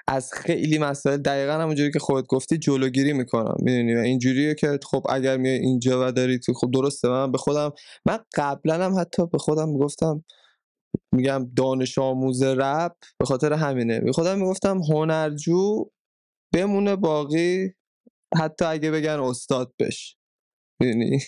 [0.08, 3.56] از خیلی مسائل دقیقا همونجوری که خودت گفتی جلوگیری می‌کنم.
[3.60, 7.74] می‌دونی؟ اینجوریه که خب اگر میای اینجا و داری تو خب درسته من به خودم
[8.06, 10.24] من قبلا هم حتی به خودم می‌گفتم
[11.16, 14.00] میگم دانش آموز رپ به خاطر همینه.
[14.00, 15.86] به خودم می‌گفتم هنرجو
[16.54, 17.74] بمونه باقی
[18.38, 20.16] حتی اگه بگن استاد بش.
[20.82, 21.20] می‌دونی؟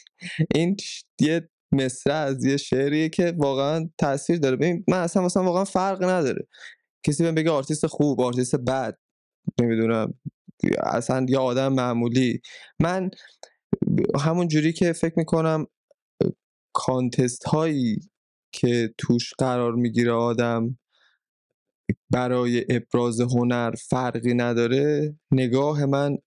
[0.56, 0.78] این
[1.22, 4.56] یه مصره از یه شعریه که واقعا تاثیر داره.
[4.56, 6.48] ببین من اصلا واقعا فرق نداره.
[7.06, 8.98] کسی بهم بگه آرتیست خوب آرتیست بد
[9.62, 10.14] نمی‌دونم
[10.84, 12.42] اصلا یا آدم معمولی.
[12.80, 13.12] من
[14.20, 15.68] همون جوری که فکر می‌کنم
[16.76, 18.00] context هایی
[18.56, 20.80] که توش قرار می‌گیره آدم
[22.10, 26.18] برای ابراز هنر فرقی نداره نگاه من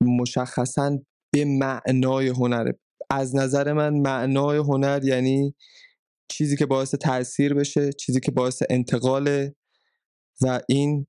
[0.00, 0.98] مشخصا
[1.34, 2.78] به معنای هنره.
[3.10, 5.54] از نظر من معنای هنر یعنی
[6.30, 9.54] چیزی که باعث تاثیر بشه چیزی که باعث انتقاله.
[10.42, 11.06] و این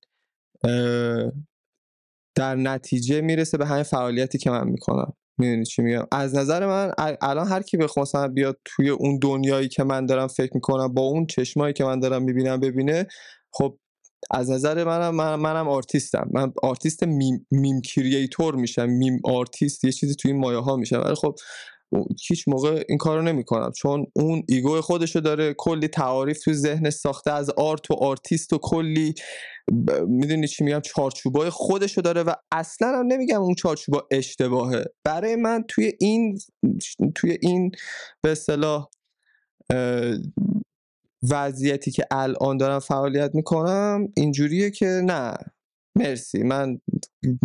[2.36, 5.14] در نتیجه می‌رسه به همین فعالیتی که من می‌کنم.
[5.38, 6.92] می‌دونی چی میگم؟ از نظر من
[7.22, 11.26] الان هر کی بخواد بیاد توی اون دنیایی که من دارم فکر می‌کنم با اون
[11.26, 13.08] چشمایی که من دارم می‌بینم ببینه
[13.52, 13.78] خب
[14.32, 16.30] از نظر منم من منم آرتیستم.
[16.32, 18.86] من آرتیست میم, meme creator میشم.
[18.86, 21.36] meme artist یه چیزی توی این مایه ها میشم ولی خب
[22.30, 23.72] هیچ موقع این کارو نمی‌کنم.
[23.72, 28.58] چون اون ego خودشو داره کلی تعاریف توی ذهنش ساخته از art و آرتیست و
[28.58, 29.14] کلی
[30.08, 34.86] می‌دونی چی میگم چارچوبای خودشو داره و اصلا هم نمیگم اون چارچوبا اشتباهه.
[35.04, 36.40] برای من توی این
[37.16, 37.72] توی این
[38.22, 38.88] به اصطلاح
[41.30, 45.34] وضعیتی که الان دارم فعالیت می‌کنم اینجوریه که نه.
[46.00, 46.44] مرسی.
[46.44, 46.80] من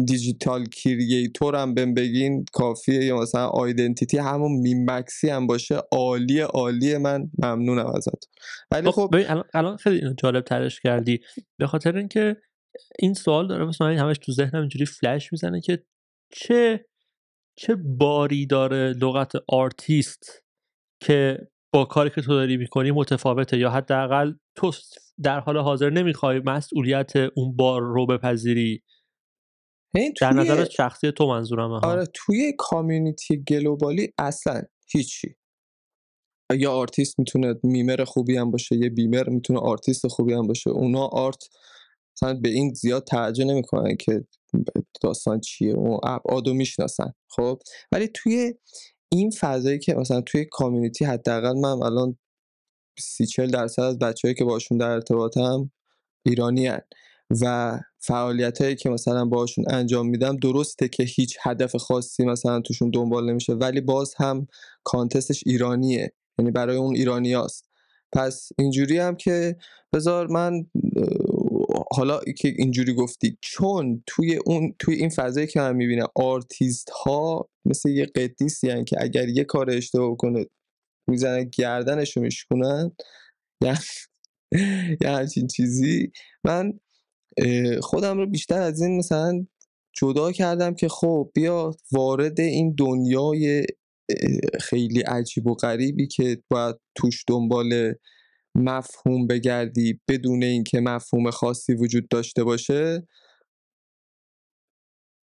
[0.07, 5.75] digital creator م بهم بگین کافیه یا مثلا identity همون میمکسی هم باشه.
[5.93, 8.29] عالی عالی من ممنونم ازت.
[8.71, 11.21] ولی خب, خب الان خیلی جالب ترش کردی.
[11.59, 12.37] به خاطر اینکه
[12.99, 15.85] این سوال داره مثلا این همش تو ذهنم اینجوری فلش می‌زنه که
[16.33, 16.87] چه
[17.59, 20.45] چه باری داره لغت آرتیست
[21.01, 24.73] که با کاری که تو داری می‌کنی متفاوته یا حداقل تو
[25.23, 28.83] در حال حاضر نمی‌خوای مسئولیت اون بار رو بپذیری؟
[30.21, 34.63] در نظر شخصی تو منظورم آره توی community globally اصلا
[34.93, 35.37] هیچی.
[36.53, 40.71] یا آرتیست می‌تونه memer خوبی هم باشه یه memer می‌تونه آرتیست خوبی هم باشه.
[40.71, 41.49] اونا art
[42.17, 44.25] مثلا به این زیاد توجه نمی‌کنن که
[45.03, 45.75] داستان چیه.
[45.75, 47.59] اون ابعادو می‌شناسن خب؟
[47.93, 48.55] ولی توی
[49.13, 52.19] این فضایی که مثلا توی community حداقل من الان
[52.99, 55.71] سی چل درصد از بچه‌هایی که باشون در ارتباطم
[56.27, 56.81] ایرانی هن.
[57.43, 62.91] و فعالیت هایی که مثلا باشون انجام میدم درسته که هیچ هدف خاصی مثلا توشون
[62.91, 64.47] دنبال نمیشه ولی باز هم
[64.85, 67.69] context ش ایرانیه یعنی برای اون ایرانی هست.
[68.13, 69.57] پس اینجوری هم که
[69.93, 70.67] بذار من
[71.93, 77.49] حالا که اینجوری گفتی چون توی اون توی این فضایی که من می‌بینم آرتیست ها
[77.65, 80.47] مثل یه قدیسی هن که اگر یه کار اشتباه کنه
[81.09, 82.93] می‌زنن گردنشو میشکنن
[83.63, 83.79] یعنی
[85.01, 86.13] یه همچین چیزی.
[86.45, 86.73] من
[87.83, 89.47] خودم رو بیشتر از این مثلا
[89.93, 93.65] جدا کردم که خب بیا وارد این دنیای
[94.61, 97.95] خیلی عجیب و غریبی که باید توش دنبال
[98.55, 103.07] مفهوم بگردی بدون اینکه مفهوم خاصی وجود داشته باشه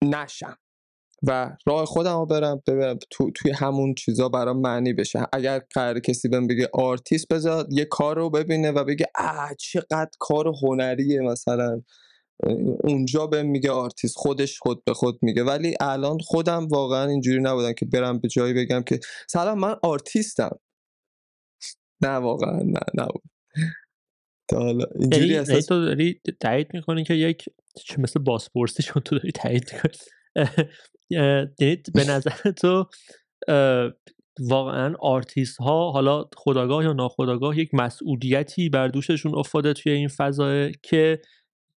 [0.03, 0.57] نشم.
[1.23, 5.27] و راه خودم رو برم ببرم تو، توی همون چیزا برام معنی بشه.
[5.33, 10.09] اگر قرار کسی بهم بگه آرتیست بذار یه کار رو ببینه و بگه اه چقدر
[10.19, 11.81] کار هنریه مثلا.
[12.83, 15.43] اونجا بهم میگه آرتیست خودش خود به خود میگه.
[15.43, 18.99] ولی الان خودم واقعا اینجوری نبودم که برم به جایی بگم که
[19.29, 20.59] سلام من آرتیستم.
[22.01, 23.23] نه واقعا نه نبود.
[24.51, 27.45] حالا اینجوری یعنی احساس تو داری تایید می‌کنی که یک
[27.85, 29.93] چه مثل باسپورسی چون تو داری تایید می‌کنی؟
[31.09, 32.85] یعنی به نظر تو
[34.39, 40.69] واقعا آرتیست ها حالا خداگاه یا ناخداگاه یک مسئولیتی بر دوششون افتاده توی این فضا
[40.69, 41.21] که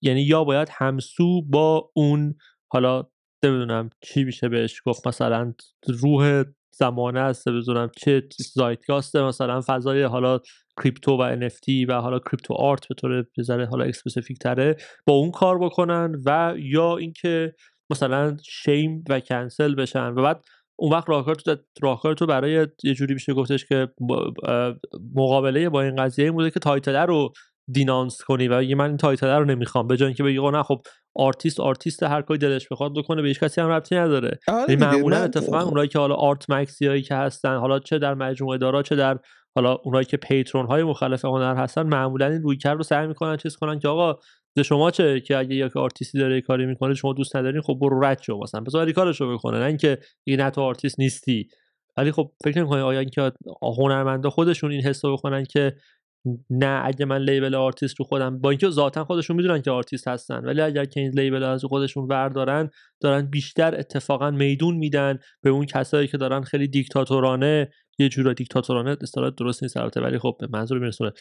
[0.02, 2.34] یعنی یا باید همسو با اون
[2.68, 3.06] حالا
[3.44, 5.54] نمی‌دونم چی میشه بهش گفت مثلا
[5.88, 10.40] روح زمانه است بدونم چه زایتگاسته مثلا فضای حالا
[10.82, 14.76] کریپتو و NFT و حالا کریپتو آرت به طور بذاره حالا اسپسیفیک تره
[15.06, 17.54] با اون کار بکنن و یا اینکه
[17.90, 20.06] مثلا shame و کنسل بشن.
[20.06, 20.44] و بعد
[20.76, 23.88] اون وقت راهکار تو راهکار تو برای یه جوری میشه گفتش که
[25.14, 27.32] مقابله با این قضیه این بوده که title رو
[27.72, 30.82] denounce کنی و بگی من این title رو نمی‌خوام به جای اینکه بگی نه خب
[31.16, 34.38] artist artist هر کاری دلش بخواد بکنه به هیچ کسی هم ربطی نداره.
[34.48, 38.96] آره معمولا اتفاقا اونایی که حالا art maxi که هستن حالا چه در مجموعه‌دارا چه
[38.96, 39.18] در
[39.54, 43.56] حالا اونایی که patron های مختلف هنر هستن معمولا این رویکرد رو سعی می‌کنن چیز
[43.56, 44.18] کنن که آقا
[44.56, 48.04] به شما چه که اگه یک آرتیستی داره کاری می‌کنه شما دوست ندارین خب برو
[48.04, 49.58] رد شو مثلا بذار کارشو بکنه.
[49.58, 51.48] نه اینکه نه تو آرتیست نیستی.
[51.96, 53.32] ولی خب فکر نمی‌کنی آیا اینکه
[53.78, 55.72] هنرمندا خودشون این حسو بکنن که
[56.50, 60.44] نه اگه من label artist رو خودم با اینکه ذاتا خودشون می‌دونن که آرتیست هستن
[60.44, 62.70] ولی اگر که این label از خودشون بردارن
[63.00, 68.96] دارن بیشتر اتفاقا میدون میدن به اون کسایی که دارن خیلی دیکتاتورانه یه جورا دیکتاتورانه
[69.02, 71.12] اصطلاح درست نیست البته ولی خب منظور میرسونه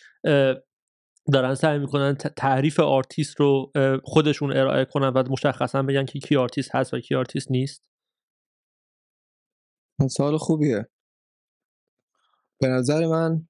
[1.33, 3.71] دارن سعی می‌کنن تعریف آرتیست رو
[4.03, 7.83] خودشون ارائه کنن و مشخصا بگن که کی آرتیست هست و کی آرتیست نیست.
[10.09, 10.87] سال خوبیه.
[12.61, 13.47] به نظر من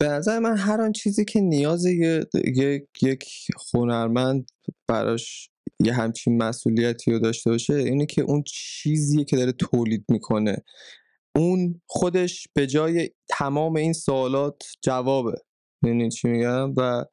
[0.00, 1.86] به نظر من هر آن چیزی که نیاز
[3.02, 3.28] یک
[3.74, 4.50] هنرمند
[4.88, 5.50] براش
[5.80, 10.64] یه همچین مسئولیتی رو داشته باشه اینه که اون چیزیه که داره تولید می‌کنه.
[11.36, 15.42] اون خودش به جای تمام این سوالات جوابه.
[15.82, 17.04] یعنی چی میگم؟ و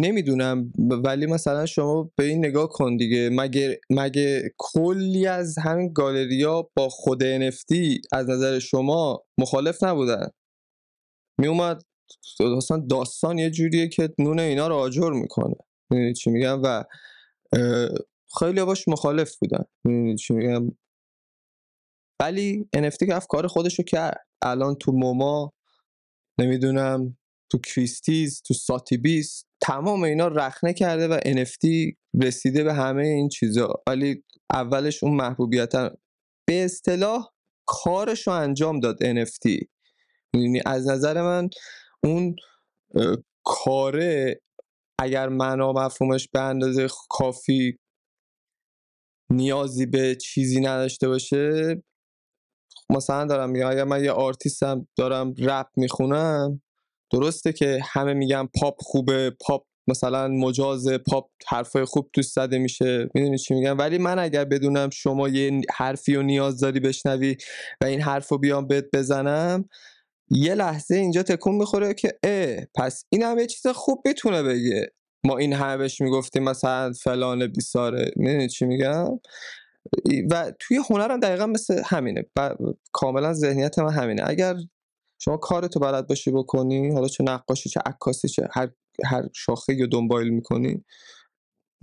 [0.00, 0.72] نمی‌دونم
[1.04, 3.30] ولی مثلا شما به این نگاه کن دیگه.
[3.32, 7.74] مگه مگه کلی از همین گالریا با خود NFT
[8.12, 10.28] از نظر شما مخالف نبودن؟
[11.40, 11.82] میومد
[12.56, 15.54] اصلا داستان یه جوریه که نون اینا رو آجر می‌کنه.
[15.90, 16.84] می‌دونی چی میگم؟ و
[18.38, 19.64] خیلی باش مخالف بودن.
[19.84, 20.76] می‌دونی چی میگم؟
[22.20, 24.26] ولی NFT که افکار خودشو کرد.
[24.42, 25.52] الان تو موما
[26.38, 27.16] نمی‌دونم
[27.50, 33.28] تو کریستیز تو ساتی بیس تمام اینا رخنه کرده و NFT رسیده به همه این
[33.28, 33.82] چیزا.
[33.86, 35.72] ولی اولش اون محبوبیت
[36.48, 37.28] به اصطلاح
[37.66, 39.64] کارش رو انجام داد NFT
[40.34, 41.50] یعنی از نظر من
[42.04, 42.36] اون
[43.44, 44.40] کاره
[44.98, 47.78] اگر معنا مفهومش به اندازه کافی
[49.30, 51.82] نیازی به چیزی نداشته باشه
[52.90, 56.62] مثلا دارم میگم اگر من یه آرتیستم دارم رپ می‌خونم
[57.12, 63.08] درسته که همه میگن پاپ خوبه پاپ مثلا مجاز پاپ حرفای خوب توش زده میشه
[63.14, 67.36] می‌دونی چی میگم؟ ولی من اگر بدونم شما یه حرفی و نیاز داری بشنوی
[67.80, 69.68] و این حرف رو بیام بهت بزنم
[70.30, 74.92] یه لحظه اینجا تکون می‌خوره که اه پس این هم یه چیز خوب می‌تونه بگه.
[75.24, 79.20] ما این همه بهش می‌گفتیم مثلا فلان بیساره می‌دونی چی میگم؟
[80.30, 82.24] و توی هنرم دقیقا مثل همینه.
[82.92, 84.22] کاملا ذهنیت من همینه.
[84.26, 84.54] اگر
[85.22, 88.70] شما کارتو بلد باشی بکنی؟ حالا چه نقاشی چه عکاسی چه هر
[89.04, 90.84] هر شاخه رو دنبال می‌کنی؟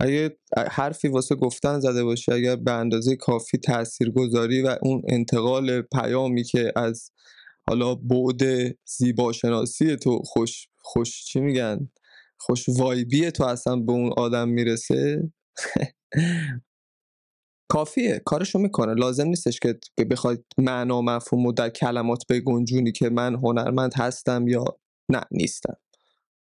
[0.00, 0.38] اگه
[0.70, 6.72] حرفی واسه گفتن زده باشه اگر به اندازه کافی تاثیرگذاری و اون انتقال پیامی که
[6.76, 7.10] از
[7.68, 8.42] حالا بعد
[8.84, 11.90] زیباشناسی تو خوش خوش چی میگن؟
[12.38, 15.32] خوش وایبی تو اصلا به اون آدم می‌رسه؟
[17.68, 18.94] کافیه کارشو می‌کنه.
[18.94, 19.78] لازم نیستش که
[20.10, 24.64] بخواید معنا مفهوم و در کلمات بگنجونی که من هنرمند هستم یا
[25.08, 25.76] نه نیستم.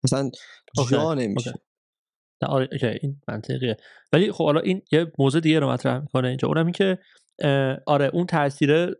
[0.03, 0.31] مثلا
[0.89, 1.53] جا نمیشه.
[2.41, 3.77] آره این منطقیه.
[4.13, 6.47] ولی خب حالا این یه موضوع دیگه رو مطرح می‌کنه اینجا.
[6.47, 6.99] اونم این که
[7.85, 8.95] آره اون تاثیر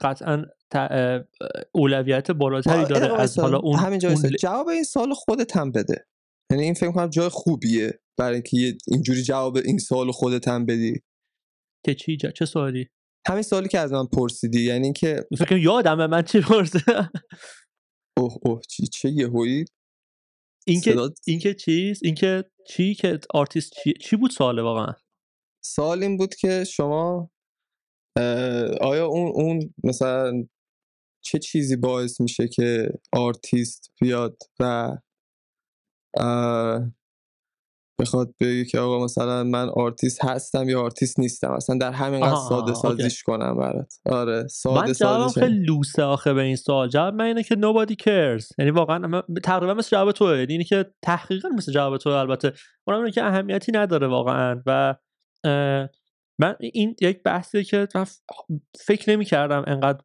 [0.00, 0.44] قطعا
[1.72, 4.30] اولویت بالاتری داره از حالا اون همینجا اون...
[4.40, 6.06] جواب این سوال خودت هم بده.
[6.50, 11.02] یعنی این فکر کنم جای خوبیه برای اینکه اینجوری جواب این سوال خودت هم بدی.
[11.84, 12.88] که چی جا؟ چه سوالی؟
[13.28, 16.80] همین سوالی که از من پرسیدی یعنی که فکر یادم من چی پرسه.
[18.18, 19.64] اوه اوه چی چه یهویی؟
[20.66, 20.96] اینکه
[21.26, 24.94] اینکه چیز اینکه چی که آرتیست چی, چی بود سواله واقعا؟
[25.64, 27.30] سوال این بود که شما
[28.80, 30.32] آیا اون اون مثلا
[31.24, 34.90] چه چیزی باعث میشه که آرتیست بیاد و
[38.00, 41.50] بخواد بگه که آقا مثلا من آرتیست هستم یا آرتیست نیستم.
[41.50, 43.94] اصلا در همین قصد ساده سازیش کنم برات.
[44.06, 46.88] آره ساده من جواب خیلی لوسه آخه به این سوال.
[46.88, 48.54] جواب من اینه که nobody cares.
[48.58, 50.38] یعنی واقعا تقریبا مثل جواب توه.
[50.38, 52.52] یعنی اینه که تحقیقا مثل جواب توه البته.
[52.86, 54.62] اونم اینه که اهمیتی نداره واقعا.
[54.66, 54.94] و
[56.38, 57.88] من این یک بحثیه که
[58.80, 60.00] فکر نمی کردم انقدر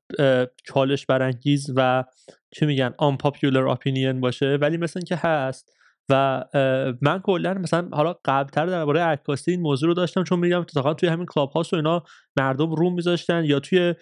[0.68, 2.04] چالش برانگیز و
[2.52, 4.58] چی میگن unpopular opinion باشه.
[4.62, 5.79] ولی مثل که هست
[6.10, 6.46] و
[7.02, 11.10] من کلا مثلا حالا قبلتر درباره عکاسی این موضوع رو داشتم چون میگم اتفاقا توی
[11.10, 12.04] همین کلاب هاست و اینا
[12.38, 13.96] مردم روم میذاشتن یا توی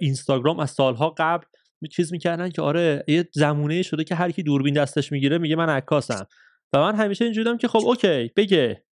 [0.00, 1.46] اینستاگرام از سالها قبل
[1.90, 5.68] چیز می‌کردن که آره یه زمونه شده که هر کی دوربین دستش می‌گیره میگه من
[5.68, 6.26] عکاسم.
[6.72, 8.84] و من همیشه اینجوریام که خب okay بگه.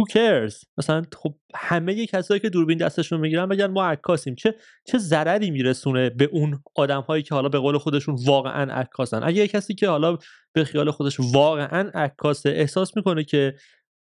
[0.00, 0.64] Who cares?
[0.78, 4.34] مثلا خب همه کسایی که دوربین دستشون می‌گیرن بگن ما عکاسیم.
[4.34, 4.54] چه
[4.86, 9.48] چه ضرری میرسونه به اون آدم هایی که حالا به قول خودشون واقعا عکاسن؟ اگه
[9.48, 10.18] کسی که حالا
[10.52, 13.54] به خیال خودش واقعا عکاسه احساس می‌کنه که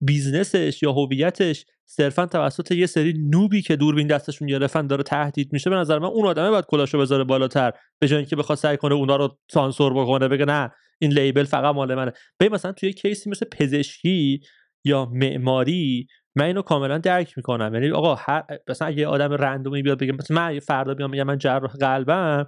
[0.00, 5.02] business ش یا هویتش صرفا توسط یه سری noob ی که دوربین دستشون گرفتن داره
[5.02, 7.72] تهدید میشه به نظر من اون آدمه باید کلاهشو بذاره بالاتر.
[7.98, 11.74] به جای اینکه بخواد سعی کنه اونا رو سانسور بکنه بگه نه این label فقط
[11.74, 12.12] مال منه.
[12.38, 14.40] به مثلا توی case ی مثل پزشکی
[14.84, 16.06] یا معماری
[16.36, 17.74] من اینو کاملا درک می‌کنم.
[17.74, 21.22] یعنی آقا هر مثلا اگه آدم random ی بیاد بگه مثلا من فردا بیام میگم
[21.22, 22.46] من جراح قلبم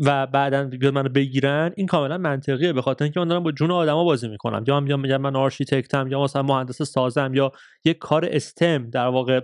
[0.00, 2.72] و بعدا بیاد منو بگیرن این کاملا منطقیه.
[2.72, 4.64] به خاطر اینکه من دارم با جون آدما بازی می‌کنم.
[4.66, 7.52] یا من میگم من آرشیتکتم یا مثلا مهندس سازم یا
[7.84, 9.40] یک کار استم در واقع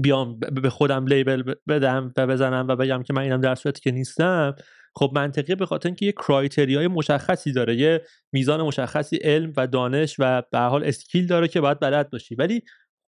[0.00, 3.90] بیام به خودم label بدم و بزنم و بگم که من اینم در صورتی که
[3.90, 4.54] نیستم.
[4.96, 8.02] خب منطقیه به خاطر اینکه یه criteria ی مشخصی داره یه
[8.32, 12.34] میزان مشخصی علم و دانش و به حال skill داره که باید بلد باشی.
[12.34, 12.62] ولی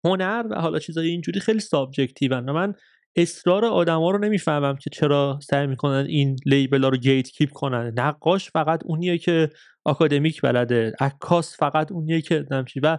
[0.04, 2.74] هنر و حالا چیزای اینجوری خیلی subjective ن و من
[3.16, 7.92] اصرار آدما رو نمی‌فهمم که چرا سعی می‌کنن این label ها رو gatekeep کنن.
[7.96, 9.50] نقاش فقط اونیه که
[9.84, 12.98] آکادمیک بلده عکاس فقط اونیه که نمچی و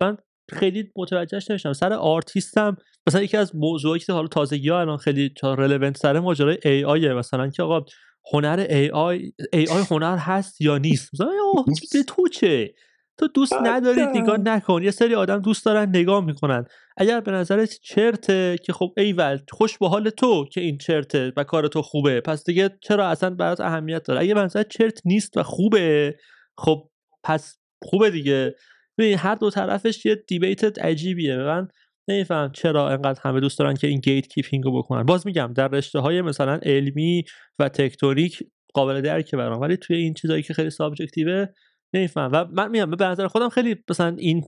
[0.00, 0.16] من
[0.52, 1.72] خیلی متوجهش نمیشم.
[1.72, 2.76] سر آرتیستم
[3.06, 7.50] مثلا یکی از موضوعی که حالا تازگی ها الان خیلی relevant سر ماجرای AI مثلا
[7.50, 7.84] که آقا
[8.32, 11.28] هنر AI AI هنر هست یا نیست؟ مثلا
[11.92, 12.74] به تو چه؟
[13.18, 14.82] تو دوست ندارید نگاه نکن.
[14.82, 16.64] یه سری آدم دوست دارن نگاه می‌کنن.
[16.96, 21.44] اگر به نظرت چرته که خب ایول خوش به حال تو که این چرته و
[21.44, 25.36] کار تو خوبه پس دیگه چرا اصلا برات اهمیت داره؟ اگه به نظرت چرت نیست
[25.36, 26.16] و خوبه
[26.58, 26.90] خب
[27.24, 28.54] پس خوبه دیگه.
[28.98, 31.36] ببین هر دو طرفش یه debate عجیبیه.
[31.36, 31.68] من
[32.08, 35.02] نمیفهم چرا انقدر همه دوست دارن که این gatekeeping رو بکنن.
[35.02, 37.24] باز میگم در رشته های مثلا علمی
[37.58, 38.42] و technical
[38.74, 41.46] قابل درکه برام ولی توی این چیزایی که خیلی subjective ه
[41.94, 42.30] نمیفهم.
[42.32, 44.44] و من میگم به نظر خودم خیلی مثلا این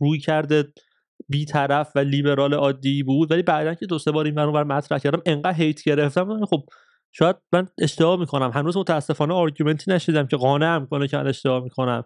[0.00, 0.72] رویکرده
[1.48, 5.22] طرف و لیبرال عادی بود ولی بعدا که دو سه بار این بر مطرح کردم
[5.26, 6.44] انقدر hate گرفتم.
[6.44, 6.64] خب
[7.12, 8.50] شاید من اشتباه می‌کنم.
[8.54, 12.04] هنوز متاسفانه argument ی نشیدم که قانعم کنه که من اشتباه می‌کنم.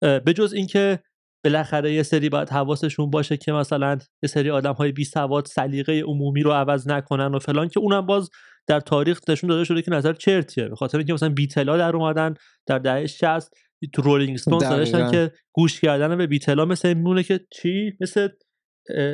[0.00, 0.98] به جز اینکه
[1.44, 6.00] بالاخره یه سری باید حواسشون باشه که مثلا یه سری آدم های بی سواد سلیقه
[6.00, 8.30] عمومی رو عوض نکنن و فلان که اونم باز
[8.66, 12.34] در تاریخ نشون داده شده که نظر چرتیه به خاطر اینکه مثلا بیتلا در اومدن
[12.66, 13.52] در دهه 60
[13.92, 18.28] تو رولینگ استونز داشتن که گوش کردن به بیتلا مثل میمونه که چی؟ مثل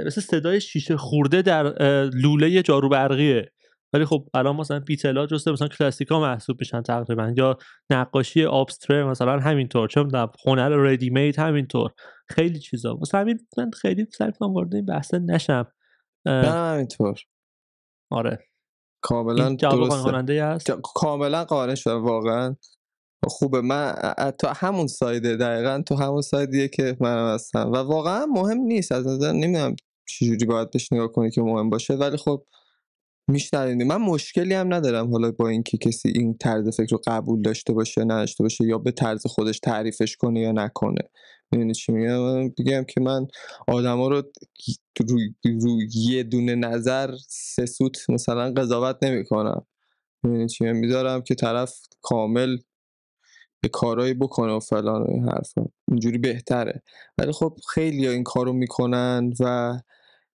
[0.06, 1.62] مثل صدای شیشه خورده در
[2.04, 3.52] لوله جارو برقیه
[3.92, 7.58] ولی خب الان مثلا بیتلا جسته مثلا کلاسیکا محسوب میشن تقریبا یا
[7.90, 11.90] نقاشی آبستر مثلا همینطور چون در هنر ردی مید همینطور.
[12.30, 12.98] خیلی چیزا.
[13.00, 15.72] مثلا همین من خیلی سعی کنم وارد این بحث نشم.
[16.26, 17.20] نه همینطور.
[18.10, 18.38] آره.
[19.00, 20.44] کاملا درسته.
[20.44, 22.56] هست؟ کاملا قانع شدم واقعا.
[23.26, 23.60] خوبه.
[23.60, 23.94] من
[24.38, 27.72] تو همون سایده دقیقا تو همون سایدیه که من هستم.
[27.72, 28.92] و واقعا مهم نیست.
[28.92, 29.76] از نظر نمی‌دونم
[30.08, 31.94] چجوری باید بهش نگاه کنی که مهم باشه.
[31.94, 32.44] ولی خب
[33.30, 37.72] میشنوید من مشکلی هم ندارم حالا با اینکه کسی این طرز فکر رو قبول داشته
[37.72, 41.02] باشه نداشته باشه یا به طرز خودش تعریفش کنه یا نکنه.
[41.52, 43.26] می‌دونی چی میگم؟ بگم که من
[43.68, 44.22] آدما رو
[45.08, 49.66] روی, روی یه دونه نظر سه سوت مثلا قضاوت نمی‌کنم.
[50.22, 52.58] می‌دونی چی می‌ذارم؟ که طرف کامل
[53.60, 56.82] به کارایی بکنه و فلان و این حرفا اینجوری بهتره.
[57.18, 59.74] ولی خب خیلی این کارو می‌کنن و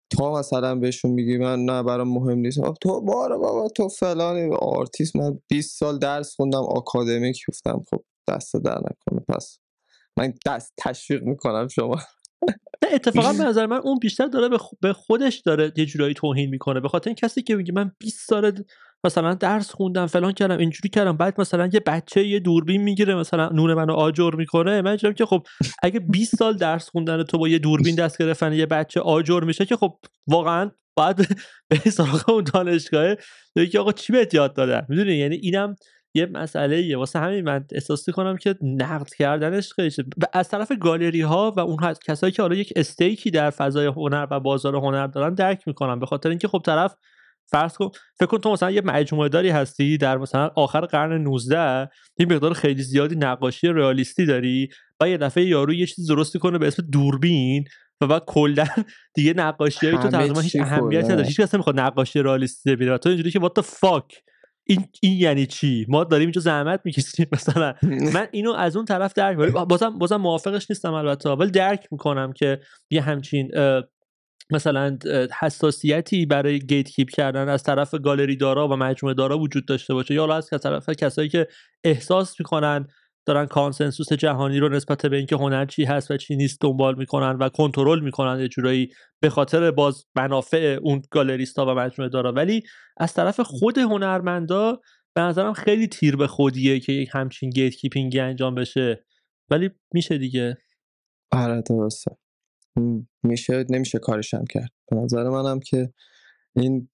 [0.10, 2.60] تا مثلا بهشون میگی من نه برام مهم نیست.
[2.82, 5.16] تو بارا بابا تو فلان آرتیست.
[5.16, 7.84] من 20 سال درس خوندم آکادمیک گفتم.
[7.92, 9.60] خب دستت درد نکنه پس
[10.18, 12.00] من دست تشویق می‌کنم شما.
[12.92, 16.80] اتفاقا به نظر من اون بیشتر داره به خودش داره یه جورایی توهین می‌کنه.
[16.80, 18.64] به خاطر این کسی که میگه من 20 سال
[19.06, 23.50] مثلا درس خوندم فلان کردم اینجوری کردم بعد مثلا یه بچه یه دوربین می‌گیره مثلا
[23.50, 25.44] نون منو آجر می‌کنه من اینجوری که خب
[25.84, 29.66] اگه 20 سال درس خوندن تو با یه دوربین دست گرفتن یه بچه آجر میشه
[29.66, 31.20] که خب واقعا بعد
[31.70, 33.16] به سراغ اون دانشگاه
[33.72, 35.76] که آقا چی بهت یاد دادن؟ می‌دونی؟ یعنی اینم
[36.14, 39.92] یه مسئله یه واسه همین من احساس کنم که نقد کردنش خیلی
[40.34, 44.40] از طرف گالری ها و اون کسایی که حالا یک استیکی در فضای هنر و
[44.40, 46.00] بازار هنر دارن درک می‌کنم.
[46.00, 46.96] به خاطر اینکه خب طرف
[47.52, 51.90] فرض کن فکر کن تو مثلا یه مجموعه داری هستی در مثلا آخر قرن 19
[52.20, 54.70] یه مقدار خیلی زیادی نقاشی رئالیستی داری
[55.00, 57.66] و یه دفعه یارو یه چیز درستی کنه به اسم دوربین
[58.02, 58.68] و بعد کلا
[59.16, 61.28] دیگه نقاشی تو تقریبا هیچ اهمیتی نداره.
[61.28, 62.94] هیچ کس نمی‌خواد نقاشی رئالیستی ببینه.
[62.94, 64.33] و تو اینجوری که what the fuck
[64.66, 67.28] این این یعنی چی؟ ما داریم اینجا زحمت می‌کشیم.
[67.32, 67.76] مثلا
[68.16, 71.30] من اینو از اون طرف درک بازم بازم موافقش نیستم البته.
[71.30, 72.60] ولی درک می‌کنم که
[72.90, 73.52] یه همچین
[74.52, 74.98] مثلا
[75.40, 80.14] حساسیتی برای گیت کیپ کردن از طرف گالری دارا و مجموعه دارا وجود داشته باشه.
[80.14, 81.48] یا از طرف کسایی که
[81.84, 82.88] احساس می‌کنن
[83.26, 87.38] دارن کانسنسوس جهانی رو نسبت به اینکه هنر چی هست و چی نیست دنبال می‌کنن
[87.38, 88.90] و کنترل می‌کنن یه جورایی
[89.20, 92.34] به خاطر باز منافع اون گالریستا و مجموعه دارا.
[92.34, 92.64] ولی
[92.98, 94.82] از طرف خود هنرمندا
[95.16, 99.06] به نظرم خیلی تیر به خودیه که یک همچین گیت کیپینگی انجام بشه.
[99.50, 100.58] ولی میشه دیگه.
[101.32, 102.18] آره درسته.
[103.24, 104.72] میشه نمیشه کارشم کرد.
[104.92, 105.94] به نظر منم که
[106.56, 106.90] این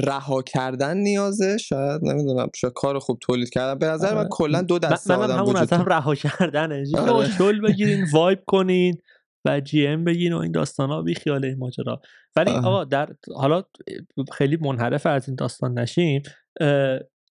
[0.00, 3.78] رها کردن نیازه شاید نمی‌دونم شاید کار خوب تولید کردن.
[3.78, 4.28] به نظر من آره.
[4.30, 6.84] کلا دو دسته آدم همون اصلا رها کردنه
[7.38, 8.94] شل بگیرین وایب کنین
[9.44, 12.00] و GM بگین و این داستان ها بی خیال این ماجرا.
[12.36, 13.62] ولی آقا در حالا
[14.32, 16.22] خیلی منحرف از این داستان نشیم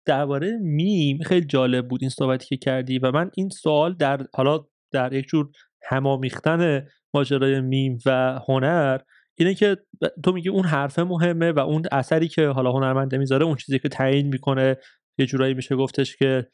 [0.07, 4.65] درباره میم خیلی جالب بود این صحبتی که کردی و من این سوال در حالا
[4.93, 5.49] در یک جور
[5.83, 8.99] هم آمیختن ماجرای میم و هنر
[9.39, 9.77] اینه که
[10.25, 13.89] تو میگی اون حرفه مهمه و اون اثری که حالا هنرمنده می‌ذاره اون چیزی که
[13.89, 14.77] تعیین می‌کنه
[15.19, 16.47] یه جورایی میشه گفتش که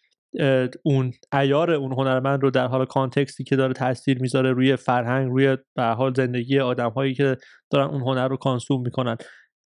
[0.83, 5.31] اون عیار اون هنرمند رو در حال context ی که داره تاثیر می‌ذاره روی فرهنگ
[5.31, 7.37] روی به حال زندگی آدم هایی که
[7.71, 9.17] دارن اون هنر رو consume می‌کنن.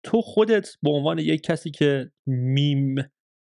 [0.03, 2.95] تو خودت به عنوان یک کسی که میم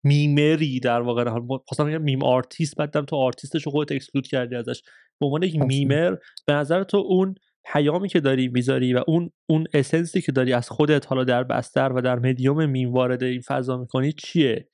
[0.05, 1.23] memer ی در واقع
[1.67, 4.81] خواستم بگم میم آرتیست بعدم تو آرتیستش رو خودت exclude کردی ازش.
[5.19, 6.15] به عنوان یک memer
[6.47, 7.35] به نظر تو اون
[7.65, 11.43] پیامی که داری می‌ذاری و اون اون essence ی که داری از خودت حالا در
[11.43, 14.69] بستر و در مدیوم میم وارد این فضا می‌کنی چیه؟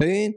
[0.00, 0.34] این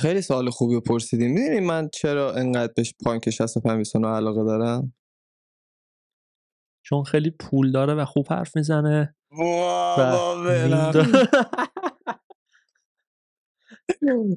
[0.00, 4.94] خیلی سوال خوبی پرسیدیم می‌دونی من چرا انقدر بهش پانک 65 علاقه دارم؟
[6.82, 9.14] چون خیلی پول داره و خوب حرف می‌زنه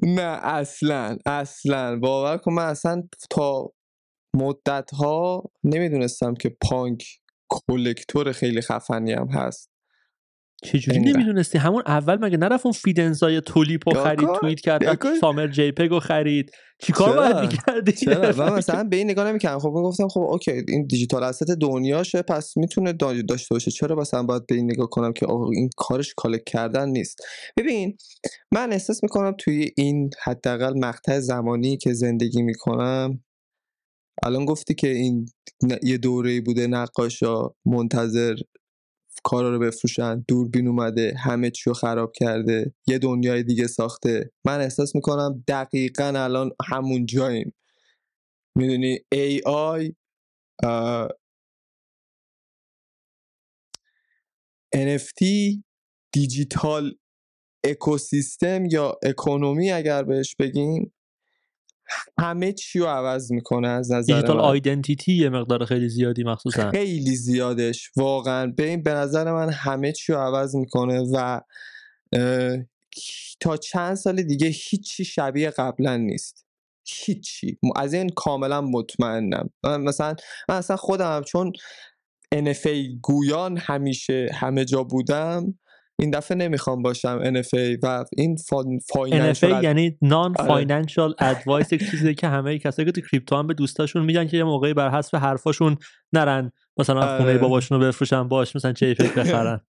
[0.01, 1.99] نه اصلا اصلا.
[1.99, 3.73] باور کن من اصلا تا
[4.35, 7.03] مدت ها نمی‌دونستم که پانک
[7.49, 9.71] کلکتور خیلی خفنی هم هست.
[10.63, 15.47] چجوری نمی‌دونستی؟ همون اول مگه نرفت اون Fidenza ی Tulip رو خرید توییت کرد سامر
[15.47, 16.51] JPEG رو خرید.
[16.79, 19.59] چیکار باید می‌کردی؟ چرا؟ من مثلا به این نگاه نمی‌کردم.
[19.59, 23.71] خب گفتم خب اوکی این digital asset دنیاشه پس می‌تونه داشته باشه.
[23.71, 27.21] چرا مثلا باید به این نگاه کنم که این کارش collect کردن نیست؟
[27.57, 27.97] ببین
[28.51, 33.23] من احساس می‌کنم توی این حداقل مقطع زمانی که زندگی می‌کنم
[34.25, 35.29] الان گفتی که این
[35.83, 38.35] یه دوره بوده نقاشا منتظر
[39.23, 40.25] کارا رو بفروشن.
[40.27, 44.31] دوربین اومده همه چی رو خراب کرده یه دنیای دیگه ساخته.
[44.45, 47.53] من احساس می‌کنم دقیقا الان همون جاییم.
[48.57, 49.95] می‌دونی ای آی
[54.75, 55.23] NFT
[56.13, 56.95] دیجیتال
[57.65, 60.93] اکوسیستم یا اکونومی اگر بهش بگیم
[62.19, 66.71] همه چی رو عوض می‌کنه از نظر دیجیتال آیدنتیتی یه مقدار خیلی زیادی مخصوصا.
[66.71, 68.47] خیلی زیادش واقعا.
[68.47, 71.41] به این به نظر من همه چی رو عوض می‌کنه و
[73.39, 76.45] تا چند سال دیگه هیچی شبیه قبلا نیست.
[76.85, 77.57] هیچی.
[77.75, 79.49] از این کاملا مطمئنم.
[79.63, 80.15] مثلا
[80.49, 81.53] من اصلا خودم چون
[82.35, 85.59] NFA گویان همیشه همه جا بودم
[86.01, 88.37] این دفعه نمی‌خوام باشم NFA و این
[88.93, 93.47] financial NFA یعنی non financial advice یک چیزی که همه کسایی که تو crypto هم
[93.47, 95.77] به دوستاشون میگن که یه موقعی بر حسب حرفاشون
[96.13, 97.37] نرن مثلا خونه آره.
[97.37, 99.61] باباشون رو بفروشن باش مثلا چه فکر بخرن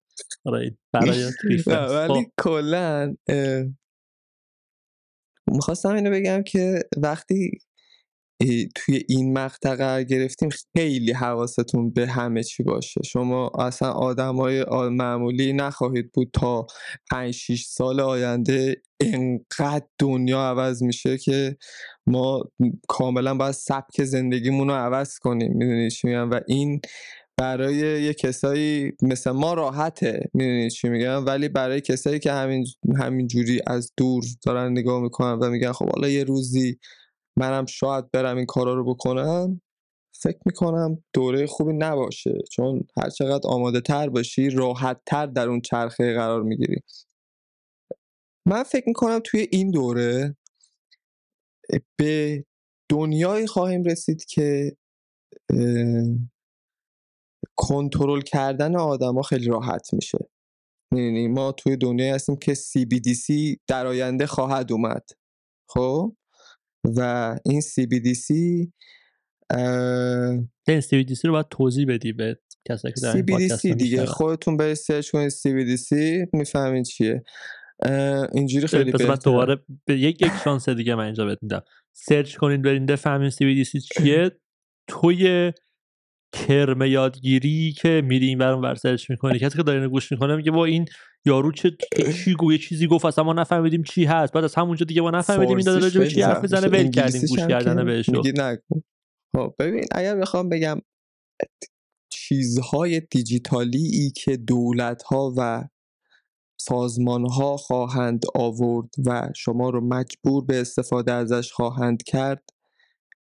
[0.45, 1.25] آره، برای
[1.67, 2.23] ولی خب.
[2.43, 3.15] کلا
[5.47, 7.59] می‌خواستم اینو بگم که وقتی
[8.75, 13.01] توی این مقطع قرار گرفتیم خیلی حواستون به همه چی باشه.
[13.05, 16.67] شما اصلا آدم های معمولی نخواهید بود تا
[17.11, 21.57] 5 6 سال آینده انقدر دنیا عوض میشه که
[22.07, 22.43] ما
[22.89, 26.81] کاملا باید سبک زندگیمون رو عوض کنیم می‌دونید چی میگم؟ و این
[27.37, 32.67] برای یه کسایی مثل ما راحته می‌دونید چی میگم؟ ولی برای کسایی که همین
[32.99, 36.79] همین جوری از دور دارن نگاه می‌کنن و میگن خب حالا یه روزی
[37.37, 39.61] منم شاید برم این کارا رو بکنم
[40.15, 45.61] فکر می‌کنم دوره خوبی نباشه چون هر چقدر آماده تر باشی راحت تر در اون
[45.61, 46.81] چرخه قرار می‌گیری.
[48.47, 50.37] من فکر می‌کنم توی این دوره
[51.99, 52.45] به
[52.91, 54.77] دنیایی خواهیم رسید که
[57.57, 60.19] کنترل کردن آدما خیلی راحت میشه.
[60.95, 65.05] یعنی ما توی دنیایی هستیم که CBDC در آینده خواهد اومد.
[65.69, 66.17] خب؟
[66.85, 68.31] و این CBDC
[70.69, 72.39] این CBDC رو باید توضیح بدی به
[72.69, 74.07] کسایی که دارن CBDC دیگه.
[74.07, 75.93] خودتون برید search کنید CBDC
[76.33, 77.23] می‌فهمید چیه.
[78.35, 79.17] اینجوری خیلی بهتره.
[79.17, 81.63] دوباره به یک یک شانس دیگه من اینجا بهت میدم.
[81.93, 84.31] search کنید برید بفهمید CBDC چیه.
[84.91, 85.53] توی
[86.33, 89.39] کرم یادگیری که میری این برون ور search می‌کنی.
[89.39, 90.85] کسی که داره اینو گوش می‌کنه میگه با این
[91.25, 91.77] یارو چه
[92.25, 94.33] چی گویه چیزی گفت اصلا ما نفهمیدیم چی هست.
[94.33, 97.85] بعد از همونجا دیگه ما نفهمیدیم این داره چی حرف می‌زنه ول کردیم گوش کردن
[97.85, 98.11] بهش
[99.37, 100.81] خب ببین اگر می‌خوام بگم
[102.11, 105.69] چیزهای دیجیتالی ای که دولت ها و
[106.61, 112.43] سازمان ها خواهند آورد و شما رو مجبور به استفاده ازش خواهند کرد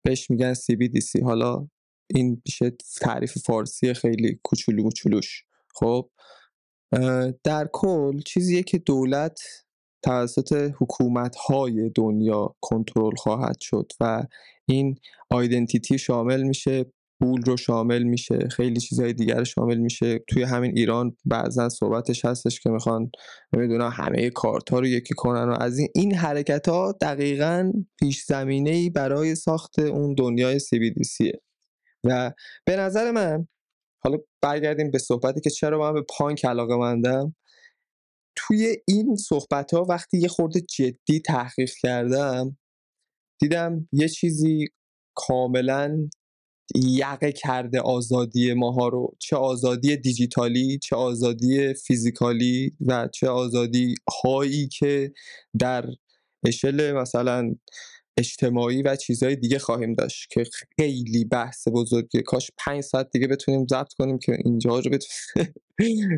[0.02, 1.68] بهش میگن CBDC حالا
[2.14, 5.44] این میشه تعریف فارسی خیلی کوچولو کوچولوش
[5.74, 6.10] خب
[7.44, 9.40] در کل چیزیه که دولت
[10.02, 14.24] توسط حکومت های دنیا کنترل خواهد شد و
[14.68, 14.94] این
[15.30, 16.84] آیدنتیتی شامل میشه
[17.22, 20.18] پول رو شامل میشه خیلی چیزهای دیگر شامل میشه.
[20.28, 23.10] توی همین ایران بعضا صحبتش هستش که می‌خوان
[23.52, 28.24] نمی‌دونم همه کارت ها رو یکی کنن و از این این حرکت ها دقیقا پیش
[28.24, 31.51] زمینه ای برای ساخت اون دنیای CBDCه
[32.04, 32.32] و
[32.64, 33.48] به نظر من
[34.04, 37.34] حالا برگردیم به صحبتی که چرا من به پانک علاقه مندم.
[38.36, 42.58] توی این صحبت ها وقتی یه خورده جدی تحقیق کردم
[43.40, 44.68] دیدم یه چیزی
[45.14, 46.08] کاملا
[46.74, 49.16] یقه کرده آزادی ماها رو.
[49.18, 55.12] چه آزادی دیجیتالی چه آزادی فیزیکالی و چه آزادی هایی که
[55.58, 55.86] در
[56.46, 57.54] اشل مثلا
[58.16, 60.44] اجتماعی و چیزهای دیگه خواهیم داشت که
[60.76, 64.90] خیلی بحث بزرگی کاش پنج ساعت دیگه بتونیم ضبط کنیم که اینجا رو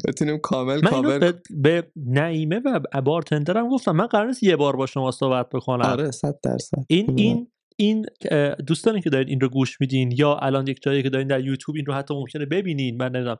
[0.08, 3.92] بتونیم, کامل من کامل به, به نعیمه و بارتندرم گفتم.
[3.92, 5.84] من قرار نیست یه بار با شما صحبت بکنم.
[5.84, 6.78] آره صد درصد.
[6.88, 7.46] این این
[7.76, 8.06] این
[8.66, 11.76] دوستانی که دارین این رو گوش میدین یا الان یک جایی که دارین در یوتیوب
[11.76, 13.36] این رو حتی ممکنه ببینین من نمی‌دونم.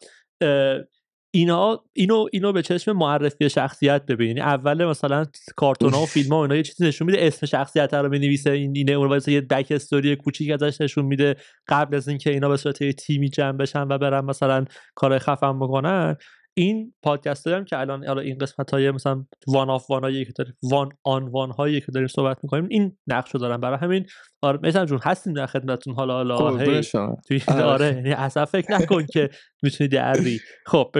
[1.35, 6.43] اینا اینو اینو به چشم معرفی شخصیت ببینین اول مثلا کارتون ها و فیلم ها
[6.43, 8.51] اینا یه چیزی نشون میده اسم شخصیت رو بنویسه.
[8.51, 11.37] این اینه اون یه بک استوری کوچیک ازش نشون میده.
[11.69, 16.17] قبل از اینکه اینا به صورت تیمی جمع بشن و برن مثلا کار خفن بکنن
[16.57, 20.33] این پادکست هم که الان حالا این قسمت های مثلا وان آف وان هایی که
[20.33, 23.57] داریم وان آن وان هایی که داریم صحبت می‌کنیم این نقش رو دارن.
[23.57, 24.07] برای همین
[24.43, 25.95] آره مثلا جون هستیم در خدمتتون.
[25.95, 26.83] حالا حالا هی
[27.29, 29.31] توی آره, آره، یعنی اصلا فکر نکن که
[29.63, 30.97] می‌تونی دری خب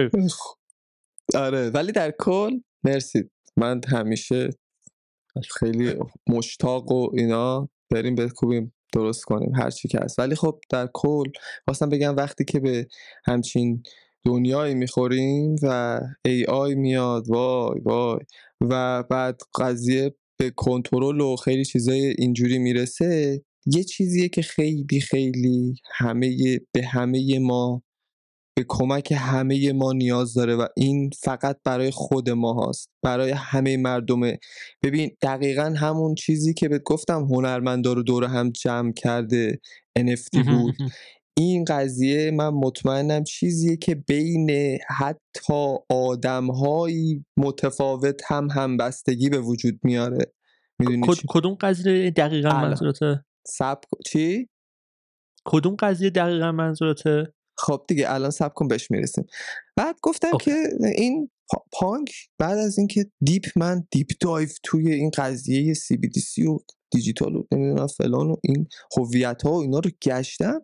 [1.35, 2.51] آره ولی در کل
[2.83, 3.29] مرسی.
[3.57, 4.49] من همیشه
[5.59, 5.93] خیلی
[6.29, 10.19] مشتاق و اینا بریم بکوبیم درست کنیم هر چی که هست.
[10.19, 11.31] ولی خب در کل
[11.65, 12.87] خواستم بگم وقتی که به
[13.25, 13.83] همچین
[14.25, 18.19] دنیایی می‌خوریم و ای آی میاد وای وای.
[18.61, 23.43] و بعد قضیه به کنترل و خیلی چیزای اینجوری می‌رسه.
[23.65, 27.81] یه چیزیه که خیلی خیلی همه به همه ما
[28.57, 33.77] به کمک همه ما نیاز داره و این فقط برای خود ما هست برای همه
[33.77, 34.39] مردمه
[34.83, 39.59] ببین دقیقا همون چیزی که بهت گفتم هنرمندا رو دور هم جمع کرده
[39.99, 40.75] NFT بود.
[41.37, 50.33] این قضیه من مطمئنم چیزیه که بین حتی آدمهایی متفاوت هم همبستگی به وجود میاره.
[50.79, 54.49] می‌دونی کدوم قضیه دقیقا منظورته؟ سب چی؟
[55.45, 59.25] کدوم قضیه دقیقا منظورته؟ خب دیگه الان صبر کن بهش می‌رسیم.
[59.75, 60.51] بعد گفتم اوکی.
[60.51, 61.29] که این
[61.71, 66.59] پانک بعد از اینکه deep من deep dive توی این قضیه CBDC و
[66.91, 68.67] دیجیتال و نمی‌دونم فلان و این
[68.97, 70.61] هویت ها و اینا رو گشتم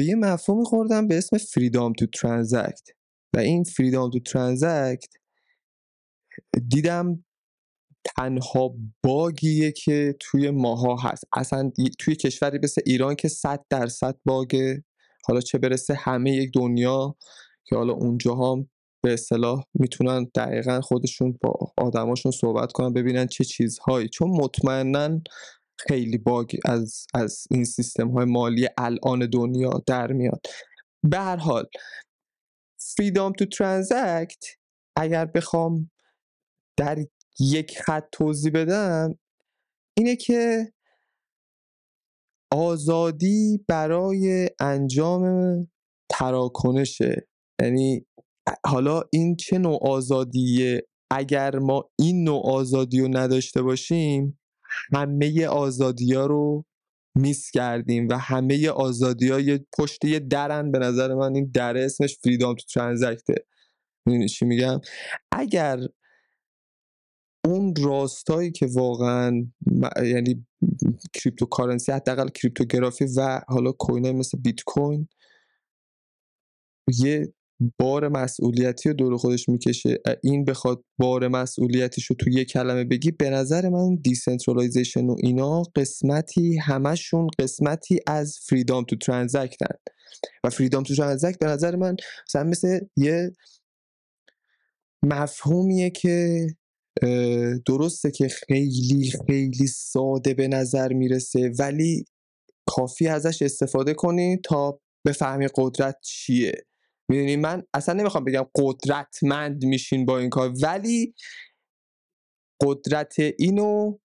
[0.00, 2.88] به یه مفهومی خوردم به اسم freedom to transact
[3.34, 5.14] و این freedom to transact
[6.68, 7.24] دیدم
[8.04, 8.74] تنها
[9.04, 11.24] باگیه که توی ماها هست.
[11.32, 14.84] اصلا توی کشوری مثل ایران که صد درصد باگه.
[15.26, 17.16] حالا چه برسه همه یک دنیا
[17.64, 18.68] که حالا اونجا هم
[19.02, 24.08] به اصطلاح می‌تونن دقیقا خودشون با آدماشون صحبت کنن ببینن چه چیزهایی.
[24.08, 25.20] چون مطمئنا
[25.88, 30.46] خیلی باگ از, از این سیستم های مالی الان دنیا در میاد.
[31.02, 31.64] به هر حال
[32.96, 34.44] فریدام تو ترانزکت
[34.96, 35.90] اگر بخوام
[36.76, 36.98] در
[37.40, 39.18] یک خط توضیح بدم
[39.98, 40.72] اینه که
[42.52, 45.24] آزادی برای انجام
[46.10, 47.28] تراکنشه
[47.62, 48.06] یعنی
[48.66, 54.39] حالا این چه نوع آزادیه؟ اگر ما این نوع آزادی رو نداشته باشیم
[54.92, 56.64] همه آزادی ها رو
[57.14, 62.18] میس کردیم و همه آزادی های پشت یه درن به نظر من این در اسمش
[62.18, 63.34] فریدام تو ترانزکته
[64.06, 64.80] می‌دونی چی میگم؟
[65.32, 65.80] اگر
[67.44, 69.46] اون راستایی که واقعا
[69.96, 70.46] یعنی
[71.14, 75.08] cryptocurrency حداقل cryptography و حالا coin مثل بیت کوین
[76.98, 77.32] یه
[77.78, 79.98] بار مسئولیتی رو دور خودش می‌کشه.
[80.22, 85.62] این بخواد بار مسئولیتیش رو تو یه کلمه بگی به نظر من decentralization و اینا
[85.62, 89.74] قسمتی همشون قسمتی از freedom to transact ن
[90.44, 91.96] و فریدام تو ترانزکت به نظر من
[92.28, 93.32] مثلا مثل یه
[95.02, 96.46] مفهومیه که
[97.66, 102.04] درسته که خیلی خیلی ساده به نظر می‌رسه ولی
[102.66, 106.52] کافی ازش استفاده کنی تا بفهمی قدرت چیه.
[107.10, 111.14] می‌دونی؟ من اصلا نمی‌خوام بگم قدرتمند میشین با این کار ولی
[112.62, 113.98] قدرت اینو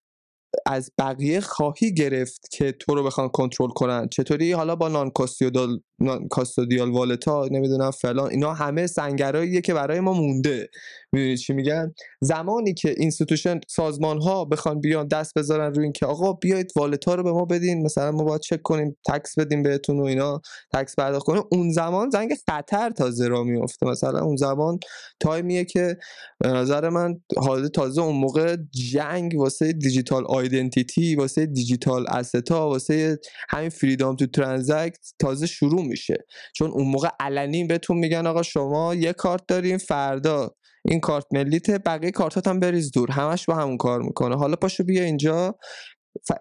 [0.65, 4.07] از بقیه خواهی گرفت که تو رو بخوان کنترل کنن.
[4.11, 9.99] چطوری؟ حالا با نان کاستودیال نان کاستودیال والتا نمی‌دونم فلان اینا همه سنگراییه که برای
[9.99, 10.69] ما مونده.
[11.11, 16.33] می‌دونید چی میگن زمانی که institution سازمان ها بخوان بیان دست بذارن روی اینکه آقا
[16.33, 19.99] بیاید wallet ا رو به ما بدین مثلا ما باید چک کنیم tax بدیم بهتون
[19.99, 20.41] و اینا
[20.73, 21.43] tax پرداخت کنیم.
[21.51, 24.79] اون زمان زنگ خطر تازه را میفته مثلا اون زمان
[25.19, 25.97] time یه که
[26.39, 28.57] به نظر من حالا تازه اون موقع
[28.91, 33.19] جنگ واسه digital identity واسه digital asset ا واسه
[33.49, 36.25] همین freedom to transact تازه شروع میشه.
[36.55, 40.55] چون اون موقع علنی بهتون میگن آقا شما یه کارت داریم فردا.
[40.85, 43.11] این کارت ملیته بقیه کارتات هم بریز دور.
[43.11, 44.37] همش با همون کار می‌کنه.
[44.37, 45.55] حالا پاشو بیا اینجا.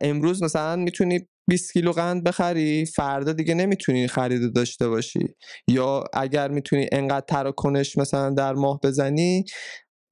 [0.00, 2.86] امروز مثلا می‌تونی 20 کیلو قند بخری.
[2.86, 5.36] فردا دیگه نمی‌تونی خرید داشته باشی.
[5.68, 9.44] یا اگر می‌تونی انقدر تراکنش مثلا در ماه بزنی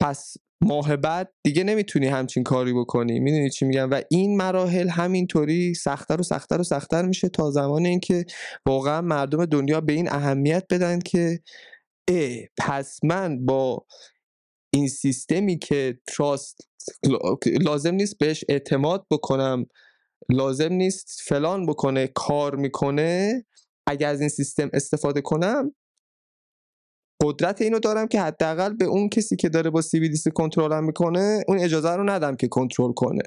[0.00, 3.20] پس ماه بعد دیگه نمی‌تونی همچین کاری بکنی.
[3.20, 7.86] می‌دونی چی میگم؟ و این مراحل همینطوری سختتر و سختتر و سختتر میشه تا زمان
[7.86, 8.24] اینکه
[8.66, 11.40] واقعا مردم دنیا به این اهمیت بدن که
[12.08, 13.86] اه پس من با
[14.74, 16.56] این سیستمی که تراست
[17.60, 19.66] لازم نیست بهش اعتماد بکنم
[20.28, 23.44] لازم نیست فلان بکنه کار می‌کنه
[23.86, 25.74] اگر از این سیستم استفاده کنم
[27.22, 30.10] قدرت اینو دارم که حداقل به اون کسی که داره با سی بی
[30.82, 33.22] می‌کنه اون اجازه رو ندم که کنترل کنه.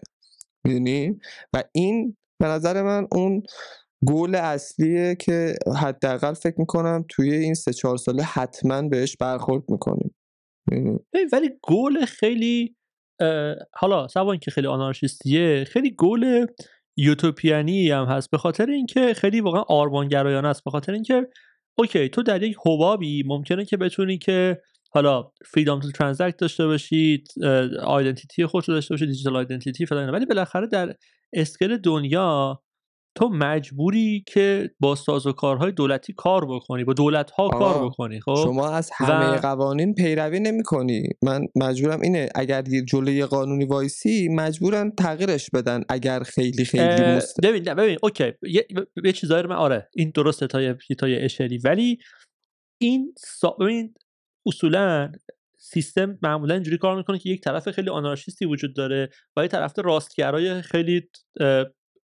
[0.65, 1.19] می‌دونی؟
[1.53, 3.43] و این به نظر من اون
[4.05, 10.15] گول اصلیه که حداقل فکر می‌کنم توی این سه چهار ساله حتما بهش برخورد می‌کنیم.
[11.33, 12.75] ولی گل خیلی
[13.73, 16.45] حالا سوان که خیلی آنارشیستیه خیلی گل
[16.97, 21.27] یوتوپیانی هم هست به خاطر اینکه خیلی واقعا آرمانگرایانه است به خاطر اینکه
[21.75, 24.61] اوکی تو در یک حبابی ممکنه که بتونی که
[24.91, 27.27] حالا فریدام تو ترانزکت داشته باشید
[27.83, 30.95] identity خودت داشته باشید digital identity فلان ولی بالاخره در
[31.33, 32.61] scale دنیا
[33.15, 34.95] تو مجبوری که با
[35.37, 39.39] کارهای دولتی کار بکنی با دولت ها کار بکنی خب؟ شما از همه و...
[39.41, 46.23] قوانین پیروی نمی کنی من مجبورم اینه اگر جلوی قانونی وایسی مجبورن تغییرش بدن اگر
[46.23, 47.41] خیلی خیلی مست...
[47.43, 48.33] ببین ببین اوکی.
[48.41, 48.67] یه,
[49.03, 51.97] یه چیزایی من آره این درسته تا یه تا یه اشلی ولی
[52.81, 53.49] این سا...
[53.49, 53.93] ببین
[54.45, 55.11] اصولا
[55.59, 59.73] سیستم معمولا اینجوری کار می‌کنه که یک طرف خیلی آنارشیستی وجود داره و یه طرف
[59.79, 61.09] راستگرای خیلی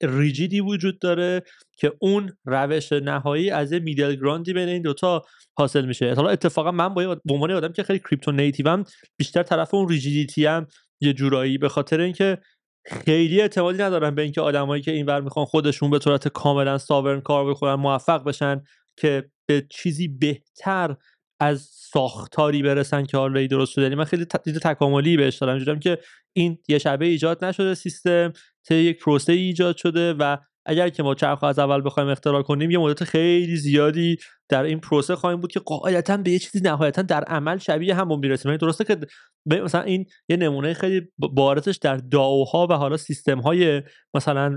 [0.01, 1.43] rigid ی وجود داره
[1.77, 5.25] که اون روش نهایی از middle ground ی بین این دوتا
[5.57, 6.13] حاصل میشه.
[6.13, 8.83] حالا اتفاقا من با به عنوان آدم که خیلی crypto native م
[9.17, 10.67] بیشتر طرف اون rigidity هم
[11.01, 12.37] یه جورایی به خاطر اینکه
[12.85, 17.49] خیلی اعتمادی ندارم به اینکه آدمایی که اینور می‌خوان خودشون به صورت کاملا sovereign کار
[17.49, 18.61] بکنن موفق بشن
[18.97, 20.95] که به چیزی بهتر
[21.39, 23.83] از ساختاری برسن که آلردی درست شده.
[23.83, 25.79] یعنی من خیلی دید تکاملی بهش دارم.
[25.79, 25.99] که
[26.33, 28.33] این یه شبه ایجاد نشده سیستم
[28.67, 30.37] طی یک پروسه ایجاد شده و
[30.67, 34.17] اگر که ما چرخ از اول بخوایم اختراع کنیم یه مدت خیلی زیادی
[34.49, 38.19] در این پروسه خواهیم بود که قاعدتا به یه چیزی نهایتا در عمل شبیه همون
[38.19, 38.49] می‌رسیم.
[38.49, 38.97] یعنی درسته که
[39.45, 43.81] مثلا این یه نمونه خیلی بارتش در داوها و حالا سیستم های
[44.13, 44.55] مثلا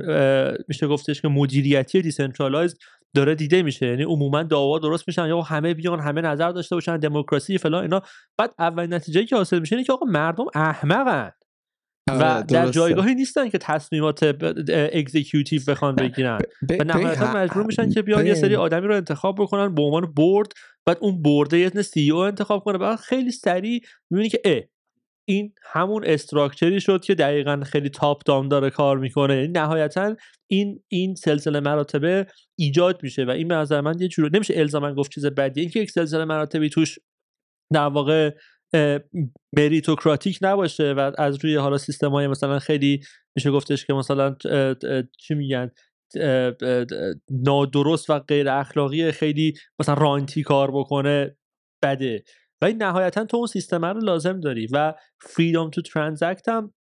[0.69, 2.77] میشه گفتش که مدیریتی decentralize
[3.15, 3.87] داره دیده میشه.
[3.87, 8.03] یعنی عموما دعوا درست میشن یا همه بیان همه نظر داشته باشن دموکراسی فلان اینا.
[8.39, 11.31] بعد اول نتیجه که حاصل میشه اینه که آقا مردم احمقن.
[12.19, 14.23] و آره، در جایگاهی نیستن که تصمیمات
[14.93, 16.39] executive بخوان بگیرن.
[16.81, 20.53] و نهایتا مجبور میشن که بیان یه سری آدمی رو انتخاب بکنن به عنوان board
[20.87, 22.79] بعد اون board ه یه CEO انتخاب کنه.
[22.79, 23.81] بعد خیلی سریع
[24.11, 24.61] می‌بینی که اه
[25.29, 29.35] این همون استراکچری شد که دقیقا خیلی تاپ دام داره کار می‌کنه.
[29.35, 30.17] یعنی نهایتا
[30.51, 32.27] این این سلسله مراتبه
[32.59, 35.81] ایجاد میشه و این به نظر من یه جور نمیشه الزاما گفت چیز بدیه اینکه
[35.81, 36.99] یک سلسله مراتبی توش
[37.73, 38.31] در واقع
[39.57, 43.01] مریتوکراتیک نباشه و از روی حالا سیستم های مثلا خیلی
[43.37, 44.37] میشه گفتش که مثلا
[45.19, 45.71] چی میگن؟
[47.31, 51.37] نادرست و غیر اخلاقی خیلی مثلا رانتی کار بکنه
[51.83, 52.25] بده.
[52.63, 56.75] ولی نهایتا تو اون سیستم رو لازم داری و freedom to transact هم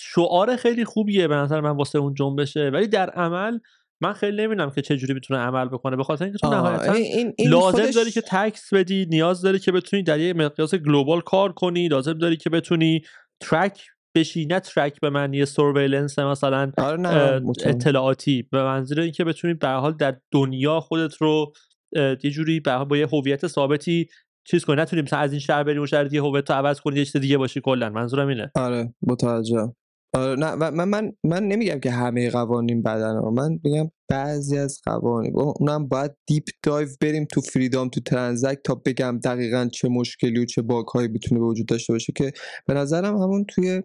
[0.00, 2.70] شعار خیلی خوبیه به نظر من واسه اون جنبشه.
[2.72, 3.58] ولی در عمل
[4.02, 5.96] من خیلی نمی‌دونم که چه جوری می‌تونه عمل بکنه.
[5.96, 9.58] به خاطر اینکه تو نهایتا این- این لازم خودش- داری که tax بدی نیاز داری
[9.58, 13.02] که بتونی در یه مقیاس global کار کنی لازم داری که بتونی
[13.40, 13.82] track
[14.14, 17.42] بشی نه track به معنی surveillance مثلا آره.
[17.66, 18.42] اطلاعاتی.
[18.50, 21.52] به منظور اینکه بتونی به حال در دنیا خودت رو
[21.96, 24.08] یه جوری به با یه هویت ثابتی
[24.44, 24.76] چیز کنی.
[24.76, 27.16] نتونی مثلا از این شهر بری اون شهر دیگه هویت رو عوض کنی یه چیز
[27.16, 27.90] دیگه باشی کلا.
[27.90, 28.50] منظورم اینه.
[28.54, 29.72] آره متوجه
[30.14, 33.30] نه و من من من نمیگم که همه قوانین بدن ها.
[33.30, 38.74] من میگم بعضی از قوانین اونم باید deep dive بریم تو freedom to transact تا
[38.74, 42.32] بگم دقیقا چه مشکلی و چه bug هایی می‌تونه به وجود داشته باشه که
[42.66, 43.82] به نظرم همون توی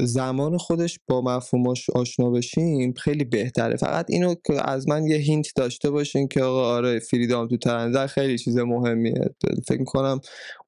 [0.00, 3.76] زمان خودش با مفهوماش آشنا بشیم خیلی بهتره.
[3.76, 8.06] فقط اینو که از من یه hint داشته باشین که آقا آره freedom to transact
[8.06, 9.34] خیلی چیز مهمیه.
[9.68, 10.20] فکر کنم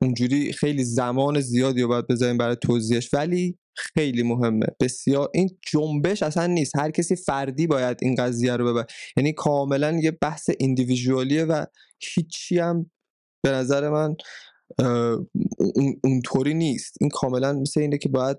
[0.02, 3.14] اونجوری خیلی زمان زیادی رو باید بذاریم برای توضیحش.
[3.14, 4.66] ولی خیلی مهمه.
[4.80, 6.76] بسیار این جنبش اصلا نیست.
[6.76, 8.86] هر کسی فردی باید این قضیه رو ببر.
[9.16, 11.64] یعنی کاملا یه بحث ایندیویژوالیه و
[12.00, 12.90] هیچی هم
[13.44, 14.16] به نظر من
[16.04, 16.96] اونطوری نیست.
[17.00, 18.36] این کاملا مثل اینه که باید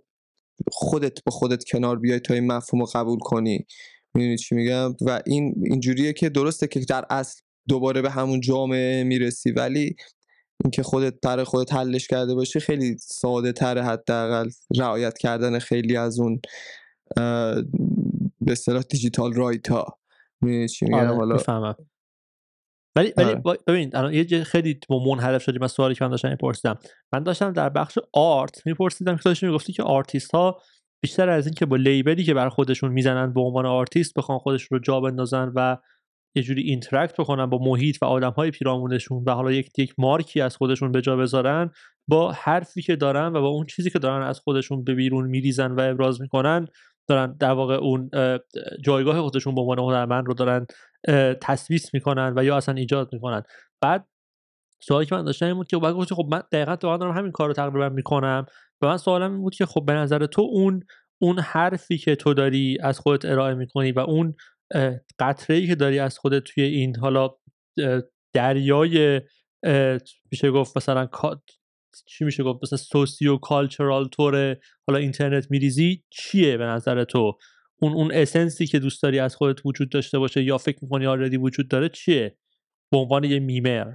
[0.72, 3.66] خودت با خودت کنار بیای تا این مفهوم رو قبول کنی.
[4.14, 9.04] می‌دونی چی میگم؟ و این اینجوریه که درسته که در اصل دوباره به همون جامعه
[9.04, 9.96] می‌رسی ولی
[10.64, 16.20] اینکه خودت برای خودت حلش کرده باشی خیلی ساده تره حداقل رعایت کردن خیلی از
[16.20, 16.42] اون
[18.42, 20.00] به اصطلاح digital right ها
[20.42, 21.38] می‌دونی چی میگم؟ آره حالا
[22.95, 23.59] ولی ولی آره.
[23.68, 26.80] ببین الان یه خیلی با منحرف شدیم از سوالی که من داشتم میپرسیدم
[27.13, 30.61] من داشتم در بخش art میپرسیدم که داشتی می‌گفتی که آرتیست ها
[31.03, 34.38] بیشتر از این که با label ی که بر خودشون می‌زنن به عنوان آرتیست بخوان
[34.38, 35.77] خودشون رو جا بندازن و
[36.35, 40.41] یه جوری interact بکنن با محیط و آدم های پیرامونشون و حالا یک یک مارکی
[40.41, 41.72] از خودشون به جا بذارن
[42.07, 45.72] با حرفی که دارن و با اون چیزی که دارن از خودشون به بیرون میریزن
[45.72, 46.68] و ابراز می‌کنن
[47.12, 48.40] دارن در واقع اون اه،
[48.84, 50.66] جایگاه خودشون به عنوان هنرمند رو دارن
[51.42, 53.44] تثبیت می‌کنن و یا اصلا ایجاد می‌کنن.
[53.82, 54.08] بعد
[54.84, 57.48] سوالی که من داشتم این بود که بعد گفتی خب من دقیقا دارم همین کار
[57.48, 58.46] رو تقریبا می‌کنم
[58.82, 60.84] و من سوالم این بود که خب به نظر تو اون
[61.22, 64.36] اون حرفی که تو داری از خودت ارائه می‌کنی و اون
[65.20, 67.30] قطره که داری از خودت توی این حالا
[68.34, 69.22] دریای
[70.32, 71.10] میشه گفت مثلا
[72.05, 74.57] چی میشه گفت؟ مثلا socio-cultural طور
[74.88, 77.38] حالا اینترنت میریزی چیه به نظر تو؟
[77.81, 81.07] اون اون essence ی که دوست داری از خودت وجود داشته باشه یا فکر می‌کنی
[81.07, 82.38] already وجود داره چیه؟
[82.91, 83.94] به عنوان یه memer.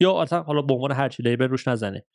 [0.00, 2.06] یا اصلا حالا به عنوان هر چی label روش نزنه.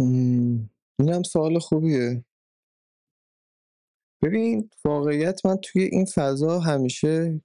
[0.00, 2.24] مم، اینم سوال خوبیه.
[4.22, 7.40] ببین واقعیت من توی این فضا همیشه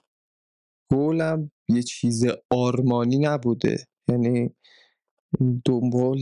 [0.90, 3.86] گولم یه چیز آرمانی نبوده.
[4.08, 4.54] یعنی
[5.64, 6.20] دنبال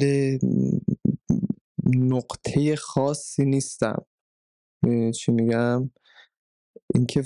[1.94, 4.06] نقطه خاصی نیستم.
[5.14, 5.90] چی میگم؟
[6.94, 7.22] اینکه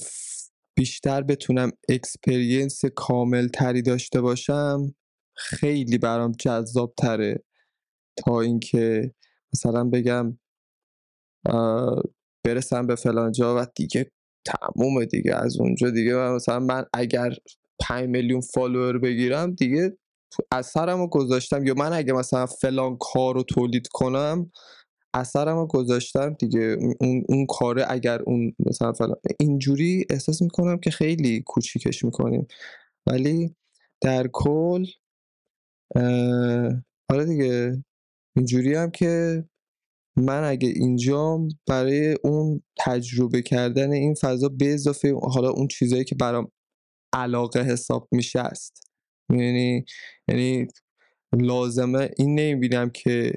[0.76, 4.94] بیشتر بتونم اکسپریانس کامل تری داشته باشم
[5.36, 7.44] خیلی برام جذاب تره
[8.16, 9.14] تا اینکه
[9.54, 10.38] مثلا بگم
[12.44, 14.10] برسم به فلان جا و دیگه
[14.46, 17.36] تمومه دیگه از اونجا دیگه من مثلا من اگر
[17.80, 19.98] 5 میلیون فالوور بگیرم دیگه
[20.52, 24.50] اثرم رو گذاشتم یا من اگه مثلا فلان کار رو تولید کنم
[25.14, 26.76] اثرم رو گذاشتم دیگه.
[27.00, 32.46] اون, اون کاره اگر اون مثلا فلان اینجوری احساس می‌کنم که خیلی کوچیکش می‌کنیم.
[33.06, 33.54] ولی
[34.00, 34.86] در کل
[35.96, 37.84] اه، آره دیگه.
[38.36, 39.44] اینجوری هم که
[40.16, 46.14] من اگه اینجام برای اون تجربه کردن این فضا به اضافه حالا اون چیزایی که
[46.14, 46.52] برام
[47.12, 48.83] علاقه حساب میشه است.
[49.30, 49.84] یعنی
[50.28, 50.66] یعنی
[51.32, 53.32] لازمه این نمی‌بینم که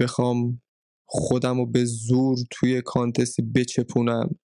[0.00, 0.62] بخوام
[1.06, 4.38] خودم رو به زور توی کانتستی بچپونم.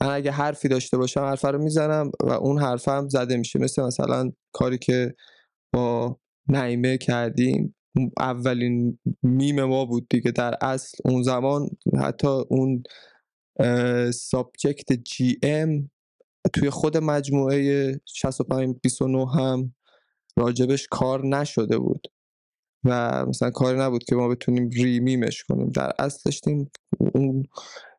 [0.00, 3.58] من اگه حرفی داشته باشم حرف رو می‌زنم و اون حرف هم زده میشه.
[3.58, 5.14] مثل مثلا کاری که
[5.74, 6.18] با
[6.48, 7.74] نعیمه کردیم
[8.18, 10.30] اولین میم ما بود دیگه.
[10.30, 11.68] در اصل اون زمان
[12.00, 12.82] حتی اون
[14.10, 15.90] subject GM
[16.52, 19.74] توی خود مجموعه 65 29 هم
[20.38, 22.06] راجبش کار نشده بود.
[22.84, 25.70] و مثلا کاری نبود که ما بتونیم re-meme ش کنیم.
[25.70, 26.70] در اصل داشتیم
[27.14, 27.44] اون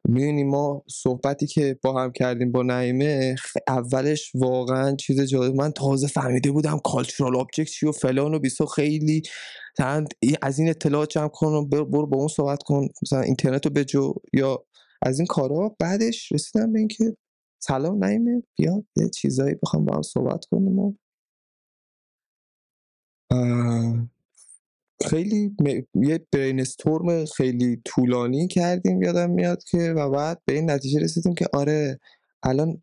[0.10, 3.36] می‌دونی ما صحبتی که با هم کردیم با نعیمه
[3.68, 8.66] اولش واقعا چیز جالب من تازه فهمیده بودم کالچورال آبجکت چی و فلان و بیسا
[8.66, 9.22] خیلی
[10.42, 12.88] از این اطلاعات جمع کن برو با اون صحبت کن.
[13.04, 14.66] مثلا اینترنت رو بجو یا
[15.02, 17.18] از این کارها بعدش رسیدم به اینکه
[17.60, 20.94] سلام نعیمه بیا یه چیزایی بخوام با هم صحبت کنیم و
[25.10, 25.56] خیلی
[25.96, 31.46] یه brainstorm خیلی طولانی کردیم یادم میاد که و بعد به این نتیجه رسیدیم که
[31.54, 32.00] آره
[32.44, 32.82] الان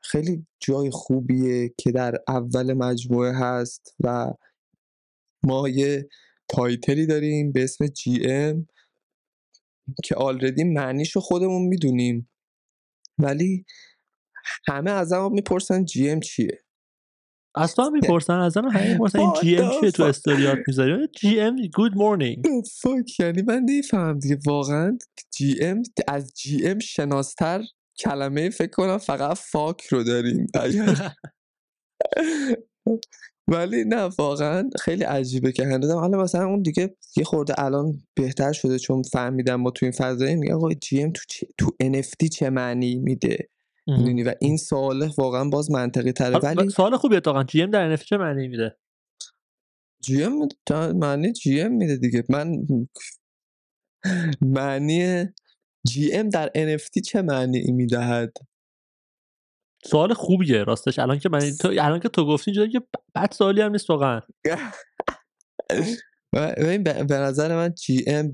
[0.00, 4.32] خیلی جای خوبیه که در اول مجموعه هست و
[5.42, 6.08] ما یه
[6.48, 8.66] title ی داریم به اسم GM
[10.04, 12.30] که already معنیشو خودمون می‌دونیم.
[13.18, 13.64] ولی
[14.68, 16.64] همه از ما می‌پرسن GM چیه.
[17.54, 22.44] اصلا می‌پرسن از همه همه می‌پرسن این GM چیه تو استوریات می‌ذاری؟ GM good morning
[22.82, 24.98] fuck یعنی من نمی‌فهمم دیگه واقعا
[25.30, 27.62] GM از GM شناستر
[27.98, 30.46] کلمه فکر کنم فقط fuck رو داریم.
[33.48, 35.94] ولی نه واقعا خیلی عجیبه که هنوزم.
[35.94, 40.36] حالا مثلا اون دیگه یه خورده الان بهتر شده چون فهمیدم ما تو این فضایی
[40.36, 41.46] میگه آقا GM تو, چی...
[41.58, 43.48] تو NFT چه معنی میده؟
[43.86, 46.38] می‌دونی؟ و این سوال واقعا باز منطقی تره.
[46.38, 47.44] ولی سوال خوبیه اتفاقا.
[47.44, 48.76] جی ام در NFT چه معنی میده.
[50.02, 50.48] جی ام
[50.94, 52.24] معنی جی ام میده دیگه.
[52.28, 52.66] من
[54.56, 55.24] معنی
[55.86, 58.32] جی ام در NFT چه معنی می‌دهد؟
[59.84, 60.98] سوال خوبیه راستش.
[60.98, 62.82] الان که من تو الان که تو گفتی اینجوری که
[63.14, 64.20] بعد سوالی هم نیست واقعا.
[66.32, 68.32] به نظر من جی ام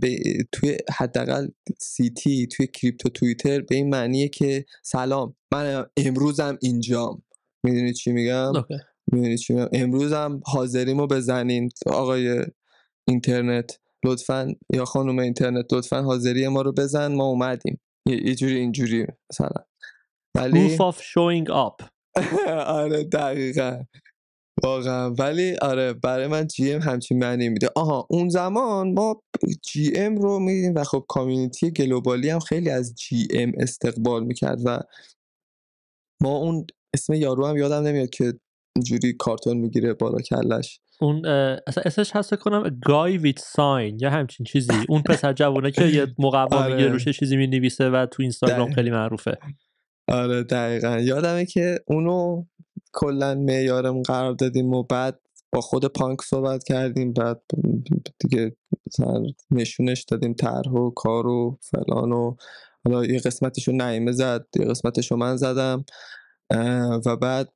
[0.52, 1.48] توی حداقل
[1.80, 7.22] سی تی توی کریپتو توییتر به این معنیه که سلام من امروزم اینجام.
[7.64, 8.52] می‌دونی چی میگم؟
[9.12, 11.70] می‌دونی چی میگم؟ امروزم حاضریمو بزنین.
[11.86, 12.44] آقای
[13.08, 17.14] اینترنت لطفا یا خانم اینترنت لطفا حاضری ما رو بزن.
[17.14, 17.80] ما اومدیم.
[18.06, 19.64] یه جوری اینجوری مثلا.
[20.34, 21.86] ولی proof of showing up.
[22.66, 23.82] آره دقیقا.
[24.64, 25.10] واقعا.
[25.10, 27.68] ولی آره برای من جی ام همچین معنی میده.
[27.76, 29.22] آها اون زمان ما
[29.62, 34.58] جی ام رو میدیم و خب کامیونیتی گلوبالی هم خیلی از جی ام استقبال می‌کرد
[34.64, 34.80] و
[36.22, 38.32] ما اون اسم یارو هم یادم نمیاد که
[38.76, 40.80] اینجوری کارتون می‌گیره بالا کلش.
[41.00, 41.26] اون
[41.66, 44.72] اصلا اسمش هست کنم گای ویت ساین یا همچین چیزی.
[44.88, 46.74] اون پسر جوونه که یه مقوا آره.
[46.74, 49.38] میگه روش چیزی می‌نویسه و تو اینستاگرام خیلی معروفه.
[50.08, 50.98] آره دقیقا.
[50.98, 52.44] یادمه که اونو
[52.96, 55.20] کلا معیارم قرار دادیم و بعد
[55.52, 57.42] با خود پانک صحبت کردیم بعد
[58.18, 58.56] دیگه
[59.50, 62.36] نشونش دادیم طرح و کار و فلان و
[62.84, 65.84] حالا یه قسمتشو نعیمه زد یه قسمتشو من زدم
[67.06, 67.52] و بعد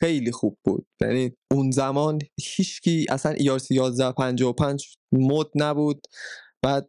[0.00, 0.86] خیلی خوب بود.
[1.00, 6.06] یعنی اون زمان هیچکی اصلا ERC 1155 مد نبود.
[6.62, 6.88] بعد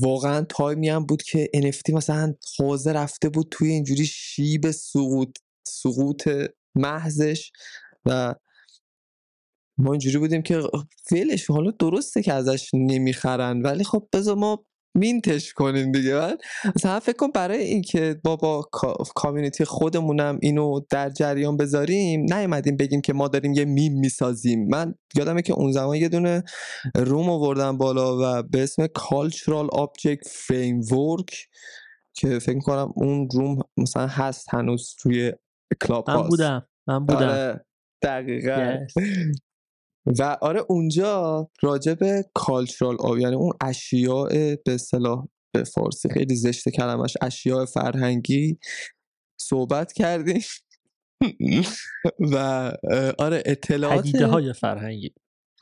[0.00, 5.38] واقعا تایمی هم بود که NFT مثلا خوزه رفته بود توی اینجوری شیب سقوط
[5.68, 6.28] سقوط
[6.74, 7.52] محضش
[8.06, 8.34] و
[9.78, 10.62] ما اینجوری بودیم که
[11.04, 14.64] فعلش حالا درسته که ازش نمی‌خرن ولی خب بذار ما
[14.94, 16.14] مینتش کنیم دیگه.
[16.14, 16.36] من
[16.76, 18.68] مثلا فکر کن برای اینکه ما با
[19.14, 24.68] کامیونیتی خودمونم اینو در جریان بذاریم نیومدیم بگیم که ما داریم یه میم می‌سازیم.
[24.68, 26.42] من یادمه که اون زمان یه دونه
[26.94, 31.46] روم آوردم بالا و به اسم Cultural Object Framework
[32.14, 35.32] که فکر کنم اون روم مثلا هست هنوز توی
[35.80, 37.28] کلاب من بودم من بودم.
[37.28, 37.64] آره
[38.02, 38.76] دقیقا.
[40.06, 44.28] و آره اونجا راجع به کالچرال آب یعنی اون اشیاء
[44.64, 48.58] به اصطلاح به فارسی خیلی زشت کلمش اشیاء فرهنگی
[49.40, 50.42] صحبت کردیم.
[52.18, 52.36] و
[53.18, 55.14] آره اطلاعات پدیده های فرهنگی.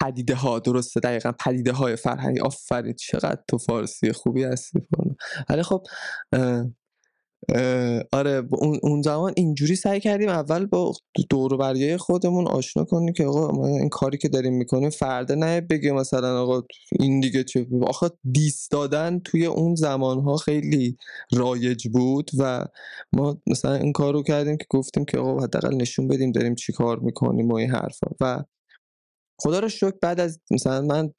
[0.02, 2.40] پدیده ها درسته دقیقا پدیده های فرهنگی.
[2.40, 4.78] آفرین چقدر تو فارسی خوبی هستی
[5.48, 5.86] ولی خب
[8.12, 8.42] آره
[8.82, 10.92] اون زمان اینجوری سعی کردیم اول با
[11.30, 16.42] دور خودمون آشنا کنیم که آقا این کاری که داریم می‌کنیم فرده نه بگه مثلا
[16.42, 16.62] آقا
[17.00, 20.96] این دیگه چه آخه دیس دادن توی اون زمانها خیلی
[21.32, 22.64] رایج بود و
[23.12, 26.72] ما مثلا این کار رو کردیم که گفتیم که آقا حداقل نشون بدیم داریم چی
[26.72, 28.06] کار می‌کنیم و این حرفا.
[28.20, 28.44] و
[29.42, 31.12] خدا رو شکر بعد از مثلا من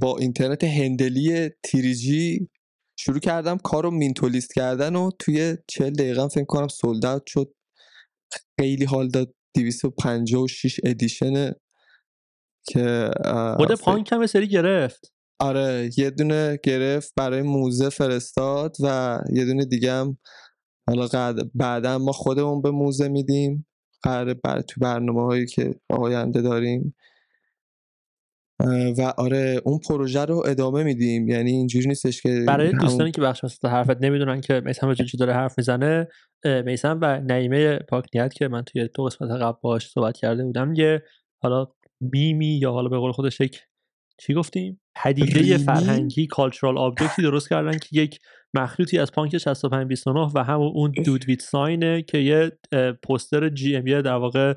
[0.00, 2.48] با اینترنت هندلی تیریجی
[3.02, 7.54] شروع کردم کار رو مینتولیست کردن و توی چل دقیقه فکر کنم سولدت شد.
[8.60, 11.52] خیلی حال داد 256 ادیشن
[12.68, 13.10] که
[13.56, 15.12] خود پانک هم سری گرفت.
[15.38, 20.18] آره یه دونه گرفت برای موزه فرستاد و یه دونه دیگه هم
[20.88, 23.66] حالا بعدا ما خودمون به موزه میدیم.
[24.02, 26.96] قرار بر تو برنامه هایی که آینده داریم
[28.98, 31.28] و آره اون پروژه رو ادامه میدیم.
[31.28, 35.32] یعنی اینجوری نیستش که برای دوستانی که بخش وسط حرفت نمی‌دونن که میسم چی داره
[35.34, 36.08] حرف می‌زنه
[36.64, 41.02] میسم و نعیمه پاکنیت که من توی تو قسمت قبل باش صحبت کرده بودم یه
[41.42, 41.66] حالا
[42.00, 43.60] بیمی یا حالا به قول خودش یک
[44.18, 48.18] چی گفتیم؟ پدیده فرهنگی کالچورال آبجکتی درست کردن که یک
[48.54, 52.52] مخلوطی از پانک 6529 و همون اون دود ویت ساینه که یه
[53.02, 54.54] پوستر جی ام در واقع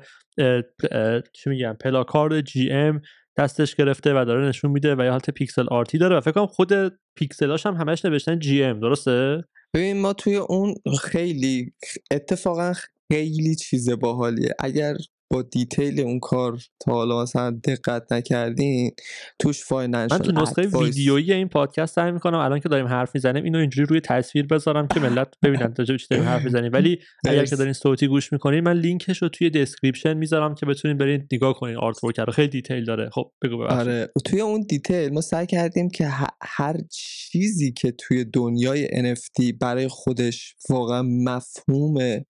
[1.32, 3.00] چی میگم پلاکارد GM
[3.36, 6.32] دستش گرفته و داره نشون میده و یه حالت pixel art ی داره و فکر
[6.32, 6.72] کنم خود
[7.16, 9.44] پیکسلاش هم همش نوشتن GM درسته؟
[9.74, 11.72] ببین ما توی اون خیلی
[12.10, 12.72] اتفاقا
[13.12, 14.54] خیلی چیز باحالیه.
[14.58, 14.94] اگر
[15.30, 18.90] با detail اون کار تا حالا مثلا دقت نکردین
[19.38, 23.44] توش financial من تو نسخه ویدیویی این پادکست سعی می‌کنم الان که داریم حرف می‌زنیم
[23.44, 26.72] اینو اینجوری روی تصویر بذارم که ملت ببینن تا چه داریم حرف می‌زنیم.
[26.72, 26.98] ولی
[27.28, 31.28] اگر که دارین صوتی گوش می‌کنین من لینکش رو توی description می‌ذارم که بتونین برین
[31.32, 32.32] نگاه کنین artwork رو.
[32.32, 33.10] خیلی detail داره.
[33.10, 33.80] خب بگو ببخشید.
[33.80, 36.08] آره توی اون دیتیل ما سعی کردیم که
[36.42, 42.24] هر چیزی که توی دنیای NFT برای خودش واقعا مفهوم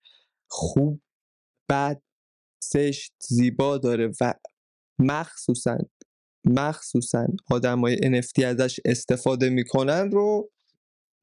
[0.47, 1.01] خوب
[1.69, 2.01] بد
[2.73, 4.33] زشت زیبا داره و
[4.99, 5.77] مخصوصا
[6.45, 10.51] مخصوصا آدمای NFT ازش استفاده می‌کنن رو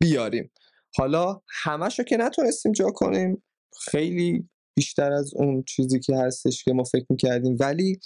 [0.01, 0.51] بیاریم.
[0.97, 3.43] حالا همش رو که نتونستیم جا کنیم
[3.81, 7.98] خیلی بیشتر از اون چیزی که هستش که ما فکر می‌کردیم ولی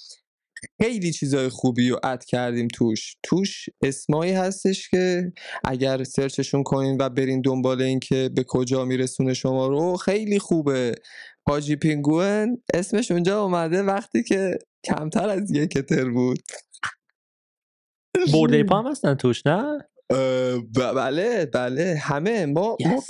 [0.83, 3.17] خیلی چیزای خوبی رو اد کردیم توش.
[3.23, 5.33] توش اسمایی هستش که
[5.65, 10.95] اگر سرچشون کنین و برین دنبال این که به کجا میرسونه شما رو خیلی خوبه.
[11.49, 16.39] حاجی پینگوئن اسمش اونجا اومده وقتی که کمتر از یک تر بود.
[18.33, 19.89] برده پا هم هستن توش نه؟
[20.95, 21.99] بله بله.
[22.03, 22.87] همه ما, yes.
[22.87, 23.03] ما...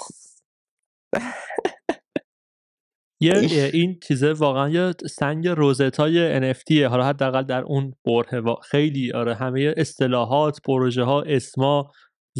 [3.20, 9.12] یه این چیزه واقعا یه سنگ روزت های NFT حالا حداقل در اون بره خیلی
[9.12, 11.90] آره همه اصطلاحات پروژه ها اسما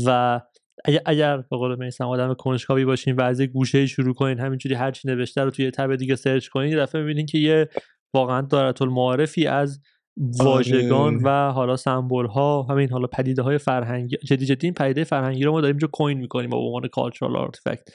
[0.07, 0.41] و
[0.85, 4.91] اگر, اگر به قول میسم آدم کنجکاوی باشین و از گوشه شروع کنین همینجوری هر
[4.91, 7.69] چی نوشته رو توی تب دیگه سرچ کنین یه دفعه می‌بینین که یه
[8.15, 9.81] واقعا دارت المعارفی از
[10.17, 11.25] واژگان آره.
[11.25, 15.53] و حالا سمبل ها همین حالا پدیده های فرهنگی جدی جدی این پدیده فرهنگی رو
[15.53, 17.89] ما داریم جو کوین می‌کنیم با عنوان کالچورال آرتفکت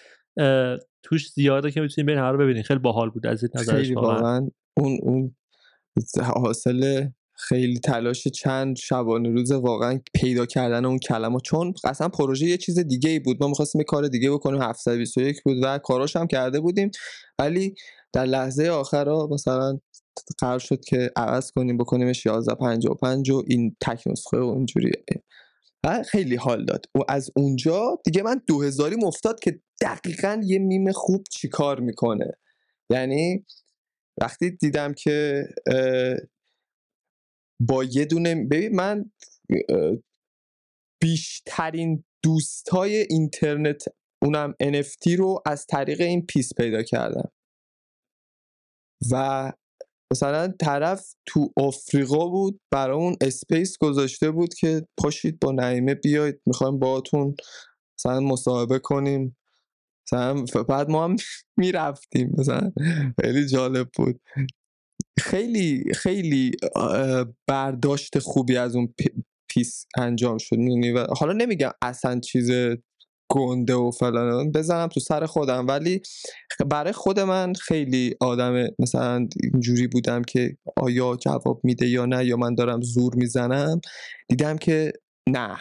[1.04, 2.64] توش زیاده که می‌تونیم بین هر رو ببینین.
[2.64, 4.50] خیلی باحال بود از این نظرش واقعا.
[4.78, 5.36] اون اون
[6.36, 7.08] حاصل
[7.48, 11.40] خیلی تلاش چند شبانه روز واقعا پیدا کردن اون کلمه.
[11.40, 13.38] چون اصلا پروژه یه چیز دیگه ای بود.
[13.42, 14.62] ما می‌خواستیم یه کار دیگه بکنیم.
[14.62, 16.92] 721 بود و کاراش هم کرده بودیم.
[17.40, 17.76] ولی
[18.14, 19.80] در لحظه آخر مثلا
[20.40, 24.92] قرار شد که عوض کنیم بکنیمش 1155 و این تک نسخه و اینجوری.
[26.12, 26.86] خیلی حال داد.
[26.96, 32.32] و از اونجا دیگه من دو هزاریم افتاد که دقیقا یه میم خوب چیکار می‌کنه.
[32.90, 33.46] یعنی
[34.22, 35.44] وقتی دیدم که
[37.68, 39.12] با یه دونه ببین من
[41.02, 43.84] بیشترین دوستای اینترنت
[44.24, 47.32] اونم NFT رو از طریق این piece پیدا کردم.
[49.12, 49.52] و
[50.12, 56.80] مثلا طرف تو آفریقا بود برای space گذاشته بود که پاشید با نعیمه بیاید می‌خوایم
[56.80, 57.36] باهاتون
[58.00, 59.38] مثلا مصاحبه کنیم.
[60.08, 61.16] مثلا بعد ما هم
[61.58, 62.72] می‌رفتیم مثلا
[63.22, 64.22] خیلی جالب بود.
[65.20, 66.52] خیلی خیلی
[67.48, 68.94] برداشت خوبی از اون
[69.50, 70.56] پیس انجام شد
[70.96, 72.52] و حالا نمیگم اصلا چیز
[73.32, 75.68] گنده و فلان بزنم تو سر خودم.
[75.68, 76.02] ولی
[76.70, 82.38] برای خود من خیلی آدم مثلا اینجوری بودم که آیا جواب میده یا نه یا
[82.38, 83.82] من دارم زور می‌زنم
[84.30, 84.94] دیدم که
[85.30, 85.58] نه.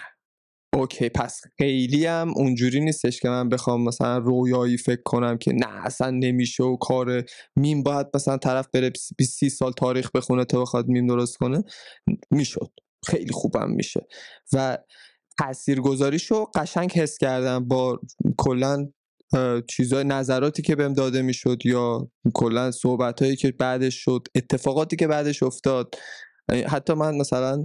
[0.75, 5.87] okay پس خیلی هم اونجوری نیستش که من بخوام مثلا رویایی فکر کنم که نه
[5.87, 7.25] اصلا نمیشه و کار
[7.57, 11.63] میم باید مثلا طرف بره 20 سال تاریخ بخونه تا بخواد میم درست کنه.
[12.31, 12.71] می‌شد.
[13.07, 14.07] خیلی خوبم میشه.
[14.53, 14.79] و
[15.39, 18.01] تاثیرگذاریشو قشنگ حس کردم با
[18.39, 18.89] کلا
[19.69, 25.07] چیزای نظراتی که بهم داده می‌شد یا کلا صحبت هایی که بعدش شد اتفاقاتی که
[25.07, 25.95] بعدش افتاد.
[26.69, 27.65] حتی من مثلا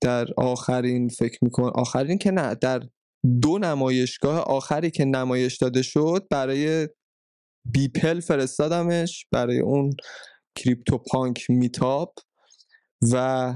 [0.00, 2.82] در آخرین فکر میکن آخرین که نه در
[3.42, 6.88] دو نمایشگاه آخری که نمایش داده شد برای
[7.64, 9.90] بیپل فرستادمش برای اون
[10.56, 12.12] کریپتو پانک میتاپ
[13.12, 13.54] و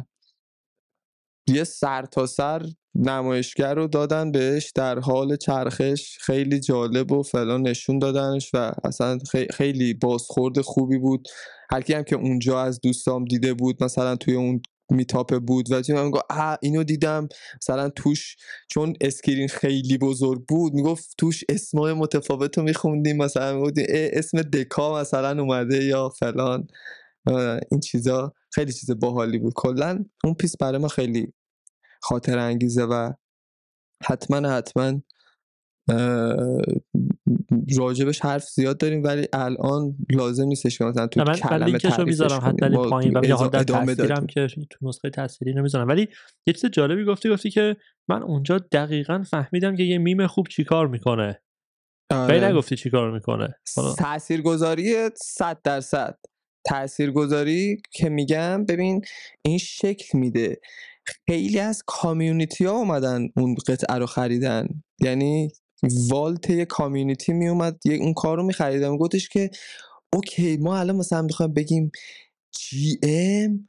[1.48, 2.62] یه سر تا سر
[2.94, 9.18] نمایشگر رو دادن بهش در حال چرخش خیلی جالب و فلان نشون دادنش و اصلا
[9.50, 11.28] خیلی بازخورد خوبی بود.
[11.70, 15.82] هر کی هم که اونجا از دوستام دیده بود مثلا توی اون meetup بود و
[15.88, 17.28] من می‌گفت آ اینو دیدم
[17.62, 18.36] مثلا توش
[18.68, 25.00] چون screen خیلی بزرگ بود می‌گفت توش اسمای متفاوت رو میخوندیم مثلا می‌گفتیم اسم دکا
[25.00, 26.66] مثلا اومده یا فلان.
[27.70, 29.52] این چیزا خیلی چیز باحالی بود.
[29.56, 31.32] کلا اون piece برای ما خیلی
[32.02, 33.12] خاطر انگیزه و
[34.04, 35.02] حتما حتما
[37.78, 42.40] راجبش حرف زیاد داریم ولی الان لازم نیستش که مثلا تو من کلمه رو می‌ذارم
[42.44, 46.08] حتی پایین و در تصویرم که تو نسخه تصویری نمی‌ذارم ولی
[46.46, 47.76] یه چیز جالبی گفتی گفتی که
[48.08, 51.42] من اونجا دقیقا فهمیدم که یه میم خوب چیکار می‌کنه.
[52.10, 52.44] آره.
[52.44, 53.54] نگفتی چیکار می‌کنه.
[53.98, 56.18] تاثیرگذاری 100 درصد.
[56.66, 59.02] تاثیرگذاری که میگم ببین
[59.42, 60.60] این شکل میده.
[61.28, 64.68] خیلی از کامیونیتی ها اومدن اون قطعه رو خریدن.
[65.00, 65.50] یعنی
[66.10, 69.50] والت یه کامیونیتی میومد اون کار رو میخریدن گفتش که
[70.12, 71.92] اوکی ما الان مثلا می‌خوایم بگیم
[72.52, 73.68] جی ام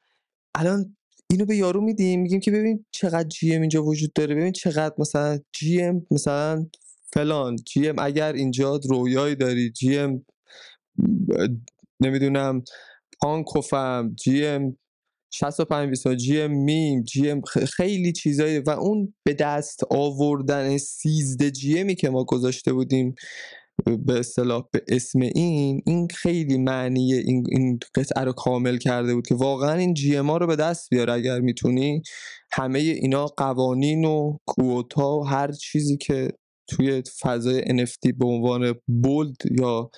[0.56, 0.98] الان
[1.30, 4.96] اینو به یارو میدیم میگیم که ببین چقدر جی ام اینجا وجود داره ببین چقدر
[4.98, 6.68] مثلا جی ام مثلا
[7.14, 7.56] فلان.
[7.56, 10.26] جی ام اگر اینجا رویایی داری جی ام
[12.00, 12.64] نمی‌دونم
[13.22, 14.78] پانکوفم جی ام
[15.32, 17.42] 65 20 جی میم جی ام
[17.76, 23.16] خیلی چیزایی و اون به دست آوردن 13 جی که ما گذاشته بودیم
[23.86, 29.28] به اصطلاح به اسم این این خیلی معنی این, این قطعه رو کامل کرده بود
[29.28, 32.02] که واقعا این GM رو به دست بیار اگر می‌تونی.
[32.54, 36.30] همه اینا قوانین و quote ا و هر چیزی که
[36.72, 39.90] توی فضای NFT به عنوان word یا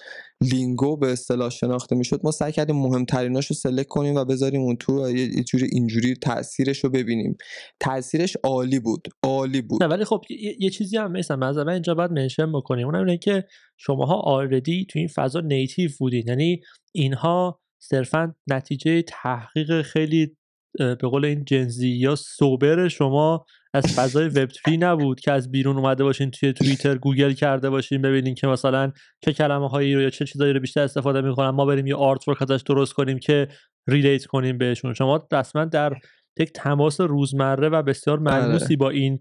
[0.41, 4.76] lingo به اصطلاح شناخته می‌شد ما سعی کردیم مهمتریناش رو select کنیم و بذاریم اون
[4.76, 7.38] تو یه جوری اینجوری تاثیرش رو ببینیم.
[7.80, 9.84] تاثیرش عالی بود عالی بود.
[9.84, 10.22] نه ولی خب
[10.60, 12.86] یه, چیزی هم مثلا مثلا اینجا باید mention بکنیم.
[12.86, 13.44] اونم اینه که
[13.78, 16.24] شماها already تو این فضا native بودین.
[16.28, 20.38] یعنی اینها صرفا نتیجه تحقیق خیلی
[20.78, 23.45] به قول این Gen Z یا sober شما
[23.76, 28.02] از فضای وب 3 نبود که از بیرون اومده باشین توی توییتر گوگل کرده باشین
[28.02, 28.91] ببینین که مثلا
[29.26, 31.50] چه کلمه هایی رو یا چه چیزایی رو بیشتر استفاده می‌کنن.
[31.50, 33.48] ما بریم یه artwork ازش درست کنیم که
[33.88, 34.94] ریلیت کنیم بهشون.
[34.94, 35.94] شما رسما در
[36.40, 39.20] یک تماس روزمره و بسیار ملموسی با این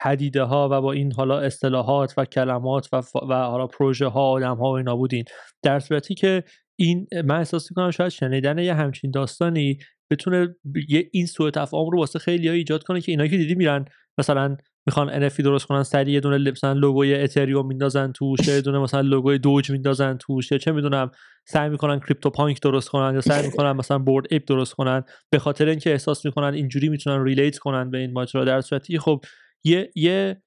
[0.00, 4.56] پدیده ها و با این حالا اصطلاحات و کلمات و, و حالا پروژه ها آدم
[4.56, 5.24] ها و اینا بودین.
[5.62, 6.44] در صورتی که
[6.78, 9.78] این من احساس می‌کنم شاید شنیدن یه همچین داستانی
[10.10, 10.56] بتونه
[10.88, 13.84] یه این سوء تفاهم رو واسه خیلی ها ایجاد کنه که اینایی که دیدی میرن
[14.18, 14.56] مثلا
[14.86, 19.00] می‌خوان NFT درست کنن سری یه دونه مثلا لوگوی اتریوم میندازن توش یه دونه مثلا
[19.00, 21.10] لوگوی دوج میندازن توش چه می‌دونم
[21.46, 25.68] سعی می‌کنن CryptoPunk درست کنن یا سعی می‌کنن مثلا Bored Ape درست کنن به خاطر
[25.68, 29.24] اینکه احساس می‌کنن اینجوری می‌تونن relate کنن به این ماجرا در صورتی خب
[29.64, 30.42] یه یه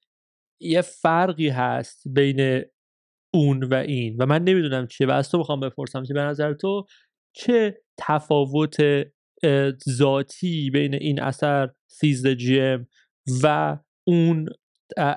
[0.60, 2.62] یه فرقی هست بین
[3.34, 6.54] اون و این و من نمی‌دونم چیه و از تو بخوام بپرسم که به نظر
[6.54, 6.86] تو
[7.36, 8.76] چه تفاوت
[9.90, 12.86] ذاتی بین این اثر Seize the GM
[13.42, 14.48] و اون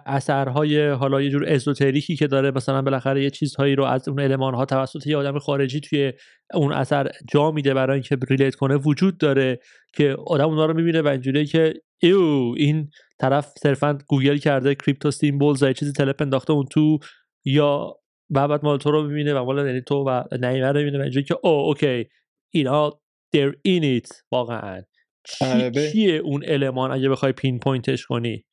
[0.05, 4.19] اثرهای حالا یه جور esoteric ی که داره مثلا بالاخره یه چیزهایی رو از اون
[4.19, 6.13] المان ها توسط یه آدم خارجی توی
[6.53, 9.59] اون اثر جا میده برای اینکه relate کنه وجود داره
[9.93, 12.89] که آدم اونا رو می‌بینه و اینجوریه که eww این
[13.19, 16.99] طرف صرفا گوگل کرده crypto symbols و چیزی تلپ انداخته اون تو
[17.45, 17.95] یا
[18.29, 21.25] بعد مال تو رو می‌بینه و مال یعنی تو و نعیمه رو می‌بینه و اینجوری
[21.25, 22.05] که oh okay
[22.53, 23.00] اینا
[23.35, 24.23] they're in it.
[24.31, 24.81] واقعا.
[25.27, 28.45] چی آره، چیه اون المان اگه بخوای pinpoint ش کنی؟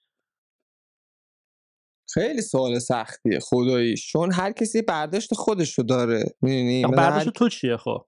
[2.15, 3.97] خیلی سوال سختیه خدایی.
[3.97, 8.07] چون هر کسی برداشت خودش رو داره می‌دونی؟ برداشت تو چیه خب؟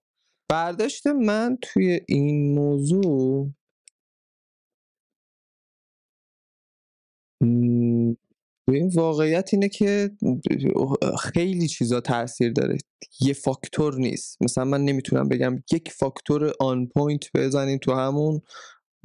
[0.51, 3.51] برداشت من توی این موضوع
[8.67, 10.11] این واقعیت اینه که
[11.19, 12.77] خیلی چیزا تاثیر داره.
[13.21, 14.37] یه فاکتور نیست.
[14.41, 18.41] مثلا من نمی‌تونم بگم یک فاکتور on point بزنیم تو همون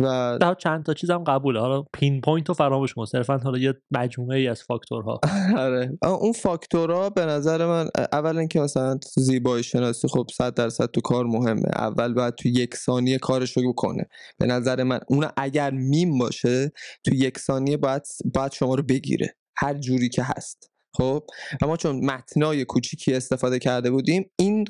[0.03, 1.61] و چند تا چیزم قبوله.
[1.61, 3.05] حالا pinpoint رو فراموش کن.
[3.05, 5.21] صرفا حالا یه مجموعه ای از فاکتورها.
[5.59, 5.99] آره.
[6.03, 11.25] اون فاکتورها به نظر من اول اینکه مثلا زیبایی شناسی خب 100 درصد تو کار
[11.25, 11.69] مهمه.
[11.77, 14.09] اول باید تو یک ثانیه کارش رو کنه
[14.39, 16.73] به نظر من اون اگر میم باشه
[17.05, 18.03] تو یک ثانیه باید
[18.35, 19.37] باید شما رو بگیره.
[19.59, 20.71] هر جوری که هست.
[20.97, 21.27] خب؟
[21.63, 24.65] اما چون متنای کوچیکی استفاده کرده بودیم این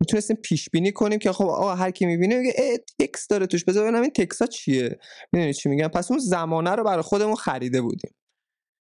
[0.00, 2.52] می‌تونستیم پیش بینی کنیم که خب آقا هر کی می‌بینه میگه
[3.00, 4.98] تکس داره توش بذار ببینم این تکس ها چیه؟
[5.32, 8.14] می‌دونی چی میگم؟ پس اون زمانه رو برای خودمون خریده بودیم.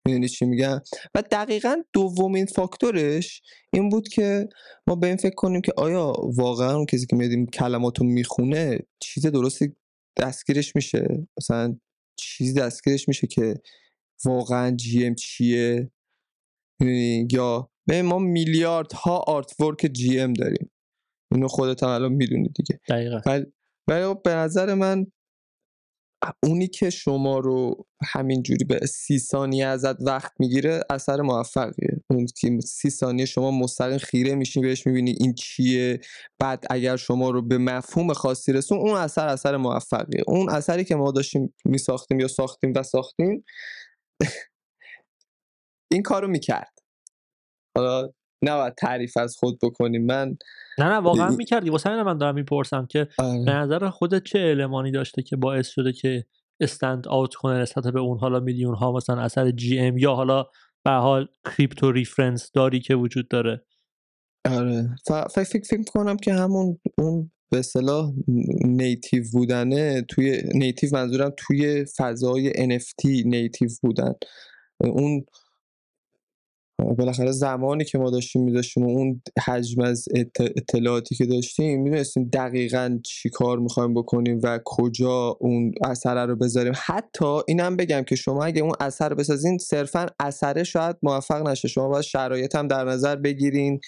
[0.08, 0.82] می‌دونی چی میگم؟
[1.16, 3.42] و دقیقا دومین فاکتورش
[3.74, 4.50] این بود که
[4.88, 9.26] ما به این فکر کنیم که آیا واقعا اون کسی که میاد کلماتو می‌خونه چیز
[9.26, 9.76] درستی
[10.18, 11.80] دستگیرش میشه؟ مثلا
[12.20, 13.56] چیزی دستگیرش میشه که
[14.26, 15.92] واقعا جی ام چیه؟
[17.32, 17.70] یا
[18.04, 20.72] ما میلیارد ها آرت ورک جی ام داریم.
[21.32, 22.80] اینو خودت هم الان می‌دونی دیگه.
[22.90, 23.44] دقیقا.
[23.88, 25.08] ولی خب به نظر من
[26.44, 32.02] اونی که شما رو همینجوری به سی ثانیه ازت وقت می‌گیره اثر موفقیه.
[32.10, 36.00] اون که سی ثانیه شما مستقیم خیره میشین بهش می‌بینی این چیه.
[36.40, 40.24] بعد اگر شما رو به مفهوم خاصی رسون اون اثر اثر موفقیه.
[40.28, 43.46] اون اثری که ما داشتیم میساختیم یا ساختیم و ساختیم
[45.92, 46.74] این کارو می‌کرد.
[47.78, 48.10] حالا
[48.44, 50.06] نباید تعریف از خود بکنیم.
[50.06, 50.38] من
[50.80, 51.70] نه نه واقعا می‌کردی.
[51.70, 53.46] واسه همین من دارم می‌پرسم که آره.
[53.46, 56.26] به نظر خودت چه المانی داشته که باعث شده که
[56.60, 60.46] stand out کنه نسبت به اون حالا میلیون ها مثلا اثر GM یا حالا
[60.86, 63.66] به حال crypto reference داری که وجود داره؟
[64.46, 64.96] آره.
[65.36, 68.14] فکر فکر کنم که همون اون به اصطلاح
[68.66, 74.14] نیتیو بودنه توی نیتیو منظورم توی فضای NFT نیتیو بودن.
[74.80, 75.26] اون
[76.98, 80.06] بالاخره زمانی که ما داشتیم میداشتیم و اون حجم از
[80.40, 86.74] اطلاعاتی که داشتیم می‌دونستیم دقیقا چی کار می‌خوایم بکنیم و کجا اون اثر رو بذاریم.
[86.86, 91.68] حتی اینم بگم که شما اگه اون اثر رو بسازین صرفا اثره شاید موفق نشه.
[91.68, 93.80] شما باید شرایط هم در نظر بگیرین.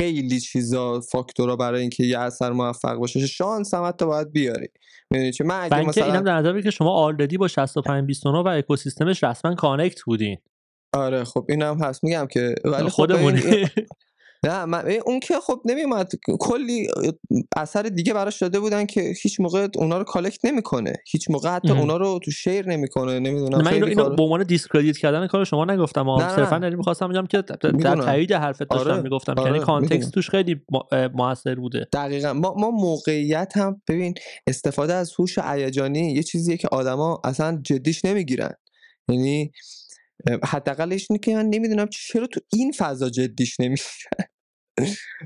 [0.00, 3.26] خیلی چیزا فاکتورا برای اینکه یه اثر موفق باشه.
[3.26, 4.68] شانس هم حتی باید بیاری
[5.10, 9.24] می‌دونی چه من اگه مثلا اینم در نظر که شما already با 6529 و اکوسیستمش
[9.24, 10.38] رسما connect بودین.
[10.92, 12.04] آره خب اینم هست.
[12.04, 13.40] میگم که ولی خب خودمونی.
[14.44, 16.88] نه من اون که خب نمیومد کلی
[17.56, 20.92] اثر دیگه براش داده بودن که هیچ موقع اونا رو collect نمی‌کنه.
[21.06, 24.98] هیچ موقع حتی اونا رو تو share نمی‌کنه نمی‌دونم من اینو, اینو به عنوان discredit
[24.98, 26.08] کردن کار شما نگفتم.
[26.08, 29.02] اما صرفا دارم می‌خواستم بگم که در تایید حرفت داشتم آره.
[29.02, 29.52] می‌گفتم آره.
[29.52, 30.60] یعنی کانتکست توش خیلی
[31.14, 31.86] موثر بوده.
[31.92, 32.32] دقیقا.
[32.32, 34.14] ما ما موقعیت هم ببین
[34.46, 38.52] استفاده از هوش هیجانی یه چیزیه که آدما اصلا جدیش نمی‌گیرن.
[39.08, 39.52] یعنی
[40.44, 43.56] حداقلش اینه که من نمی‌دونم چرا تو این فضا جدیش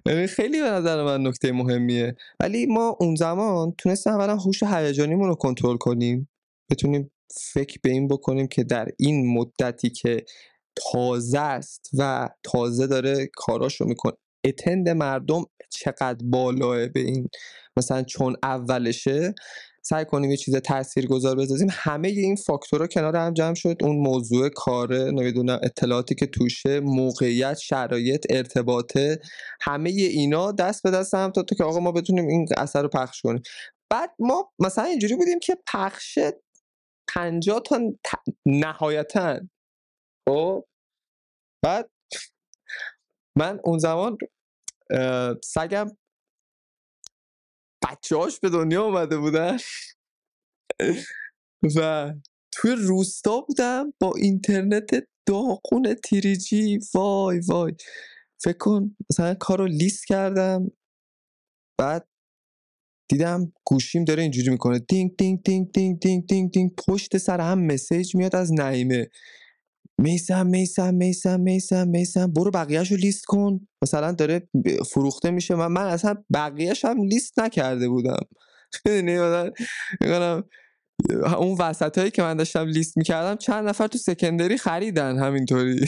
[0.06, 2.16] یعنی خیلی به نظر من نکته مهمیه.
[2.40, 6.28] ولی ما اون زمان تونستیم اولا هوش هیجانیمون رو کنترل کنیم.
[6.70, 7.10] بتونیم
[7.52, 10.24] فکر به این بکنیم که در این مدتی که
[10.93, 14.12] تازه است و تازه داره کاراشو می‌کنه
[14.44, 17.28] اتند مردم چقدر بالاه به این؟
[17.77, 19.35] مثلا چون اولشه
[19.85, 23.77] سعی کنیم یه چیز تاثیرگذار بسازیم همه این فاکتورها کنار هم جمع شد.
[23.81, 29.21] اون موضوع کاره نمی‌دونم اطلاعاتی که توشه موقعیت شرایط ارتباطه
[29.61, 32.89] همه اینا دست به دست هم تا تو که آقا ما بتونیم این اثر رو
[32.89, 33.43] پخش کنیم.
[33.91, 36.19] بعد ما مثلا اینجوری بودیم که پخش
[37.09, 37.81] 50 تا
[38.47, 39.41] نهایتا.
[40.29, 40.65] خب؟
[41.65, 41.91] بعد
[43.37, 44.19] من اون زمان
[45.45, 45.97] سگم
[47.83, 49.57] بچه به دنیا اومده بودن.
[51.77, 52.13] و
[52.53, 54.91] توی روستا بودم با اینترنت
[55.27, 57.73] داغون تیریجی وای وای.
[58.43, 60.71] فکر کن مثلا کار رو لیست کردم
[61.79, 62.09] بعد
[63.11, 64.79] دیدم گوشیم داره اینجوری می‌کنه.
[64.79, 66.75] دینگ دینگ دینگ دینگ دینگ دینگ.
[66.89, 69.11] پشت سر هم message میاد از نعیمه.
[69.98, 72.32] میسم میسم میسم میسم میسم.
[72.32, 73.60] برو بقیهش رو لیست کن.
[73.82, 74.48] مثلا داره
[74.90, 75.55] فروخته میشه.
[75.55, 78.20] من من اصلا بقیهش هم لیست نکرده بودم.
[78.86, 79.16] می‌دونی
[81.39, 85.86] اون وسط هایی که من داشتم لیست می‌کردم چند نفر تو secondary خریدن همینطوری.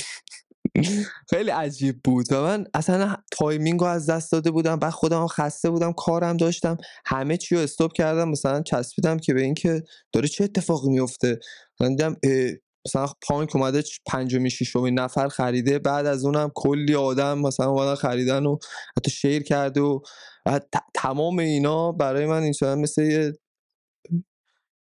[1.30, 2.32] خیلی عجیب بود.
[2.32, 4.76] و من اصلا timing رو از دست داده بودم.
[4.76, 6.76] بعد خودم خسته بودم کارم داشتم.
[7.06, 8.28] همه چی رو استوب کردم.
[8.28, 9.82] مثلا چسبیدم که به اینکه
[10.12, 11.38] داره چه اتفاقی میفته
[11.80, 12.16] من دیدم
[12.86, 18.46] مثلا پانک اومده پنجمی ششمی نفر خریده بعد از اونم کلی آدم مثلا اومدن خریدن
[18.46, 18.58] و
[18.96, 20.00] حتی شیر کرده و
[20.94, 23.32] تمام اینا برای من این مثل یه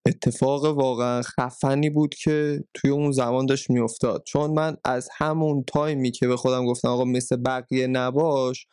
[0.08, 4.22] اتفاق واقعا خفنی بود که توی اون زمان داشت میافتاد.
[4.26, 8.66] چون من از همون تایمی که به خودم گفتم آقا مثل بقیه نباش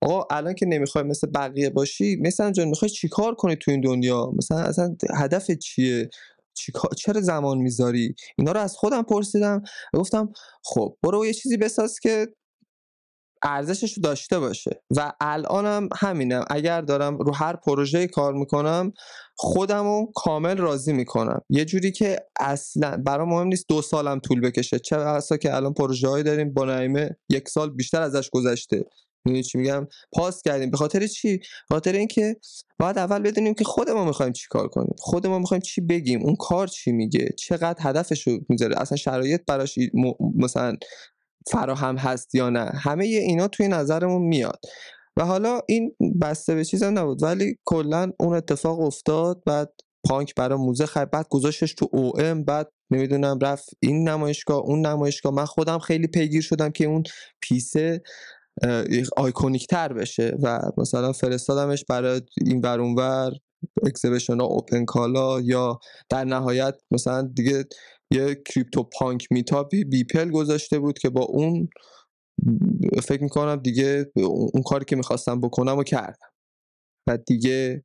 [0.00, 4.32] آقا الان که نمی‌خوای مثل بقیه باشی مثلا جان می‌خوای چیکار کنی تو این دنیا؟
[4.36, 6.10] مثلا اصلا هدف چیه؟
[6.96, 9.62] چرا زمان می‌ذاری؟ اینا رو از خودم پرسیدم
[9.94, 10.32] گفتم
[10.64, 12.28] خب برو یه چیزی بساز که
[13.44, 14.82] ارزشش رو داشته باشه.
[14.96, 18.92] و الانم همینم اگر دارم رو هر پروژه کار می‌کنم
[19.36, 21.40] خودم رو کامل راضی می‌کنم.
[21.50, 24.78] یه جوری که اصلا برای مهم نیست دو سالم طول بکشه.
[24.78, 28.84] چه اصلا که الان پروژه داریم با نعیمه یک سال بیشتر ازش گذشته.
[29.24, 30.70] می‌دونی چی میگم؟ پاس کردیم.
[30.70, 32.36] به خاطر چی؟ به خاطر اینکه
[32.78, 34.94] باید اول بدونیم که خود ما می‌خوایم چی کار کنیم.
[34.98, 39.40] خود ما می‌خوایم چی بگیم؟ اون کار چی میگه؟ چقدر هدفش رو می‌ذاره؟ اصلا شرایط
[39.46, 39.78] براش
[40.36, 40.76] مثلا
[41.50, 44.60] فراهم هست یا نه؟ همه اینا توی نظرمون میاد.
[45.16, 47.22] و حالا این بسته به چیزم نبود.
[47.22, 49.72] ولی کلا اون اتفاق افتاد بعد
[50.08, 54.86] پانک برای موزه خرید بعد گذاشتش تو او ام بعد نمی‌دونم رفت این نمایشگاه اون
[54.86, 55.34] نمایشگاه.
[55.34, 57.02] من خودم خیلی پیگیر شدم که اون
[57.40, 58.02] پیسه
[59.16, 63.32] آیکونیک تر بشه و مثلا فرستادمش برای این برونور
[63.86, 67.64] اکسیبیشن ها اوپن کالا یا در نهایت مثلا دیگه
[68.12, 71.68] یه کریپتو پانک میتاپی بیپل گذاشته بود که با اون
[73.02, 76.28] فکر می‌کنم دیگه اون کاری که می‌خواستم بکنم و کردم.
[77.08, 77.84] و دیگه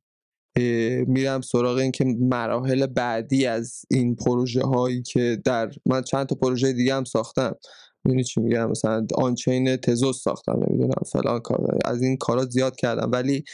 [1.06, 6.34] میرم سراغ این که مراحل بعدی از این پروژه هایی که در من چند تا
[6.34, 7.56] پروژه دیگه هم ساختم.
[8.04, 13.10] می‌دونی چی میگم؟ مثلا آنچین تزوس ساختم نمی‌دونم فلان کار از این کارات زیاد کردم.
[13.12, 13.44] ولی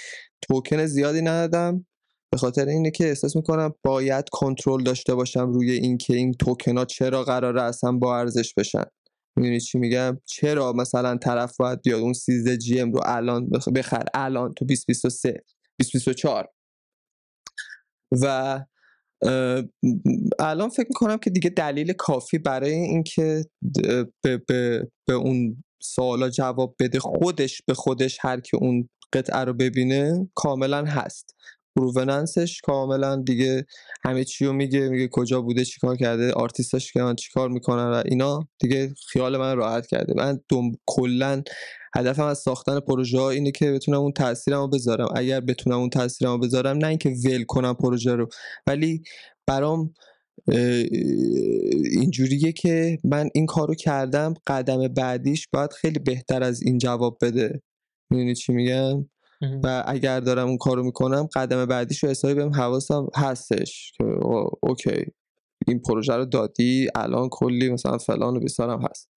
[0.42, 1.86] توکن زیادی ندادم.
[2.32, 6.84] به خاطر اینه که احساس می‌کنم باید کنترل داشته باشم روی اینکه این توکن ها
[6.84, 8.84] چرا قراره اصلا با ارزش بشن.
[9.36, 14.04] می‌دونی چی میگم؟ چرا مثلا طرف باید بیاد اون 13 جی ام رو الان بخر.
[14.14, 15.42] الان تو 2023
[15.78, 16.48] 2024
[18.22, 18.64] و
[20.38, 23.44] الان فکر می‌کنم که دیگه دلیل کافی برای اینکه
[24.22, 29.54] به, به, به اون سوالا جواب بده خودش به خودش هر که اون قطعه رو
[29.54, 31.34] ببینه کاملا هست.
[31.76, 33.66] پرووننسش کاملا دیگه
[34.04, 38.02] همه چی رو میگه میگه کجا بوده چیکار کرده آرتیستاش که من چیکار می‌کنن و
[38.04, 40.14] اینا دیگه خیال من راحت کرده.
[40.16, 41.42] من دوم کلا
[41.96, 45.08] هدفم از ساختن پروژه ها اینه که بتونم اون تاثیرمو بذارم.
[45.16, 48.28] اگر بتونم اون تاثیرمو بذارم نه اینکه ول کنم پروژه رو
[48.66, 49.02] ولی
[49.46, 49.94] برام
[51.90, 57.62] اینجوریه که من این کارو کردم قدم بعدیش باید خیلی بهتر از این جواب بده.
[58.10, 59.06] می‌دونی چی میگم؟
[59.62, 64.04] و اگر دارم اون کارو می‌کنم قدم بعدیش رو حسابی بهم حواسم هستش که
[64.62, 65.04] اوکی.
[65.66, 69.08] این پروژه رو دادی الان کلی مثلا فلان و بیسارم هست.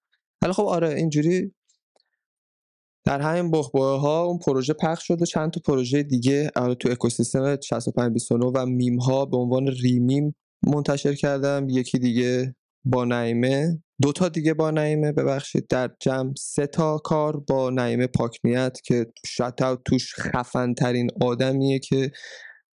[0.42, 1.52] ولی خب آره اینجوری
[3.06, 7.58] در همین بخبوه ها اون پروژه پخش شد و چند تا پروژه دیگه تو اکوسیستم
[7.62, 11.68] 6529 و میم ها به عنوان rememe منتشر کردم.
[11.70, 12.56] یکی دیگه
[12.86, 13.84] با نعیمه.
[14.02, 15.68] دو تا دیگه با نعیمه ببخشید.
[15.68, 19.54] در جمع سه تا کار با نعیمه پاکنیت که شاید
[19.86, 22.12] توش خفن ترین آدمیه که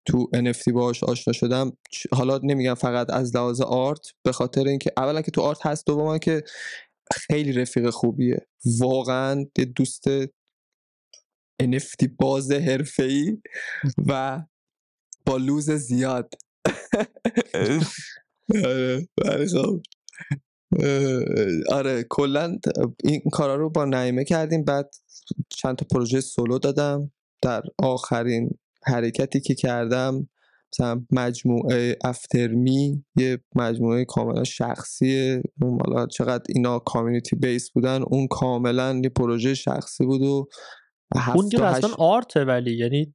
[0.06, 1.76] تو NFT باهاش آشنا شدم.
[2.12, 6.18] حالا نمیگم فقط از لحاظ art به خاطر اینکه اولا که تو art هست دوما
[6.18, 6.44] که
[7.12, 8.46] خیلی رفیق خوبیه.
[8.78, 10.04] واقعا یه دوست
[11.62, 13.38] NFT باز حرفه‌ای
[14.06, 14.42] و
[15.26, 16.34] با لوز زیاد.
[19.24, 19.82] آره خب.
[21.72, 22.58] آره کلا
[23.04, 24.64] این کارا رو با نعیمه کردیم.
[24.64, 24.94] بعد
[25.48, 27.12] چند تا پروژه سولو دادم.
[27.42, 28.50] در آخرین
[28.86, 30.28] حرکتی که کردم
[30.72, 38.26] مثلا مجموعه افترمی یه مجموعه کاملا شخصی اون حالا چقدر اینا کامیونیتی بیس بودن اون
[38.26, 40.48] کاملا یه پروژه شخصی بود و
[41.34, 43.14] اون دیگه اصلا art ه ولی یعنی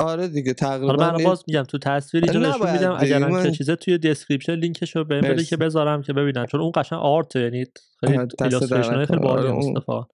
[0.00, 3.52] آره دیگه تقریبا حالا من باز میگم تو تصویر اینجا نشون میدم اگر من...
[3.52, 6.46] چیزه توی description لینکش رو بهم بده که بذارم که ببینن.
[6.46, 7.66] چون اون قشنگ art یعنی
[8.00, 9.46] خیلی illustration خیلی باحال
[9.86, 10.04] آره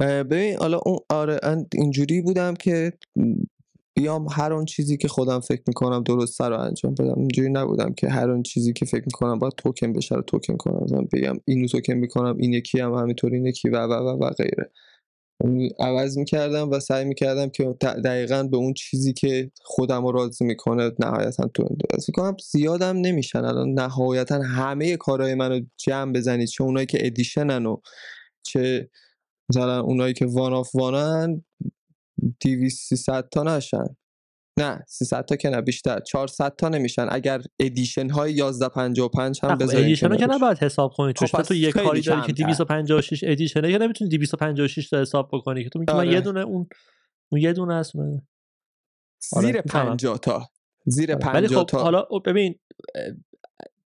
[0.00, 1.38] ببین حالا اون آره
[1.74, 2.92] اینجوری بودم که
[3.94, 7.14] بیام هر اون چیزی که خودم فکر می‌کنم درست رو انجام بدم.
[7.18, 11.08] اینجوری نبودم که هر اون چیزی که فکر می‌کنم باید توکن بشه رو توکن کنم.
[11.12, 14.70] بگم اینو توکن می‌کنم این یکی هم همینطور این یکی و و و و غیره.
[15.78, 20.90] عوض می‌کردم و سعی می‌کردم که دقیقا به اون چیزی که خودم رو راضی می‌کنه
[20.98, 21.68] نهایتا تو
[22.14, 23.44] کنم زیادم نمیشن.
[23.44, 26.48] الان نهایتا همه کارهای منو جمع بزنید.
[26.48, 27.76] چه اونایی که edition ن و
[28.42, 28.90] چه
[29.50, 31.44] مثلا اونایی که one of one ن
[32.40, 33.96] 200 تا نشن.
[34.58, 36.00] نه 300 تا که نه بیشتر.
[36.00, 37.06] 400 تا نمیشن.
[37.10, 41.72] اگر edition های 1155 هم بذارید edition که نباید حساب کنید چون خب تو یه
[41.72, 46.04] کاری داری که 256 ادیشنه که نمی‌تونی 256 تا حساب بکنی که؟ تو میگی من
[46.04, 46.20] یه آره.
[46.20, 46.66] دونه اون
[47.28, 47.92] اون یه دونه است.
[49.40, 50.50] زیر 50 آره، تا.
[50.86, 51.82] زیر 50 ولی خب تا.
[51.82, 52.54] حالا ببین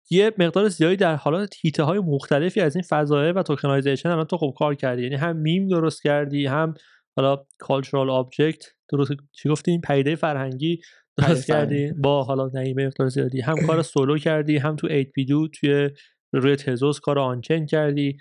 [0.10, 4.38] یه مقدار زیادی در حالات هیته های مختلفی از این فضایه و توکنایزیشن الان تو
[4.38, 5.04] خوب کار کردی.
[5.04, 6.74] یعنی هم میم درست کردی هم
[7.18, 10.82] حالا کالچورال آبجکت درست چی گفتیم پیده فرهنگی.
[11.18, 15.48] درست کردی؟ با حالا نعیمه مقدار زیادی هم کار سولو کردی هم تو 8 دو
[15.48, 15.90] توی
[16.34, 18.18] روی تزوس کار آنچین کردی.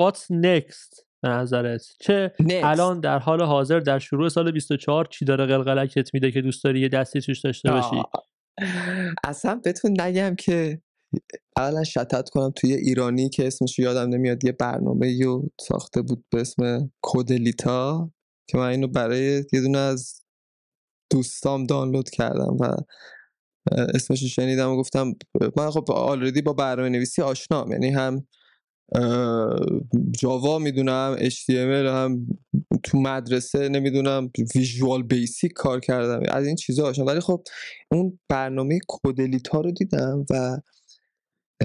[0.00, 2.32] what's next به نظرت؟ چه
[2.62, 6.80] الان در حال حاضر در شروع سال 24 چی داره قلقلکت میده که دوست داری
[6.80, 8.02] یه دستی توش داشته باشی؟
[9.24, 10.80] اصلا بهتون نگم که
[11.60, 16.40] اولا شتت کنم توی ایرانی که اسمش یادم نمیاد یه برنامه یو ساخته بود به
[16.40, 18.10] اسم کودلیتا
[18.46, 20.22] که من اینو برای یه دونه از
[21.10, 22.76] دوستام دانلود کردم و
[23.94, 25.14] اسمش شنیدم و گفتم
[25.56, 28.26] من خب آلردی با برنامه نویسی آشنام یعنی هم
[30.10, 32.26] جاوا می‌دونم HTML هم
[32.82, 37.42] تو مدرسه نمی‌دونم ویژوال بیسیک کار کردم از این چیزا آشنام ولی خب
[37.92, 40.58] اون برنامه کودلیتا رو دیدم و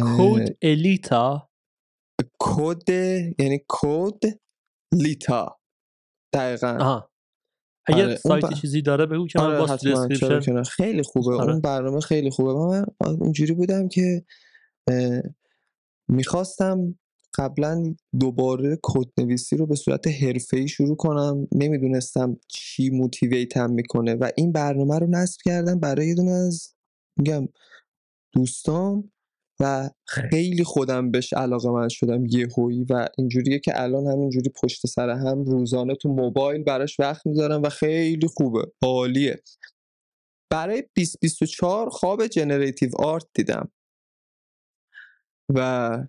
[0.01, 1.49] کود الیتا.
[2.39, 2.89] کد
[3.39, 4.19] یعنی کد
[4.93, 5.59] لیتا.
[6.33, 6.77] دقیقا.
[6.81, 7.11] آها.
[7.87, 8.15] اگر آره.
[8.15, 11.35] سایت چیزی داره بگو که آره خیلی خوبه.
[11.35, 11.51] آره.
[11.51, 12.53] اون برنامه خیلی خوبه.
[12.53, 12.85] من
[13.21, 14.25] اینجوری بودم که
[16.07, 16.99] می‌خواستم
[17.37, 21.47] قبلا دوباره کد نویسی رو به صورت حرفه‌ای شروع کنم.
[21.51, 24.15] نمی‌دونستم چی موتیویتم می‌کنه.
[24.15, 26.75] و این برنامه رو نصب کردم برای یه دونه از
[27.17, 27.47] میگم
[28.33, 29.11] دوستان
[29.59, 35.09] و خیلی خودم بهش علاقه من شدم یهویی و اینجوریه که الان همینجوری پشت سر
[35.09, 39.41] هم روزانه تو موبایل براش وقت می‌ذارم و خیلی خوبه عالیه.
[40.49, 43.71] برای 2024 خواب جنریتیو آرت دیدم.
[45.49, 45.99] و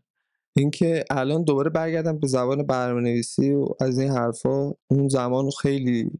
[0.56, 6.10] اینکه الان دوباره برگردم به زبان برنامه نویسی و از این حرفا اون زمان خیلی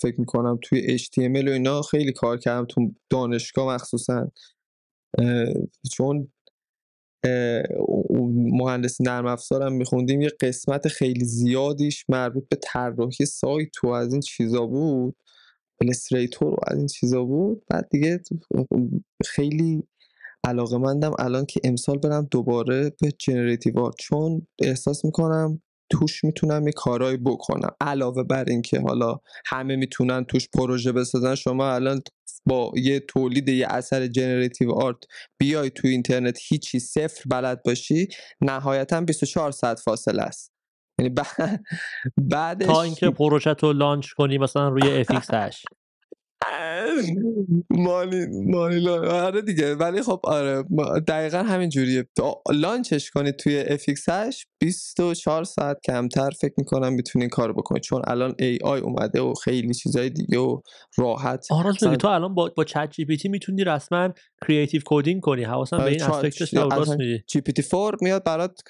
[0.00, 4.30] فکر می‌کنم توی HTML و اینا خیلی کار کردم تو دانشگاه مخصوصا.
[5.92, 6.32] چون
[8.34, 14.20] مهندس نرم افزارم میخوندیم یه قسمت خیلی زیادیش مربوط به طراحی سایت و از این
[14.20, 15.16] چیزا بود.
[15.82, 17.62] Illustrator و از این چیزا بود.
[17.68, 18.20] بعد دیگه
[19.26, 19.82] خیلی
[20.44, 26.72] علاقه مندم الان که امسال برم دوباره به generative چون احساس می‌کنم توش می‌تونم یه
[26.72, 27.70] کارایی بکنم.
[27.80, 32.02] علاوه بر اینکه حالا همه می‌تونن توش پروژه بسازن شما الان
[32.46, 34.96] با یه تولید یه اثر generative art
[35.38, 38.08] بیای تو اینترنت هیچی صفر بلد باشی
[38.40, 40.52] نهایتا 24 ساعت فاصله است.
[40.98, 41.14] یعنی
[42.32, 45.79] بعدش تا اینکه پروژه رو launch کنی مثلا روی fxhash
[47.70, 49.74] مالی مالی آره دیگه.
[49.74, 50.62] ولی خب آره
[51.08, 52.08] دقیقا همین جوریه.
[52.52, 57.82] launch ش کنید توی fxhash 24 ساعت کمتر فکر می‌کنم می‌تونین کار بکنید.
[57.82, 60.60] چون الان AI اومده و خیلی چیزای دیگه و
[60.98, 61.46] راحت.
[61.50, 61.96] آره مثلا...
[61.96, 64.08] تو الان با با ChatGPT می‌تونی رسما
[64.46, 65.44] creative coding کنی.
[65.44, 66.54] حواسم به این aspect ش
[67.26, 68.60] GPT 4 میاد برات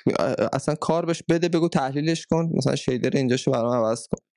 [0.53, 4.30] اصلا کار بهش بده بگو تحلیلش کن مثلا shader اینجاشو برام عوض کن.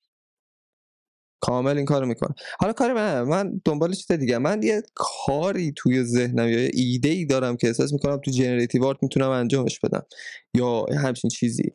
[1.43, 2.35] کامل این کارو می‌کنه.
[2.59, 4.37] حالا کار من من دنبال چیز دیگه.
[4.37, 8.85] من یه کاری توی ذهنم یا یه ایده ای دارم که احساس می‌کنم تو generative
[8.85, 10.05] art می‌تونم انجامش بدم.
[10.53, 11.71] یا همچین چیزی.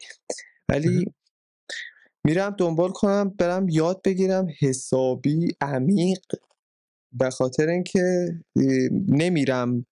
[0.68, 1.04] ولی
[2.24, 6.20] میرم دنبال کنم برم یاد بگیرم حسابی عمیق
[7.12, 8.28] به خاطر اینکه
[9.08, 9.86] نمیرم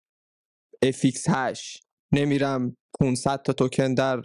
[0.86, 1.80] FX8
[2.12, 4.22] نمیرم 500 تا توکن در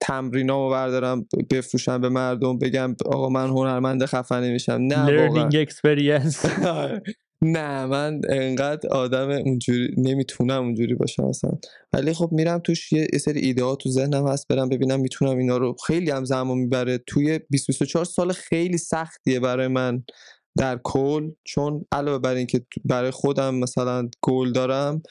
[0.00, 4.78] تمرینامو بردارم بفروشم به مردم بگم آقا من هنرمند خفنی میشم.
[4.80, 6.48] نه learning experience.
[7.42, 11.50] نه من انقدر آدم اونجوری نمی‌تونم اونجوری باشم اصلا.
[11.92, 15.56] ولی خب میرم توش یه سری ایده ها تو ذهنم هست برم ببینم می‌تونم اینا
[15.56, 16.98] رو خیلی هم زمان می‌بره.
[17.06, 20.02] توی 24 سال خیلی سختیه برای من
[20.58, 25.02] در کل چون علاوه بر اینکه برای خودم مثلا گل دارم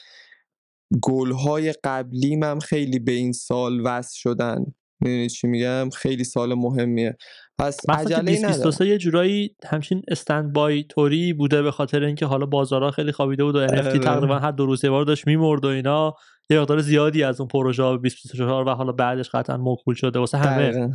[1.02, 4.64] گل های قبلی من خیلی به این سال وصل شدن.
[5.00, 7.16] می‌دونی چی میگم؟ خیلی سال مهمیه.
[7.58, 8.86] پس عجله نداره.
[8.86, 13.56] یه جورایی همچین استند بای توری بوده به خاطر اینکه حالا بازارها خیلی خوابیده بود
[13.56, 13.98] و NFT آره.
[13.98, 16.14] تقریبا هر دو روز بار داشت میمرد و اینا.
[16.50, 20.70] یه مقدار زیادی از اون پروژه 2024 و حالا بعدش قطعا موکول شده واسه همه.
[20.70, 20.92] دقیقا.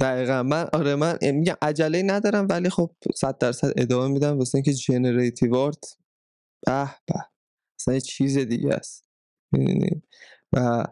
[0.00, 0.42] دقیقا.
[0.42, 5.56] من آره من میگم عجله ندارم ولی خب 100 درصد ادامه میدم واسه اینکه generative
[5.56, 5.96] art
[6.66, 7.14] به به.
[7.80, 9.08] اصلا چیز دیگه است.
[10.52, 10.84] و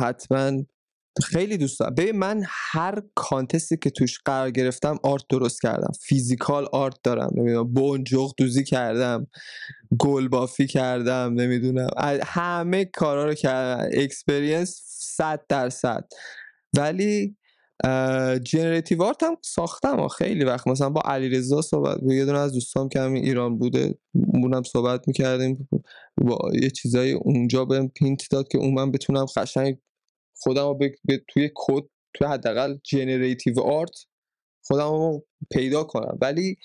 [0.00, 0.52] حتما
[1.24, 1.94] خیلی دوست دارم.
[1.94, 5.92] ببین من هر context ی که توش قرار گرفتم art درست کردم.
[6.00, 7.30] physical art دارم.
[7.36, 9.26] نمی‌دونم منجوق دوزی کردم.
[9.98, 11.34] گل بافی کردم.
[11.34, 11.88] نمی‌دونم.
[12.24, 13.88] همه کارا رو کردم.
[13.92, 16.04] experience صد درصد.
[16.76, 17.36] ولی
[18.42, 20.68] generative art هم ساختم خیلی وقت.
[20.68, 25.68] مثلا با علیرضا صحبت یه دونه از دوستام که همین ایران بوده مونم صحبت می‌کردیم.
[26.16, 29.78] با یه چیزایی اونجا بهم point داد که اون من بتونم قشنگ
[30.38, 31.84] خودم رو به توی کد
[32.14, 34.06] توی حداقل generative art
[34.64, 36.18] خودم رو پیدا کنم.
[36.20, 36.56] ولی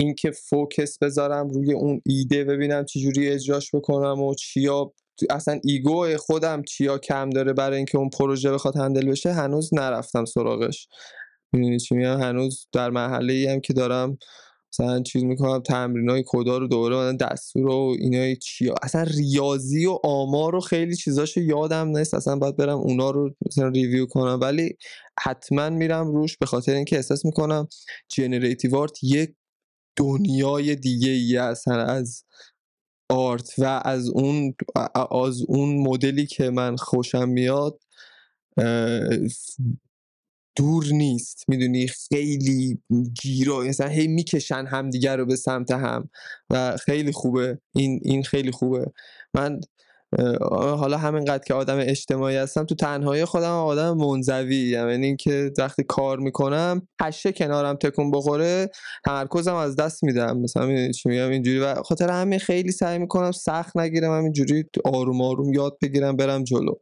[0.00, 4.92] اینکه focus بذارم روی اون ایده ببینم چجوری اجراش بکنم و چیا
[5.30, 10.24] اصلا ego خودم چیا کم داره برای اینکه اون پروژه بخواد handle بشه هنوز نرفتم
[10.24, 10.88] سراغش.
[11.52, 14.18] می‌دونی چی میگم؟ هنوز در مرحله ای هم که دارم
[14.72, 19.98] مثلا چیز می‌کنم تمرین های کدا رو دوباره دستور و اینای چی اصلا ریاضی و
[20.04, 22.14] آمار و خیلی چیزاشو یادم نیست.
[22.14, 24.38] اصلا باید برم اونا رو مثلا review کنم.
[24.42, 24.76] ولی
[25.20, 27.68] حتما میرم روش به خاطر اینکه احساس می‌کنم
[28.08, 29.34] generative art یک
[29.96, 32.24] دنیای دیگه ای اصلا از
[33.10, 34.54] آرت و از اون
[35.22, 37.80] از اون مدلی که من خوشم میاد
[40.56, 41.44] دور نیست.
[41.48, 42.78] می‌دونی؟ خیلی
[43.22, 46.10] گیرا مثلا هی می‌کشن همدیگر رو به سمت هم
[46.50, 47.58] و خیلی خوبه.
[47.74, 48.92] این این خیلی خوبه.
[49.34, 49.60] من
[50.50, 56.18] حالا همینقدر که آدم اجتماعی هستم تو تنهایی خودم آدم منزوی یعنی اینکه وقتی کار
[56.18, 58.70] می‌کنم پشه کنارم تکون بخوره
[59.04, 60.38] تمرکزم از دست میدم.
[60.38, 61.58] مثلا چی میگم؟ اینجوری.
[61.58, 66.74] و خاطر همین خیلی سعی می‌کنم سخت نگیرم همینجوری آروم آروم یاد بگیرم برم جلو.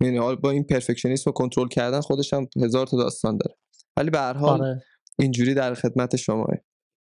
[0.00, 3.56] یعنی حال با این پرفکشنیسم و کنترل کردن خودش هم هزار تا داستان داره.
[3.96, 4.82] ولی به هر حال آره.
[5.18, 6.46] اینجوری در خدمت شما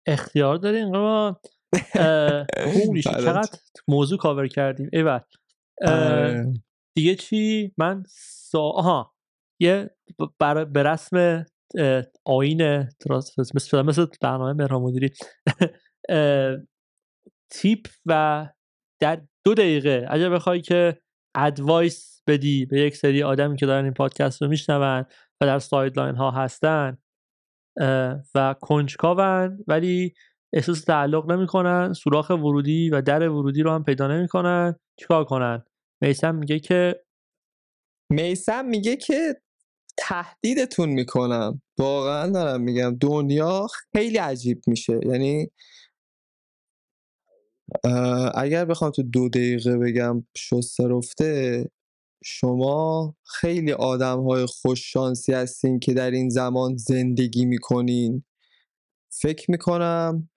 [0.06, 1.40] اختیار دارین ما
[3.04, 4.88] چقدر موضوع کاور کردیم.
[4.92, 5.20] ایول
[5.86, 6.52] آره.
[6.96, 9.14] دیگه چی؟ من سا آها.
[9.60, 9.90] یه
[10.38, 11.46] برای به رسم
[12.24, 12.88] آیین
[13.48, 15.10] مثل مثل برنامه مهران مدیری.
[17.52, 18.48] تیپ و
[19.02, 21.02] در دو دقیقه اگر بخوای که
[21.34, 25.04] advice بدی به یک سری آدمی که دارن این پادکست رو میشنون
[25.40, 26.98] و در sideline ها هستن
[28.34, 30.14] و کنجکاون ولی
[30.52, 34.74] احساس تعلق نمی‌کنن سوراخ ورودی و در ورودی رو هم پیدا نمی‌کنن.
[35.00, 35.64] چیکار کنن؟
[36.02, 37.04] میسم میگه که
[38.10, 39.36] میسم میگه که
[39.96, 41.62] تهدیدتون می‌کنم.
[41.78, 45.00] واقعا دارم میگم دنیا خیلی عجیب میشه.
[45.06, 45.50] یعنی
[48.34, 51.64] اگر بخوام تو دو دقیقه بگم شسته رفته
[52.24, 58.24] شما خیلی آدم های خوش شانسی هستین که در این زمان زندگی می‌کنین.
[59.22, 60.30] فکر می‌کنم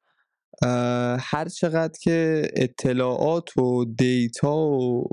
[1.19, 5.07] هر چقدر که اطلاعات و data و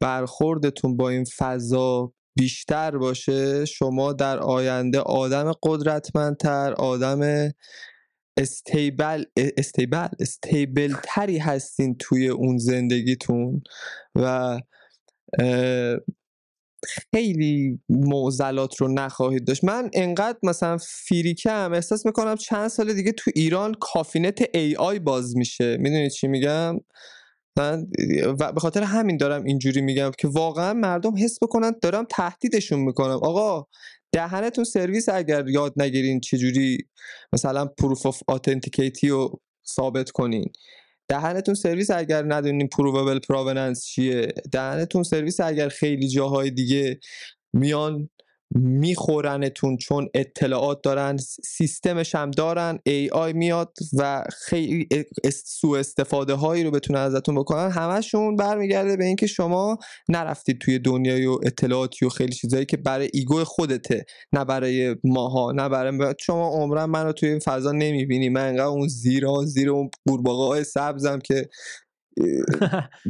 [0.00, 7.50] برخوردتون با این فضا بیشتر باشه شما در آینده آدم قدرتمندتر آدم
[8.38, 13.62] stable stable stable تری هستین توی اون زندگیتون
[14.14, 14.58] و
[17.14, 19.64] خیلی معضلات رو نخواهید داشت.
[19.64, 25.36] من انقدر مثلا freak م احساس می‌کنم چند سال دیگه تو ایران کافینت AI باز
[25.36, 25.76] میشه.
[25.76, 26.80] می‌دونید چی میگم؟
[27.58, 27.86] من
[28.40, 33.20] و به خاطر همین دارم اینجوری میگم که واقعا مردم حس بکنن دارم تهدیدشون می‌کنم.
[33.22, 33.66] آقا
[34.12, 36.78] دهنتون سرویس اگر یاد نگیرین چجوری
[37.32, 40.52] مثلا proof of authenticity رو ثابت کنین.
[41.08, 44.28] دهنتون سرویس اگر ندونین provable provenance چیه.
[44.52, 47.00] دهنتون سرویس اگر خیلی جاهای دیگه
[47.52, 48.08] میان
[48.54, 54.88] میخورنتون چون اطلاعات دارن سیستمش هم دارن AI میاد و خیلی
[55.44, 57.70] سو استفاده هایی رو بتونن ازتون بکنن.
[57.70, 59.78] همشون برمیگرده به اینکه شما
[60.08, 65.52] نرفتید توی دنیای و اطلاعاتی و خیلی چیزایی که برای ایگو خودته نه برای ماها
[65.52, 68.28] نه برای شما عمرن منو توی این فضا نمی‌بینی.
[68.28, 71.48] من انقدر اون زیرا زیر اون قورباغه های سبزم که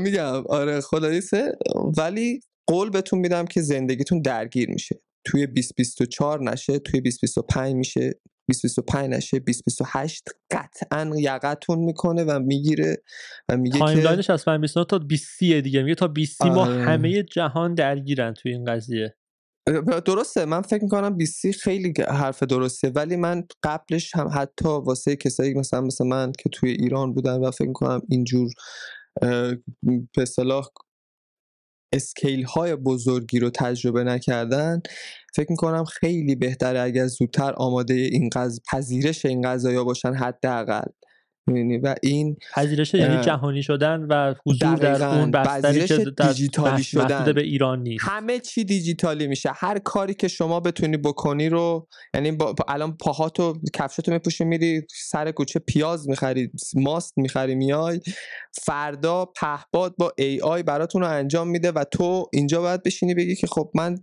[0.00, 1.52] میگم آره خداییسه.
[1.98, 5.00] ولی قول بهتون میدم که زندگیتون درگیر میشه.
[5.24, 8.20] توی 2024 نشه توی 2025 میشه.
[8.48, 13.02] 2025 نشه 2028 قطعا یقتون می‌کنه و می‌گیره
[13.48, 15.82] و میگه که timeline ش از 2029 تا 20 دیگه.
[15.82, 16.82] میگه تا 20 ما آره.
[16.82, 19.16] همه جهان درگیرن توی این قضیه.
[20.06, 25.54] درسته من فکر می‌کنم 20 خیلی حرف درسته ولی من قبلش هم حتی واسه کسایی
[25.54, 28.50] مثلا مثل من که توی ایران بودن و فکر می‌کنم اینجور
[30.16, 30.68] به اصطلاح
[31.94, 34.82] scale های بزرگی رو تجربه نکردن
[35.34, 38.60] فکر می‌کنم خیلی بهتره اگر زودتر آماده این قض...
[38.72, 40.88] پذیرش این قضايا باشن حداقل.
[41.82, 47.32] و این پذیرش یعنی جهانی شدن و حضور در اون بستری که دیجیتالی شدن.
[47.32, 48.04] به ایران نیست.
[48.08, 49.50] همه چی دیجیتالی میشه.
[49.54, 52.54] هر کاری که شما بتونی بکنی رو یعنی با...
[52.68, 58.00] الان پاهاتو کفشتو میپوشی میری سر کوچه پیاز می‌خری ماست می‌خری میای
[58.62, 63.36] فردا پهباد با ای آی براتون رو انجام میده و تو اینجا باید بشینی بگی
[63.36, 63.98] که خب من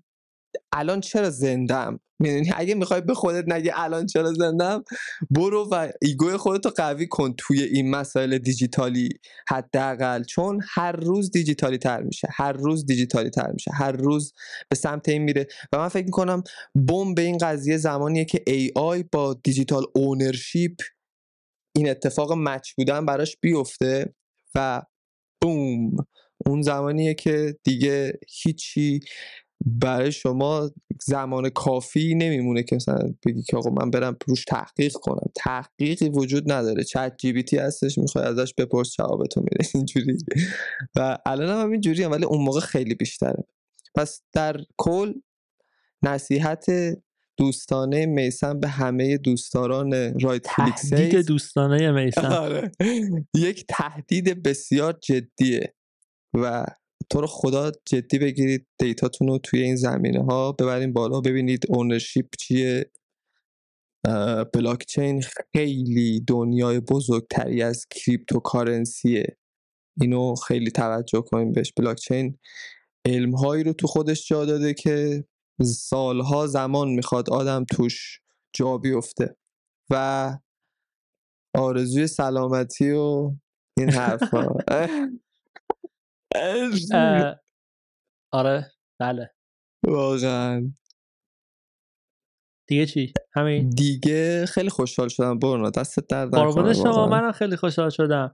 [0.71, 4.83] الان چرا زندم می‌دونی؟ اگه می‌خوای به خودت نگی الان چرا زندم
[5.29, 9.09] برو و ego ی خودتو قوی کن توی این مسائل دیجیتالی
[9.49, 10.23] حداقل.
[10.23, 14.33] چون هر روز دیجیتالی تر میشه هر روز دیجیتالی تر میشه هر روز
[14.69, 15.47] به سمت این میره.
[15.73, 16.43] و من فکر می‌کنم
[16.75, 20.75] بم به این قضیه زمانیه که AI با digital ownership
[21.75, 24.13] این اتفاق match بودن براش بیفته
[24.55, 24.81] و
[25.41, 25.91] boom
[26.45, 28.99] اون زمانیه که دیگه هیچی
[29.65, 30.71] برای شما
[31.01, 35.31] زمان کافی نمیمونه که مثلا بگی که آقا من برم روش تحقیق کنم.
[35.35, 36.83] تحقیقی وجود نداره.
[36.83, 39.69] چت جی بی تی هستش می‌خوای ازش بپرس جوابتو میده.
[39.75, 40.17] اینجوری.
[40.95, 43.43] و الان هم اینجوری هم ولی اون موقع خیلی بیشتره.
[43.95, 45.13] پس در کل
[46.03, 46.65] نصیحت
[47.37, 52.71] دوستانه میسم به همه دوستداران رایت تهدید دوستانه میسم آره.
[53.35, 55.73] یک تهدید بسیار جدیه.
[56.33, 56.65] و
[57.09, 61.21] تو رو خدا جدی بگیرید data تون رو توی این زمینه ها ببرین بالا.
[61.21, 62.91] ببینید ownership چیه.
[64.53, 65.21] بلاکچین
[65.53, 69.37] خیلی دنیای بزرگتری از cryptocurrency ه
[70.01, 71.73] اینو خیلی توجه کنیم بهش.
[71.77, 72.37] بلاکچین
[73.05, 75.25] علم هایی رو تو خودش جا داده که
[75.63, 78.21] سالها زمان می‌خواد آدم توش
[78.53, 79.35] جا بیفته.
[79.89, 80.37] و
[81.55, 83.31] آرزوی سلامتی و
[83.77, 84.47] این حرفا
[88.33, 88.71] آره.
[88.99, 89.29] بله.
[89.87, 90.73] واقعا.
[92.69, 93.69] دیگه چی؟ همین.
[93.69, 97.07] دیگه خیلی خوشحال شدم برنا دستت درد قربون شما.
[97.07, 98.31] منم خیلی خوشحال شدم.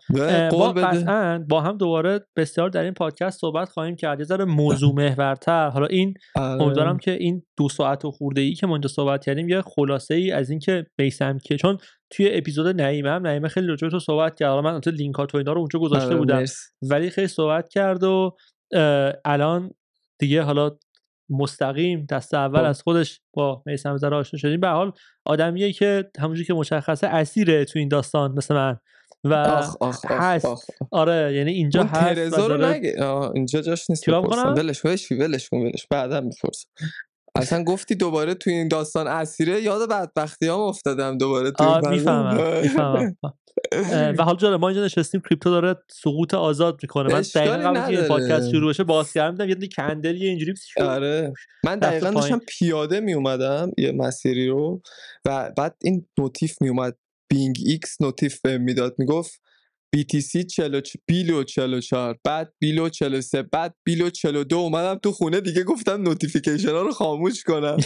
[0.51, 4.19] با قطعا با هم دوباره بسیار در این پادکست صحبت خواهیم کرد.
[4.19, 5.69] یه ذره موضوع محورتر.
[5.69, 6.63] حالا این آره.
[6.63, 10.15] امیدوارم که این دو ساعت و خورده ای که ما اینجا صحبت کردیم یه خلاصه
[10.15, 11.77] ای از این که میسم که چون
[12.09, 14.49] توی اپیزود نعیمه هم نعیمه خیلی راجع تو صحبت کرد.
[14.49, 16.43] حالا من البته لینکات و اینا رو اونجا گذاشته آره، بودم.
[16.81, 18.35] ولی خیلی صحبت کرد و
[19.25, 19.71] الان
[20.19, 20.71] دیگه حالا
[21.29, 22.65] مستقیم دست اول خب.
[22.65, 24.91] از خودش با میسم زره آشنا شدیم به حال
[25.25, 28.77] آدمیه که همونجوری که مشخصه اسیره تو این داستان مثل من
[29.23, 30.45] و آخ آخ آخ هست.
[30.45, 35.53] آخ آره یعنی اینجا هست رو نگه اینجا جاش نیست بپرسم کنم؟ ولش ولش ولش
[35.53, 36.69] ولش بعدا می‌پرسم
[37.35, 41.81] اصلا گفتی دوباره تو این داستان اسیره یاد بدبختی هم افتادم دوباره تو آه این
[41.81, 41.91] فضا.
[41.91, 43.15] می‌فهمم می‌فهمم
[44.17, 48.01] و حالا جالب ما اینجا نشستیم crypto داره سقوط آزاد می‌کنه من دقیقا قبل که.
[48.01, 51.33] پادکست شروع بشه باز کردم یه دونه candle یه اینجوری آره
[51.63, 52.09] من دقیقا.
[52.09, 54.81] داشتم پیاده می اومدم یه مسیری رو
[55.25, 56.97] و بعد این notif می اومد
[57.29, 59.41] BingX notif بهم می‌داد می‌گفت
[59.95, 66.01] BTC 44 below 44 بعد below 43 بعد below 42 اومدم تو خونه دیگه گفتم
[66.01, 67.77] notification ها رو خاموش کنم.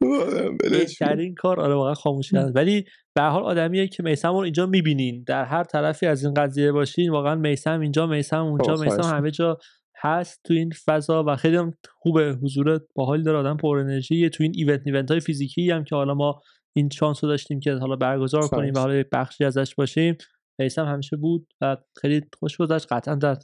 [0.70, 2.52] بهترین کار آره واقعا خاموش کردن.
[2.52, 5.24] ولی به حال آدمیه که میسم رو اینجا می‌بینین.
[5.26, 9.58] در هر طرفی از این قضیه باشین واقعا میسم اینجا میسم اونجا میسم همه جا
[10.02, 12.32] هست تو این فضا و خیلی هم خوبه.
[12.42, 14.30] حضور باحال داره آدم پر انرژی.
[14.30, 16.42] تو این ایونت ایونت های فیزیکی هم که حالا ما
[16.76, 18.78] این شانس رو داشتیم که حالا برگزار کنیم و.
[18.78, 20.16] حالا بخشی ازش باشیم.
[20.62, 23.36] میسم همیشه بود و خیلی خوش گذشت قطعا در.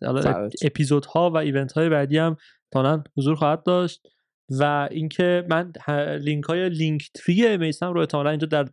[0.62, 2.36] اپیزودها و ایونت های بعدی هم
[2.72, 4.06] تا حضور خواهد داشت
[4.50, 5.72] و اینکه من
[6.20, 8.68] لینک های لینک تری میسم رو احتمالا اینجا در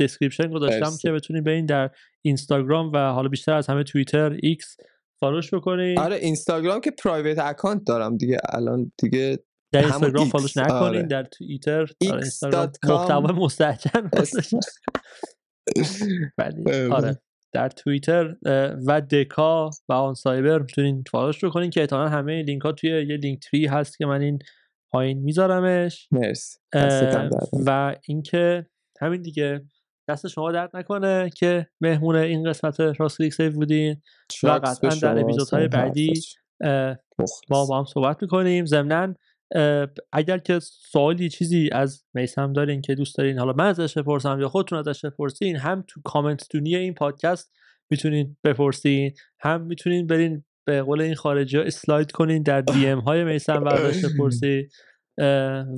[0.00, 0.90] description گذاشتم.
[1.00, 1.90] که بتونید برین در
[2.22, 4.76] اینستاگرام و حالا بیشتر از همه توییتر ایکس
[5.20, 9.38] follow ش بکنید آره اینستاگرام که private account دارم دیگه الان دیگه
[9.72, 11.02] در اینستاگرام follow ش نکنین آره.
[11.02, 11.86] در توییتر.
[12.84, 13.20] محتوا
[16.38, 16.88] بله.
[16.96, 17.20] آره
[17.52, 18.34] در توییتر
[18.86, 22.90] و دکا و آن سایبر می‌تونین follow ش بکنین که احتمالا همه لینک ها توی
[22.90, 24.38] یه Linktree ی هست که من این
[24.90, 26.58] پایین میذارمش مرسی.
[27.66, 28.66] و اینکه
[29.00, 29.60] همین دیگه
[30.08, 34.02] دست شما درد نکنه که مهمون این قسمت راست کلیک سیو بودین
[34.42, 36.12] به قطعاً در اپیزودهای بعدی.
[37.50, 39.14] ما با هم صحبت می‌کنیم ضمنا
[40.12, 44.48] اگر که سوالی چیزی از میسم دارین که دوست دارین حالا من ازش بپرسم یا
[44.48, 47.52] خودتون ازش بپرسین هم تو کامنت دونی این پادکست
[47.90, 52.98] می‌تونین بپرسین هم می‌تونین برین به قول این خارجی ها اسلاید کنین در دی ام
[52.98, 54.68] های میسم و ازش بپرسین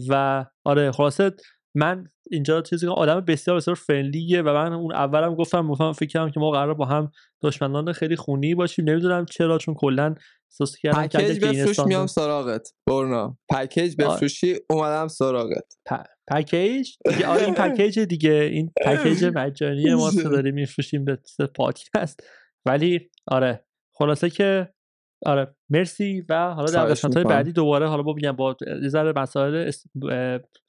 [0.08, 1.30] و آره خلاصه
[1.74, 6.08] من اینجا چیزی که آدم بسیار بسیار فرندلیه و من اون اولم گفتم گفتم فکر
[6.08, 7.12] کردم که ما قرار با هم
[7.42, 8.90] دشمنان خیلی خونی باشیم.
[8.90, 10.14] نمی‌دونم چرا چون کلا
[10.54, 13.38] احساس کردم پکیج بفروش میام سراغت برنا.
[13.50, 13.96] پکیج.
[13.96, 15.74] بفروشی اومدم سراغت.
[15.88, 18.30] پ- پکیج؟ دیگه آره این پکیج دیگه.
[18.52, 21.18] این پکیج مجانی ما که داریم میفروشیم به
[21.54, 22.20] پادکست.
[22.66, 23.64] ولی آره
[23.98, 24.68] خلاصه که
[25.26, 27.24] آره مرسی و حالا در قسمت های.
[27.24, 29.70] بعدی دوباره حالا با میگم با یه ذره مسائل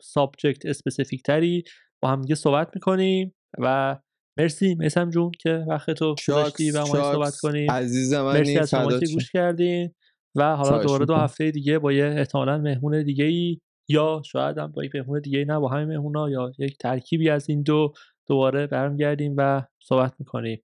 [0.01, 1.64] subject specific تری
[2.01, 3.97] با هم دیگه صحبت می‌کنیم و
[4.38, 7.72] مرسی میسم جون که وقت تو گذاشتی و ما صحبت کنیم.
[7.72, 9.05] عزیز مرسی منی از شما که.
[9.14, 9.93] گوش کردین
[10.35, 11.15] و حالا دوباره دو.
[11.15, 15.39] هفته دیگه با یه احتمالا مهمون دیگه ای یا شاید هم با یک مهمون دیگه
[15.39, 17.93] ای نه با همین مهمونا یا یک ترکیبی از این دو
[18.27, 20.64] دوباره برمیگردیم و صحبت می‌کنیم.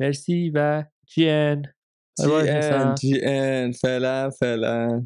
[0.00, 1.62] مرسی و جی ان.
[2.24, 3.72] جی ان جی ان.
[3.72, 5.04] فعلا فعلا.